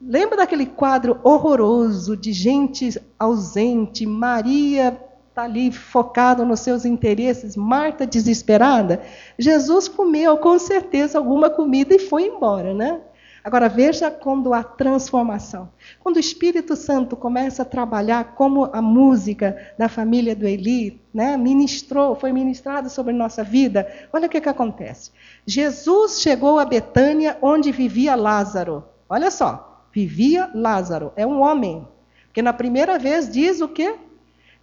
Lembra 0.00 0.38
daquele 0.38 0.66
quadro 0.66 1.18
horroroso 1.22 2.16
de 2.16 2.32
gente 2.32 3.00
ausente, 3.18 4.04
Maria 4.06 5.00
está 5.28 5.42
ali 5.42 5.70
focada 5.70 6.46
nos 6.46 6.60
seus 6.60 6.86
interesses, 6.86 7.56
Marta 7.56 8.06
desesperada? 8.06 9.02
Jesus 9.38 9.86
comeu 9.86 10.38
com 10.38 10.58
certeza 10.58 11.18
alguma 11.18 11.50
comida 11.50 11.94
e 11.94 11.98
foi 11.98 12.26
embora, 12.26 12.72
né? 12.72 13.00
Agora 13.46 13.68
veja 13.68 14.10
quando 14.10 14.52
há 14.52 14.64
transformação. 14.64 15.70
Quando 16.00 16.16
o 16.16 16.18
Espírito 16.18 16.74
Santo 16.74 17.16
começa 17.16 17.62
a 17.62 17.64
trabalhar 17.64 18.34
como 18.34 18.64
a 18.72 18.82
música 18.82 19.72
da 19.78 19.88
família 19.88 20.34
do 20.34 20.48
Eli, 20.48 21.00
né, 21.14 21.36
ministrou, 21.36 22.16
foi 22.16 22.32
ministrado 22.32 22.90
sobre 22.90 23.12
nossa 23.12 23.44
vida, 23.44 23.86
olha 24.12 24.26
o 24.26 24.28
que, 24.28 24.40
que 24.40 24.48
acontece. 24.48 25.12
Jesus 25.46 26.20
chegou 26.20 26.58
a 26.58 26.64
Betânia, 26.64 27.38
onde 27.40 27.70
vivia 27.70 28.16
Lázaro. 28.16 28.82
Olha 29.08 29.30
só, 29.30 29.86
vivia 29.94 30.50
Lázaro, 30.52 31.12
é 31.14 31.24
um 31.24 31.40
homem. 31.40 31.86
Porque 32.24 32.42
na 32.42 32.52
primeira 32.52 32.98
vez 32.98 33.30
diz 33.30 33.60
o 33.60 33.68
quê? 33.68 33.94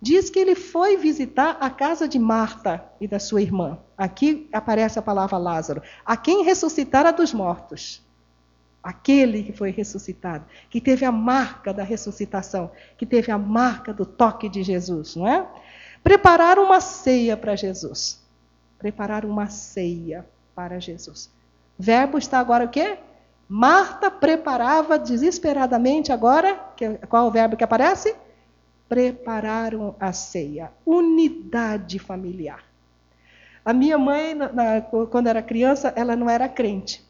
Diz 0.02 0.30
que 0.30 0.40
ele 0.40 0.56
foi 0.56 0.98
visitar 0.98 1.56
a 1.62 1.70
casa 1.70 2.06
de 2.06 2.20
Marta 2.20 2.84
e 3.00 3.08
da 3.08 3.18
sua 3.18 3.42
irmã. 3.42 3.78
Aqui 3.98 4.50
aparece 4.52 5.00
a 5.00 5.02
palavra 5.02 5.38
Lázaro, 5.38 5.82
a 6.06 6.18
quem 6.18 6.44
ressuscitara 6.44 7.14
dos 7.14 7.34
mortos 7.34 8.04
aquele 8.84 9.44
que 9.44 9.54
foi 9.54 9.72
ressuscitado, 9.72 10.46
que 10.70 10.82
teve 10.82 11.06
a 11.06 11.12
marca 11.12 11.74
da 11.74 11.84
ressuscitação, 11.84 12.70
que 12.98 13.06
teve 13.06 13.32
a 13.32 13.38
marca 13.38 13.94
do 13.94 14.06
toque 14.06 14.50
de 14.50 14.62
Jesus, 14.62 15.16
não 15.16 15.28
é? 15.28 15.48
Preparar 16.04 16.60
uma 16.60 16.82
ceia 16.82 17.38
para 17.38 17.56
Jesus. 17.56 18.22
Preparar 18.78 19.24
uma 19.24 19.48
ceia 19.48 20.26
para 20.54 20.80
Jesus. 20.80 21.32
Verbo 21.80 22.18
está 22.18 22.40
agora 22.40 22.66
o 22.66 22.70
quê? 22.70 22.98
Marta 23.48 24.12
preparava 24.12 25.00
desesperadamente 25.00 26.12
agora, 26.12 26.56
qual 27.08 27.26
é 27.26 27.28
o 27.28 27.32
verbo 27.32 27.56
que 27.56 27.64
aparece? 27.64 28.14
Prepararam 28.90 29.96
a 30.00 30.12
ceia. 30.12 30.72
Unidade 30.86 32.00
familiar. 32.00 32.64
A 33.64 33.72
minha 33.72 33.98
mãe, 33.98 34.34
na, 34.34 34.82
quando 35.10 35.28
era 35.28 35.42
criança, 35.42 35.94
ela 35.96 36.16
não 36.16 36.30
era 36.30 36.50
crente. 36.50 37.04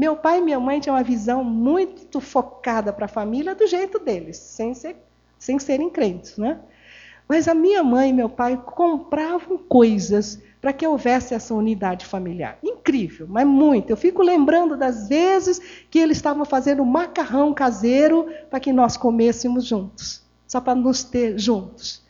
Meu 0.00 0.16
pai 0.16 0.38
e 0.38 0.40
minha 0.40 0.58
mãe 0.58 0.80
tinham 0.80 0.96
uma 0.96 1.02
visão 1.02 1.44
muito 1.44 2.22
focada 2.22 2.90
para 2.90 3.04
a 3.04 3.06
família 3.06 3.54
do 3.54 3.66
jeito 3.66 3.98
deles, 3.98 4.38
sem, 4.38 4.72
ser, 4.72 4.96
sem 5.38 5.58
serem 5.58 5.90
crentes. 5.90 6.38
Né? 6.38 6.58
Mas 7.28 7.46
a 7.46 7.52
minha 7.52 7.82
mãe 7.82 8.08
e 8.08 8.12
meu 8.14 8.30
pai 8.30 8.56
compravam 8.64 9.58
coisas 9.58 10.40
para 10.58 10.72
que 10.72 10.86
houvesse 10.86 11.34
essa 11.34 11.52
unidade 11.52 12.06
familiar. 12.06 12.56
Incrível, 12.62 13.26
mas 13.28 13.46
muito. 13.46 13.90
Eu 13.90 13.96
fico 13.98 14.22
lembrando 14.22 14.74
das 14.74 15.06
vezes 15.06 15.60
que 15.90 15.98
eles 15.98 16.16
estavam 16.16 16.46
fazendo 16.46 16.82
macarrão 16.82 17.52
caseiro 17.52 18.26
para 18.48 18.58
que 18.58 18.72
nós 18.72 18.96
comêssemos 18.96 19.66
juntos, 19.66 20.22
só 20.48 20.62
para 20.62 20.74
nos 20.74 21.04
ter 21.04 21.38
juntos. 21.38 22.02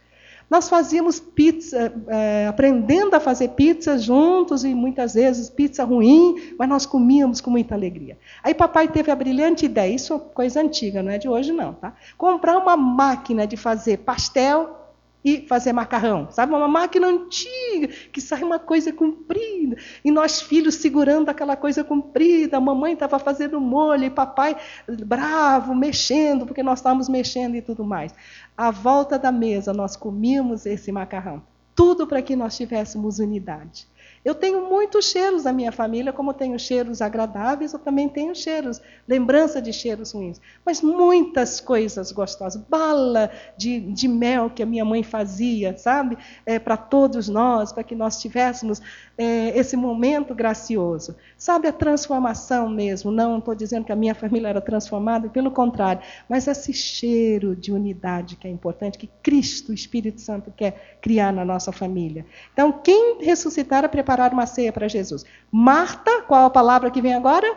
Nós 0.51 0.69
fazíamos 0.69 1.21
pizza, 1.21 1.93
é, 2.09 2.49
aprendendo 2.49 3.15
a 3.15 3.21
fazer 3.21 3.51
pizza 3.51 3.97
juntos 3.97 4.65
e 4.65 4.75
muitas 4.75 5.15
vezes 5.15 5.49
pizza 5.49 5.85
ruim, 5.85 6.55
mas 6.59 6.69
nós 6.69 6.85
comíamos 6.85 7.41
com 7.41 7.51
muita 7.51 7.77
alegria. 7.77 8.19
Aí 8.43 8.53
papai 8.53 8.89
teve 8.89 9.13
a 9.13 9.15
brilhante 9.15 9.65
ideia, 9.65 9.95
isso 9.95 10.13
é 10.13 10.19
coisa 10.19 10.61
antiga, 10.61 11.05
não 11.05 11.13
é 11.13 11.19
de 11.19 11.29
hoje 11.29 11.53
não, 11.53 11.75
tá? 11.75 11.95
Comprar 12.19 12.59
uma 12.59 12.77
máquina 12.77 13.47
de 13.47 13.57
fazer 13.57 13.99
pastel 13.99 14.81
e 15.25 15.43
fazer 15.47 15.73
macarrão, 15.73 16.29
sabe? 16.31 16.55
Uma 16.55 16.67
máquina 16.67 17.07
antiga, 17.07 17.89
que 18.11 18.21
sai 18.21 18.43
uma 18.43 18.59
coisa 18.59 18.93
comprida. 18.93 19.77
E 20.05 20.11
nós, 20.11 20.41
filhos, 20.41 20.77
segurando 20.77 21.29
aquela 21.29 21.57
coisa 21.57 21.85
comprida. 21.85 22.57
A 22.57 22.61
mamãe 22.61 22.95
estava 22.95 23.19
fazendo 23.19 23.61
molho 23.61 24.05
e 24.05 24.11
papai 24.11 24.57
bravo, 24.89 25.75
mexendo, 25.75 26.47
porque 26.47 26.63
nós 26.63 26.79
estávamos 26.79 27.09
mexendo 27.09 27.55
e 27.55 27.63
tudo 27.63 27.85
mais. 27.85 28.15
À 28.61 28.71
volta 28.71 29.19
da 29.19 29.33
mesa, 29.33 29.73
nós 29.73 29.97
comíamos 29.97 30.67
esse 30.67 30.93
macarrão. 30.93 31.43
Tudo 31.75 32.07
para 32.07 32.21
que 32.21 32.37
nós 32.37 32.59
tivéssemos 32.59 33.19
unidade. 33.19 33.89
Eu 34.23 34.35
tenho 34.35 34.69
muitos 34.69 35.07
cheiros 35.07 35.45
da 35.45 35.53
minha 35.53 35.73
família, 35.73 36.13
como 36.13 36.35
tenho 36.35 36.59
cheiros 36.59 37.01
agradáveis, 37.01 37.73
eu 37.73 37.79
também 37.79 38.07
tenho 38.07 38.35
cheiros, 38.35 38.79
lembrança 39.09 39.63
de 39.63 39.73
cheiros 39.73 40.13
ruins. 40.13 40.39
Mas 40.63 40.83
muitas 40.83 41.59
coisas 41.59 42.13
gostosas. 42.13 42.63
Bala 42.69 43.31
de, 43.57 43.81
de 43.81 44.07
mel 44.07 44.51
que 44.51 44.63
a 44.63 44.67
minha 44.67 44.85
mãe 44.85 45.03
fazia, 45.03 45.75
sabe? 45.79 46.19
É, 46.45 46.59
para 46.59 46.77
todos 46.77 47.31
nós, 47.31 47.73
para 47.73 47.83
que 47.83 47.95
nós 47.95 48.21
tivéssemos 48.21 48.83
é, 49.17 49.59
esse 49.59 49.75
momento 49.75 50.35
gracioso. 50.35 51.17
Sabe 51.41 51.67
a 51.67 51.73
transformação 51.73 52.69
mesmo? 52.69 53.11
Não 53.11 53.39
estou 53.39 53.55
dizendo 53.55 53.87
que 53.87 53.91
a 53.91 53.97
minha 53.97 54.15
família 54.15 54.49
era 54.49 54.61
transformada, 54.61 55.31
pelo 55.31 55.51
contrário. 55.51 56.03
Mas 56.29 56.47
esse 56.47 56.71
cheiro 56.71 57.57
de 57.57 57.73
unidade 57.73 58.37
que 58.37 58.47
é 58.47 58.51
importante, 58.51 58.99
que 58.99 59.09
Cristo, 59.23 59.73
o 59.73 59.75
Espírito 59.75 60.21
Santo, 60.21 60.53
quer 60.55 60.99
criar 61.01 61.33
na 61.33 61.43
nossa 61.43 61.73
família. 61.73 62.27
Então, 62.53 62.71
quem 62.71 63.25
ressuscitar 63.25 63.87
a 63.87 63.89
preparar 63.89 64.35
uma 64.35 64.45
ceia 64.45 64.71
para 64.71 64.87
Jesus. 64.87 65.25
Marta, 65.51 66.21
qual 66.29 66.45
a 66.45 66.51
palavra 66.51 66.91
que 66.91 67.01
vem 67.01 67.15
agora? 67.15 67.57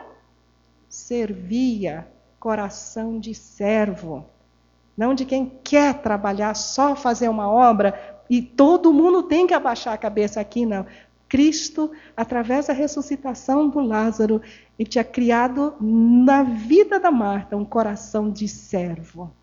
Servia, 0.88 2.08
coração 2.40 3.20
de 3.20 3.36
servo. 3.36 4.26
Não 4.96 5.14
de 5.14 5.26
quem 5.26 5.60
quer 5.62 5.96
trabalhar, 5.96 6.54
só 6.54 6.96
fazer 6.96 7.28
uma 7.28 7.52
obra 7.52 8.14
e 8.30 8.42
todo 8.42 8.94
mundo 8.94 9.24
tem 9.24 9.46
que 9.46 9.54
abaixar 9.54 9.94
a 9.94 9.98
cabeça 9.98 10.40
aqui, 10.40 10.66
não. 10.66 10.86
Cristo, 11.34 11.90
através 12.16 12.68
da 12.68 12.74
ressuscitação 12.74 13.68
do 13.68 13.80
Lázaro, 13.80 14.40
ele 14.78 14.88
tinha 14.88 15.04
criado 15.04 15.74
na 15.82 16.44
vida 16.44 17.00
da 17.00 17.10
Marta 17.10 17.58
um 17.58 17.66
coração 17.66 18.30
de 18.30 18.48
servo. 18.48 19.34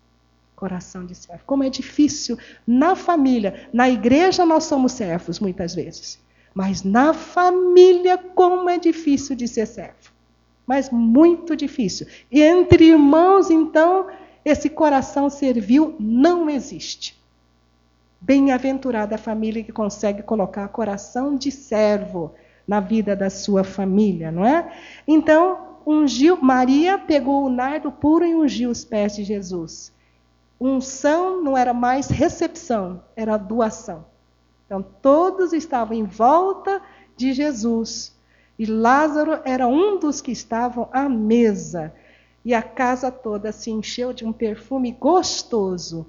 Coração 0.55 1.05
de 1.05 1.13
servo. 1.13 1.43
Como 1.45 1.65
é 1.65 1.69
difícil 1.69 2.37
na 2.65 2.95
família, 2.95 3.67
na 3.73 3.89
igreja 3.89 4.45
nós 4.45 4.63
somos 4.63 4.93
servos 4.93 5.37
muitas 5.41 5.75
vezes. 5.75 6.17
Mas 6.53 6.81
na 6.81 7.13
família, 7.13 8.17
como 8.17 8.69
é 8.69 8.77
difícil 8.77 9.35
de 9.35 9.45
ser 9.45 9.65
servo. 9.65 10.13
Mas 10.65 10.89
muito 10.89 11.57
difícil. 11.57 12.07
E 12.31 12.41
entre 12.41 12.85
irmãos, 12.85 13.49
então, 13.49 14.07
esse 14.45 14.69
coração 14.69 15.29
servil 15.29 15.93
não 15.99 16.49
existe. 16.49 17.20
Bem-aventurada 18.23 19.15
a 19.15 19.17
família 19.17 19.63
que 19.63 19.71
consegue 19.71 20.21
colocar 20.21 20.67
coração 20.67 21.35
de 21.35 21.51
servo 21.51 22.35
na 22.67 22.79
vida 22.79 23.15
da 23.15 23.31
sua 23.31 23.63
família, 23.63 24.31
não 24.31 24.45
é? 24.45 24.71
Então, 25.07 25.79
ungiu, 25.87 26.37
Maria 26.39 26.99
pegou 26.99 27.43
o 27.43 27.49
nardo 27.49 27.91
puro 27.91 28.23
e 28.23 28.35
ungiu 28.35 28.69
os 28.69 28.85
pés 28.85 29.15
de 29.15 29.23
Jesus. 29.23 29.91
Unção 30.59 31.41
não 31.41 31.57
era 31.57 31.73
mais 31.73 32.09
recepção, 32.09 33.03
era 33.15 33.35
doação. 33.37 34.05
Então, 34.67 34.85
todos 35.01 35.51
estavam 35.51 35.97
em 35.97 36.03
volta 36.03 36.79
de 37.17 37.33
Jesus. 37.33 38.15
E 38.59 38.67
Lázaro 38.67 39.39
era 39.43 39.67
um 39.67 39.97
dos 39.97 40.21
que 40.21 40.31
estavam 40.31 40.87
à 40.93 41.09
mesa. 41.09 41.91
E 42.45 42.53
a 42.53 42.61
casa 42.61 43.11
toda 43.11 43.51
se 43.51 43.71
encheu 43.71 44.13
de 44.13 44.23
um 44.23 44.31
perfume 44.31 44.91
gostoso. 44.91 46.07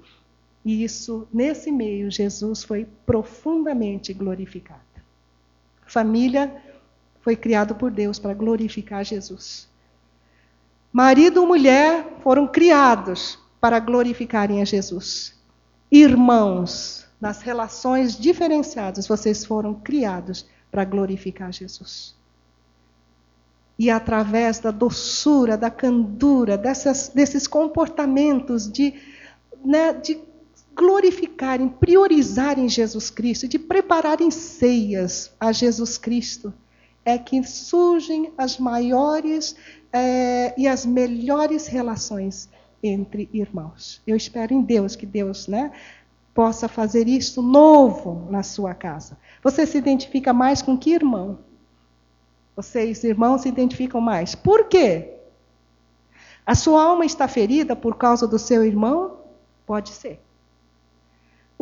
E 0.63 0.83
isso, 0.83 1.27
nesse 1.33 1.71
meio, 1.71 2.09
Jesus 2.09 2.63
foi 2.63 2.87
profundamente 3.05 4.13
glorificado. 4.13 4.81
Família 5.85 6.55
foi 7.21 7.35
criado 7.35 7.75
por 7.75 7.91
Deus 7.91 8.17
para 8.17 8.33
glorificar 8.33 9.03
Jesus. 9.03 9.67
Marido 10.91 11.43
e 11.43 11.45
mulher 11.45 12.17
foram 12.21 12.47
criados 12.47 13.39
para 13.59 13.79
glorificarem 13.79 14.61
a 14.61 14.65
Jesus. 14.65 15.33
Irmãos 15.91 17.07
nas 17.19 17.41
relações 17.41 18.17
diferenciadas, 18.17 19.07
vocês 19.07 19.45
foram 19.45 19.73
criados 19.73 20.45
para 20.69 20.83
glorificar 20.83 21.53
Jesus. 21.53 22.15
E 23.79 23.89
através 23.89 24.59
da 24.59 24.71
doçura, 24.71 25.57
da 25.57 25.71
candura, 25.71 26.57
dessas, 26.57 27.07
desses 27.07 27.47
comportamentos 27.47 28.69
de, 28.69 28.93
né, 29.63 29.93
de 29.93 30.19
glorificarem, 30.75 31.69
priorizarem 31.69 32.67
Jesus 32.67 33.09
Cristo, 33.09 33.47
de 33.47 33.59
prepararem 33.59 34.31
ceias 34.31 35.31
a 35.39 35.51
Jesus 35.51 35.97
Cristo, 35.97 36.53
é 37.05 37.17
que 37.17 37.43
surgem 37.43 38.33
as 38.37 38.57
maiores 38.57 39.55
é, 39.91 40.53
e 40.57 40.67
as 40.67 40.85
melhores 40.85 41.67
relações 41.67 42.49
entre 42.81 43.29
irmãos. 43.31 44.01
Eu 44.05 44.15
espero 44.15 44.53
em 44.53 44.61
Deus 44.61 44.95
que 44.95 45.05
Deus 45.05 45.47
né, 45.47 45.71
possa 46.33 46.67
fazer 46.67 47.07
isso 47.07 47.41
novo 47.41 48.27
na 48.29 48.43
sua 48.43 48.73
casa. 48.73 49.17
Você 49.43 49.65
se 49.65 49.77
identifica 49.77 50.33
mais 50.33 50.61
com 50.61 50.77
que 50.77 50.93
irmão? 50.93 51.39
Vocês, 52.55 53.03
irmãos, 53.03 53.41
se 53.41 53.49
identificam 53.49 54.01
mais. 54.01 54.35
Por 54.35 54.67
quê? 54.67 55.13
A 56.45 56.55
sua 56.55 56.83
alma 56.83 57.05
está 57.05 57.27
ferida 57.27 57.75
por 57.75 57.97
causa 57.97 58.27
do 58.27 58.37
seu 58.37 58.63
irmão? 58.63 59.19
Pode 59.65 59.89
ser. 59.89 60.19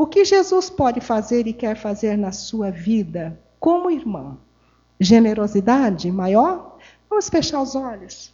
O 0.02 0.08
que 0.08 0.26
Jesus 0.26 0.68
pode 0.68 1.00
fazer 1.00 1.46
e 1.46 1.54
quer 1.54 1.78
fazer 1.78 2.18
na 2.18 2.32
sua 2.32 2.72
vida 2.72 3.40
como 3.60 3.92
irmão? 3.92 4.40
Generosidade 5.00 6.12
maior? 6.12 6.80
Vamos 7.08 7.30
fechar 7.30 7.62
os 7.62 7.76
olhos. 7.76 8.34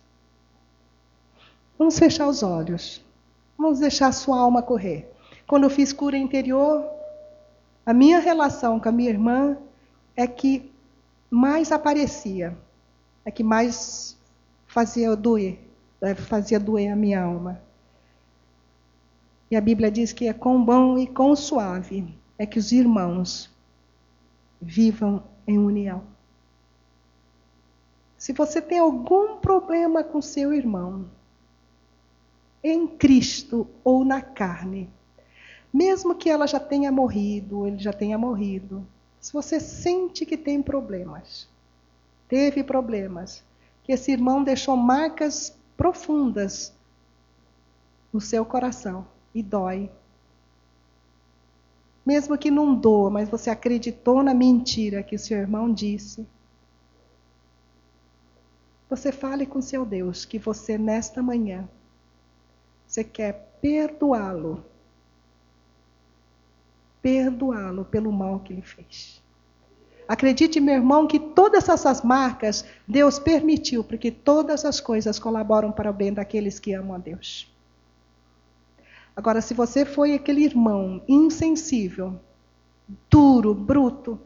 Vamos 1.78 2.00
fechar 2.00 2.26
os 2.30 2.42
olhos. 2.42 3.04
Vamos 3.58 3.80
deixar 3.80 4.08
a 4.08 4.12
sua 4.14 4.40
alma 4.40 4.62
correr. 4.62 5.14
Quando 5.46 5.66
eu 5.66 5.70
fiz 5.70 5.92
cura 5.92 6.18
interior, 6.18 6.90
a 7.86 7.94
minha 7.94 8.20
relação 8.20 8.80
com 8.80 8.88
a 8.88 8.92
minha 8.94 9.10
irmã 9.10 9.58
é 10.16 10.26
que 10.26 10.72
mais 11.30 11.70
aparecia, 11.74 12.58
é 13.26 13.30
que 13.30 13.44
mais 13.44 14.16
fazia 14.68 15.14
doer. 15.18 15.60
fazia 16.30 16.62
doer 16.62 16.94
a 16.94 16.96
minha 16.96 17.22
alma. 17.22 17.67
E 19.50 19.56
a 19.56 19.62
Bíblia 19.62 19.90
diz 19.90 20.12
que 20.12 20.28
é 20.28 20.34
com 20.34 20.64
bom 20.64 20.98
e 20.98 21.08
com 21.08 21.36
suave 21.36 22.14
é 22.38 22.46
que 22.46 22.60
os 22.60 22.72
irmãos 22.72 23.50
vivam 24.62 25.24
em 25.48 25.58
união. 25.58 26.04
Se 28.18 28.34
você 28.34 28.62
tem 28.62 28.80
algum 28.80 29.38
problema 29.38 30.04
com 30.04 30.22
seu 30.22 30.54
irmão, 30.54 31.10
em 32.62 32.88
Cristo 32.88 33.68
ou 33.84 34.04
na 34.04 34.22
carne, 34.22 34.90
mesmo 35.74 36.16
que 36.16 36.30
ela 36.30 36.46
já 36.46 36.60
tenha 36.60 36.92
morrido, 36.92 37.60
ou 37.60 37.68
ele 37.68 37.78
já 37.78 37.94
tenha 37.94 38.18
morrido, 38.18 38.86
se 39.20 39.32
você 39.32 39.60
sente 39.60 40.26
que 40.26 40.36
tem 40.36 40.62
problemas, 40.62 41.48
teve 42.28 42.64
problemas, 42.64 43.44
que 43.84 43.94
esse 43.94 44.12
irmão 44.12 44.44
deixou 44.44 44.76
marcas 44.76 45.56
profundas 45.78 46.74
no 48.12 48.20
seu 48.20 48.44
coração 48.44 49.06
e 49.34 49.44
dói. 49.44 49.90
Mesmo 52.06 52.38
que 52.38 52.50
não 52.50 52.74
doa, 52.74 53.10
mas 53.10 53.28
você 53.30 53.50
acreditou 53.50 54.24
na 54.24 54.34
mentira 54.34 55.04
que 55.04 55.16
o 55.16 55.20
seu 55.20 55.38
irmão 55.38 55.74
disse. 55.74 56.26
Você 58.90 59.12
fale 59.12 59.46
com 59.46 59.62
seu 59.62 59.86
Deus 59.86 60.24
que 60.24 60.40
você, 60.40 60.78
nesta 60.78 61.22
manhã, 61.22 61.68
você 62.88 63.04
quer 63.04 63.58
perdoá-lo. 63.62 64.64
Perdoá-lo 67.02 67.84
pelo 67.84 68.12
mal 68.12 68.40
que 68.40 68.54
ele 68.54 68.62
fez. 68.62 69.22
Acredite, 70.08 70.62
meu 70.62 70.76
irmão, 70.76 71.06
que 71.06 71.20
todas 71.20 71.68
essas 71.68 72.02
marcas 72.02 72.64
Deus 72.88 73.20
permitiu, 73.20 73.84
porque 73.84 74.10
todas 74.10 74.64
as 74.64 74.80
coisas 74.80 75.20
colaboram 75.20 75.70
para 75.70 75.90
o 75.90 75.94
bem 75.94 76.14
daqueles 76.14 76.58
que 76.60 76.74
amam 76.74 76.96
a 76.96 76.98
Deus. 76.98 77.54
Agora, 79.18 79.42
se 79.42 79.56
você 79.56 79.84
foi 79.84 80.14
aquele 80.14 80.44
irmão 80.44 81.02
insensível, 81.08 82.20
duro, 83.10 83.52
bruto, 83.52 84.20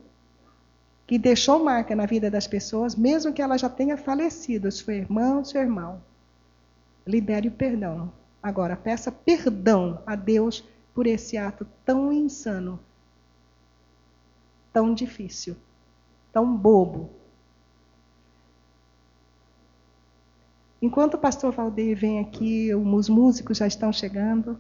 que 1.08 1.18
deixou 1.18 1.64
marca 1.64 1.96
na 1.96 2.06
vida 2.06 2.30
das 2.30 2.46
pessoas, 2.46 2.94
mesmo 2.94 3.32
que 3.32 3.42
ela 3.42 3.58
já 3.58 3.70
tenha 3.70 3.96
falecido, 3.96 4.70
seu 4.70 4.94
irmão, 4.94 5.46
seu 5.46 5.62
irmão, 5.62 6.02
libere 7.08 7.48
o 7.48 7.52
perdão. 7.52 8.12
Agora, 8.44 8.76
peça 8.76 9.10
perdão 9.10 10.04
a 10.06 10.14
Deus 10.14 10.62
por 10.94 11.08
esse 11.08 11.38
ato 11.38 11.66
tão 11.86 12.12
insano, 12.12 12.78
tão 14.74 14.94
difícil, 14.94 15.56
tão 16.34 16.54
bobo. 16.54 17.10
Enquanto 20.82 21.14
o 21.14 21.18
pastor 21.18 21.54
Valdeir 21.54 21.98
vem 21.98 22.20
aqui, 22.20 22.76
os 22.76 23.08
músicos 23.08 23.58
já 23.58 23.68
estão 23.68 23.94
chegando. 23.94 24.60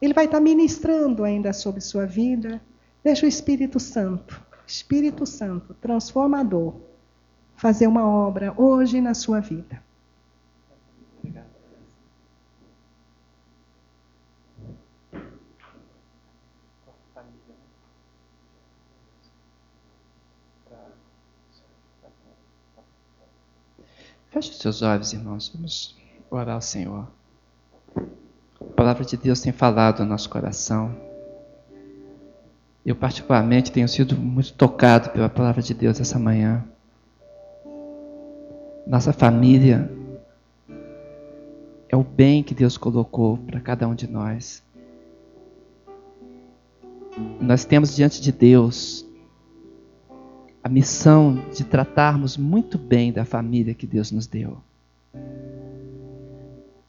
Ele 0.00 0.14
vai 0.14 0.24
estar 0.24 0.40
ministrando 0.40 1.24
ainda 1.24 1.52
sobre 1.52 1.80
sua 1.80 2.06
vida. 2.06 2.60
Deixa 3.04 3.26
o 3.26 3.28
Espírito 3.28 3.78
Santo, 3.78 4.40
Espírito 4.66 5.26
Santo, 5.26 5.74
transformador, 5.74 6.74
fazer 7.56 7.86
uma 7.86 8.06
obra 8.06 8.54
hoje 8.56 9.00
na 9.00 9.14
sua 9.14 9.40
vida. 9.40 9.82
Feche 24.30 24.54
seus 24.54 24.80
olhos, 24.80 25.12
irmãos. 25.12 25.48
Vamos 25.52 25.96
orar 26.30 26.54
ao 26.54 26.60
Senhor. 26.60 27.19
Palavra 28.80 29.04
de 29.04 29.14
Deus 29.14 29.42
tem 29.42 29.52
falado 29.52 29.98
no 29.98 30.06
nosso 30.06 30.30
coração. 30.30 30.96
Eu, 32.82 32.96
particularmente, 32.96 33.70
tenho 33.70 33.86
sido 33.86 34.16
muito 34.16 34.54
tocado 34.54 35.10
pela 35.10 35.28
palavra 35.28 35.60
de 35.60 35.74
Deus 35.74 36.00
essa 36.00 36.18
manhã. 36.18 36.64
Nossa 38.86 39.12
família 39.12 39.92
é 41.90 41.94
o 41.94 42.02
bem 42.02 42.42
que 42.42 42.54
Deus 42.54 42.78
colocou 42.78 43.36
para 43.36 43.60
cada 43.60 43.86
um 43.86 43.94
de 43.94 44.10
nós. 44.10 44.62
Nós 47.38 47.66
temos 47.66 47.94
diante 47.94 48.18
de 48.22 48.32
Deus 48.32 49.06
a 50.64 50.70
missão 50.70 51.34
de 51.54 51.64
tratarmos 51.64 52.34
muito 52.38 52.78
bem 52.78 53.12
da 53.12 53.26
família 53.26 53.74
que 53.74 53.86
Deus 53.86 54.10
nos 54.10 54.26
deu. 54.26 54.56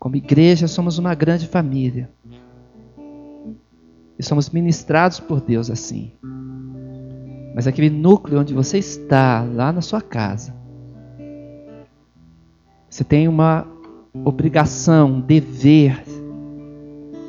Como 0.01 0.15
igreja, 0.15 0.67
somos 0.67 0.97
uma 0.97 1.13
grande 1.13 1.47
família. 1.47 2.09
E 4.17 4.23
somos 4.23 4.49
ministrados 4.49 5.19
por 5.19 5.39
Deus 5.39 5.69
assim. 5.69 6.11
Mas 7.53 7.67
aquele 7.67 7.91
núcleo 7.91 8.39
onde 8.39 8.51
você 8.51 8.79
está, 8.79 9.43
lá 9.43 9.71
na 9.71 9.81
sua 9.81 10.01
casa, 10.01 10.55
você 12.89 13.03
tem 13.03 13.27
uma 13.27 13.67
obrigação, 14.25 15.11
um 15.11 15.21
dever 15.21 16.03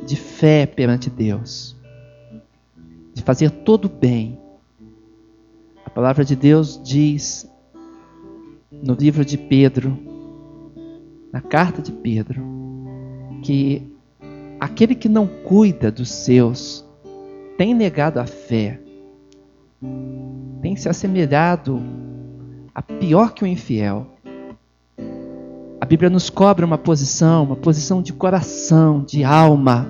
de 0.07 0.17
fé 0.17 0.65
perante 0.65 1.11
Deus, 1.11 1.77
de 3.13 3.21
fazer 3.21 3.51
todo 3.51 3.85
o 3.85 3.91
bem 3.91 4.41
a 5.85 5.91
palavra 5.91 6.25
de 6.25 6.35
Deus 6.35 6.81
diz 6.83 7.47
no 8.71 8.95
livro 8.95 9.27
de 9.27 9.37
Pedro, 9.37 9.99
na 11.31 11.43
carta 11.43 11.83
de 11.83 11.93
Pedro, 11.93 12.62
que 13.43 13.83
aquele 14.59 14.95
que 14.95 15.09
não 15.09 15.27
cuida 15.27 15.91
dos 15.91 16.11
seus 16.11 16.85
tem 17.59 17.75
negado 17.75 18.19
a 18.19 18.27
fé, 18.27 18.81
tem 20.63 20.77
se 20.77 20.89
assemelhado 20.89 21.83
a 22.75 22.81
pior 22.81 23.33
que 23.33 23.45
o 23.45 23.47
infiel. 23.47 24.07
A 25.81 25.85
Bíblia 25.85 26.09
nos 26.09 26.31
cobra 26.31 26.65
uma 26.65 26.79
posição, 26.79 27.45
uma 27.45 27.57
posição 27.57 28.01
de 28.01 28.13
coração, 28.13 29.03
de 29.05 29.25
alma, 29.25 29.89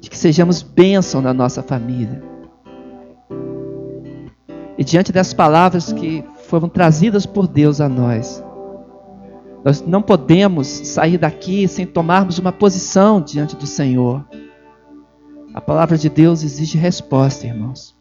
de 0.00 0.10
que 0.10 0.16
sejamos 0.16 0.62
bênção 0.62 1.20
na 1.20 1.32
nossa 1.34 1.62
família 1.62 2.22
e 4.78 4.84
diante 4.84 5.12
das 5.12 5.32
palavras 5.32 5.92
que 5.92 6.24
foram 6.48 6.68
trazidas 6.68 7.24
por 7.24 7.48
Deus 7.48 7.80
a 7.80 7.88
nós, 7.88 8.42
nós 9.66 9.82
não 9.84 10.00
podemos 10.00 10.68
sair 10.68 11.18
daqui 11.18 11.66
sem 11.66 11.84
tomarmos 11.84 12.38
uma 12.38 12.52
posição 12.52 13.20
diante 13.20 13.56
do 13.56 13.66
Senhor. 13.66 14.24
A 15.52 15.60
palavra 15.60 15.98
de 15.98 16.08
Deus 16.08 16.44
exige 16.44 16.78
resposta, 16.78 17.48
irmãos. 17.48 17.96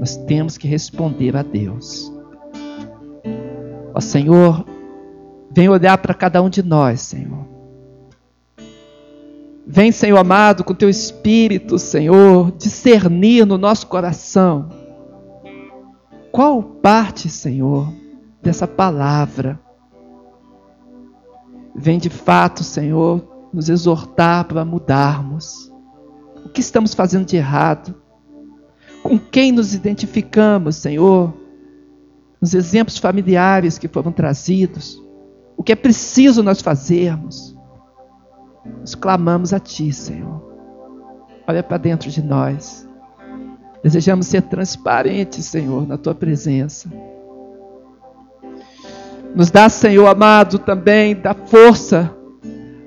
Nós 0.00 0.16
temos 0.16 0.58
que 0.58 0.66
responder 0.66 1.36
a 1.36 1.44
Deus. 1.44 2.12
Ó 3.94 4.00
Senhor, 4.00 4.66
vem 5.52 5.68
olhar 5.68 5.96
para 5.98 6.12
cada 6.12 6.42
um 6.42 6.50
de 6.50 6.60
nós, 6.60 7.02
Senhor. 7.02 7.46
Vem, 9.64 9.92
Senhor 9.92 10.18
amado, 10.18 10.64
com 10.64 10.74
teu 10.74 10.90
espírito, 10.90 11.78
Senhor, 11.78 12.50
discernir 12.58 13.46
no 13.46 13.56
nosso 13.56 13.86
coração 13.86 14.70
qual 16.32 16.60
parte, 16.60 17.28
Senhor, 17.28 17.92
dessa 18.42 18.66
palavra 18.66 19.64
vem 21.76 21.98
de 21.98 22.08
fato, 22.08 22.64
Senhor, 22.64 23.22
nos 23.52 23.68
exortar 23.68 24.46
para 24.46 24.64
mudarmos? 24.64 25.70
O 26.44 26.48
que 26.48 26.60
estamos 26.60 26.94
fazendo 26.94 27.26
de 27.26 27.36
errado? 27.36 27.94
Com 29.02 29.18
quem 29.18 29.52
nos 29.52 29.74
identificamos, 29.74 30.76
Senhor? 30.76 31.34
Nos 32.40 32.54
exemplos 32.54 32.98
familiares 32.98 33.78
que 33.78 33.88
foram 33.88 34.10
trazidos, 34.10 35.02
o 35.56 35.62
que 35.62 35.72
é 35.72 35.76
preciso 35.76 36.42
nós 36.42 36.60
fazermos? 36.60 37.56
Nós 38.80 38.94
clamamos 38.94 39.52
a 39.52 39.60
Ti, 39.60 39.92
Senhor. 39.92 40.44
Olha 41.46 41.62
para 41.62 41.76
dentro 41.76 42.10
de 42.10 42.22
nós. 42.22 42.88
Desejamos 43.82 44.26
ser 44.26 44.42
transparentes, 44.42 45.44
Senhor, 45.44 45.86
na 45.86 45.96
tua 45.96 46.14
presença. 46.14 46.90
Nos 49.36 49.50
dá, 49.50 49.68
Senhor 49.68 50.06
amado, 50.06 50.58
também 50.58 51.14
da 51.14 51.34
força 51.34 52.10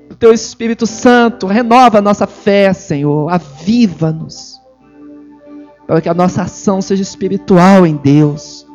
do 0.08 0.16
teu 0.16 0.32
Espírito 0.32 0.84
Santo. 0.84 1.46
Renova 1.46 1.98
a 1.98 2.02
nossa 2.02 2.26
fé, 2.26 2.72
Senhor. 2.72 3.32
Aviva-nos. 3.32 4.60
Para 5.86 6.00
que 6.00 6.08
a 6.08 6.14
nossa 6.14 6.42
ação 6.42 6.82
seja 6.82 7.04
espiritual 7.04 7.86
em 7.86 7.94
Deus. 7.94 8.66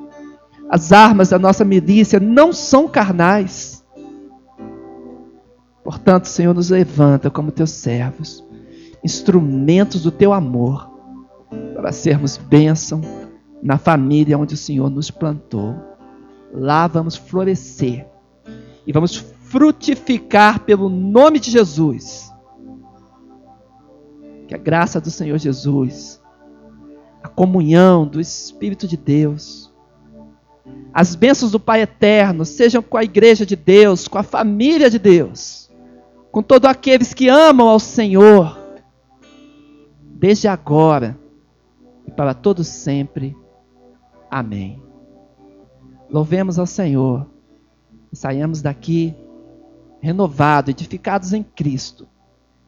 As 0.70 0.94
armas 0.94 1.30
da 1.30 1.38
nossa 1.38 1.66
milícia 1.66 2.18
não 2.18 2.54
são 2.54 2.88
carnais. 2.88 3.84
Portanto, 5.84 6.30
Senhor, 6.30 6.54
nos 6.54 6.70
levanta 6.70 7.30
como 7.30 7.52
teus 7.52 7.72
servos, 7.72 8.42
instrumentos 9.04 10.02
do 10.02 10.12
teu 10.12 10.32
amor 10.32 10.90
para 11.76 11.92
sermos 11.92 12.38
bênção 12.38 13.02
na 13.62 13.78
família 13.78 14.38
onde 14.38 14.54
o 14.54 14.58
Senhor 14.58 14.90
nos 14.90 15.12
plantou. 15.12 15.95
Lá 16.58 16.88
vamos 16.88 17.18
florescer 17.18 18.08
e 18.88 18.94
vamos 18.94 19.18
frutificar 19.18 20.62
pelo 20.62 20.88
nome 20.88 21.38
de 21.38 21.52
Jesus. 21.52 22.32
Que 24.48 24.56
a 24.56 24.58
graça 24.58 25.02
do 25.02 25.12
Senhor 25.12 25.38
Jesus, 25.38 26.22
a 27.22 27.28
comunhão 27.28 28.08
do 28.08 28.22
Espírito 28.22 28.88
de 28.88 28.96
Deus, 28.96 29.74
as 30.94 31.14
bênçãos 31.14 31.52
do 31.52 31.60
Pai 31.60 31.82
Eterno 31.82 32.46
sejam 32.46 32.82
com 32.82 32.98
a 32.98 33.04
igreja 33.04 33.46
de 33.46 33.58
Deus, 33.58 34.08
com 34.08 34.18
a 34.18 34.24
família 34.24 34.90
de 34.90 34.98
Deus, 34.98 35.70
com 36.32 36.42
todos 36.42 36.70
aqueles 36.70 37.14
que 37.14 37.28
amam 37.28 37.68
ao 37.68 37.80
Senhor, 37.80 38.58
desde 40.00 40.48
agora 40.48 41.20
e 42.08 42.12
para 42.12 42.34
todos 42.34 42.68
sempre. 42.68 43.36
Amém. 44.32 44.85
Louvemos 46.10 46.60
ao 46.60 46.66
Senhor 46.66 47.28
saiamos 48.16 48.62
daqui 48.62 49.14
renovados, 50.02 50.70
edificados 50.70 51.34
em 51.34 51.44
Cristo. 51.44 52.08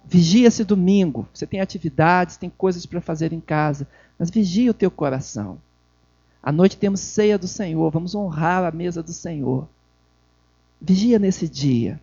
Vigia 0.05 0.47
esse 0.47 0.63
domingo. 0.63 1.27
Você 1.33 1.45
tem 1.45 1.61
atividades, 1.61 2.37
tem 2.37 2.49
coisas 2.49 2.85
para 2.85 3.01
fazer 3.01 3.33
em 3.33 3.39
casa, 3.39 3.87
mas 4.17 4.29
vigia 4.29 4.71
o 4.71 4.73
teu 4.73 4.91
coração. 4.91 5.59
À 6.41 6.51
noite 6.51 6.77
temos 6.77 6.99
ceia 7.01 7.37
do 7.37 7.47
Senhor, 7.47 7.89
vamos 7.91 8.15
honrar 8.15 8.63
a 8.63 8.71
mesa 8.71 9.01
do 9.03 9.11
Senhor. 9.11 9.67
Vigia 10.79 11.19
nesse 11.19 11.47
dia. 11.47 11.99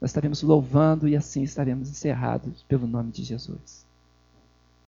Nós 0.00 0.10
estaremos 0.10 0.42
louvando 0.42 1.06
e 1.06 1.16
assim 1.16 1.42
estaremos 1.42 1.88
encerrados 1.88 2.64
pelo 2.68 2.86
nome 2.86 3.12
de 3.12 3.22
Jesus. 3.22 3.81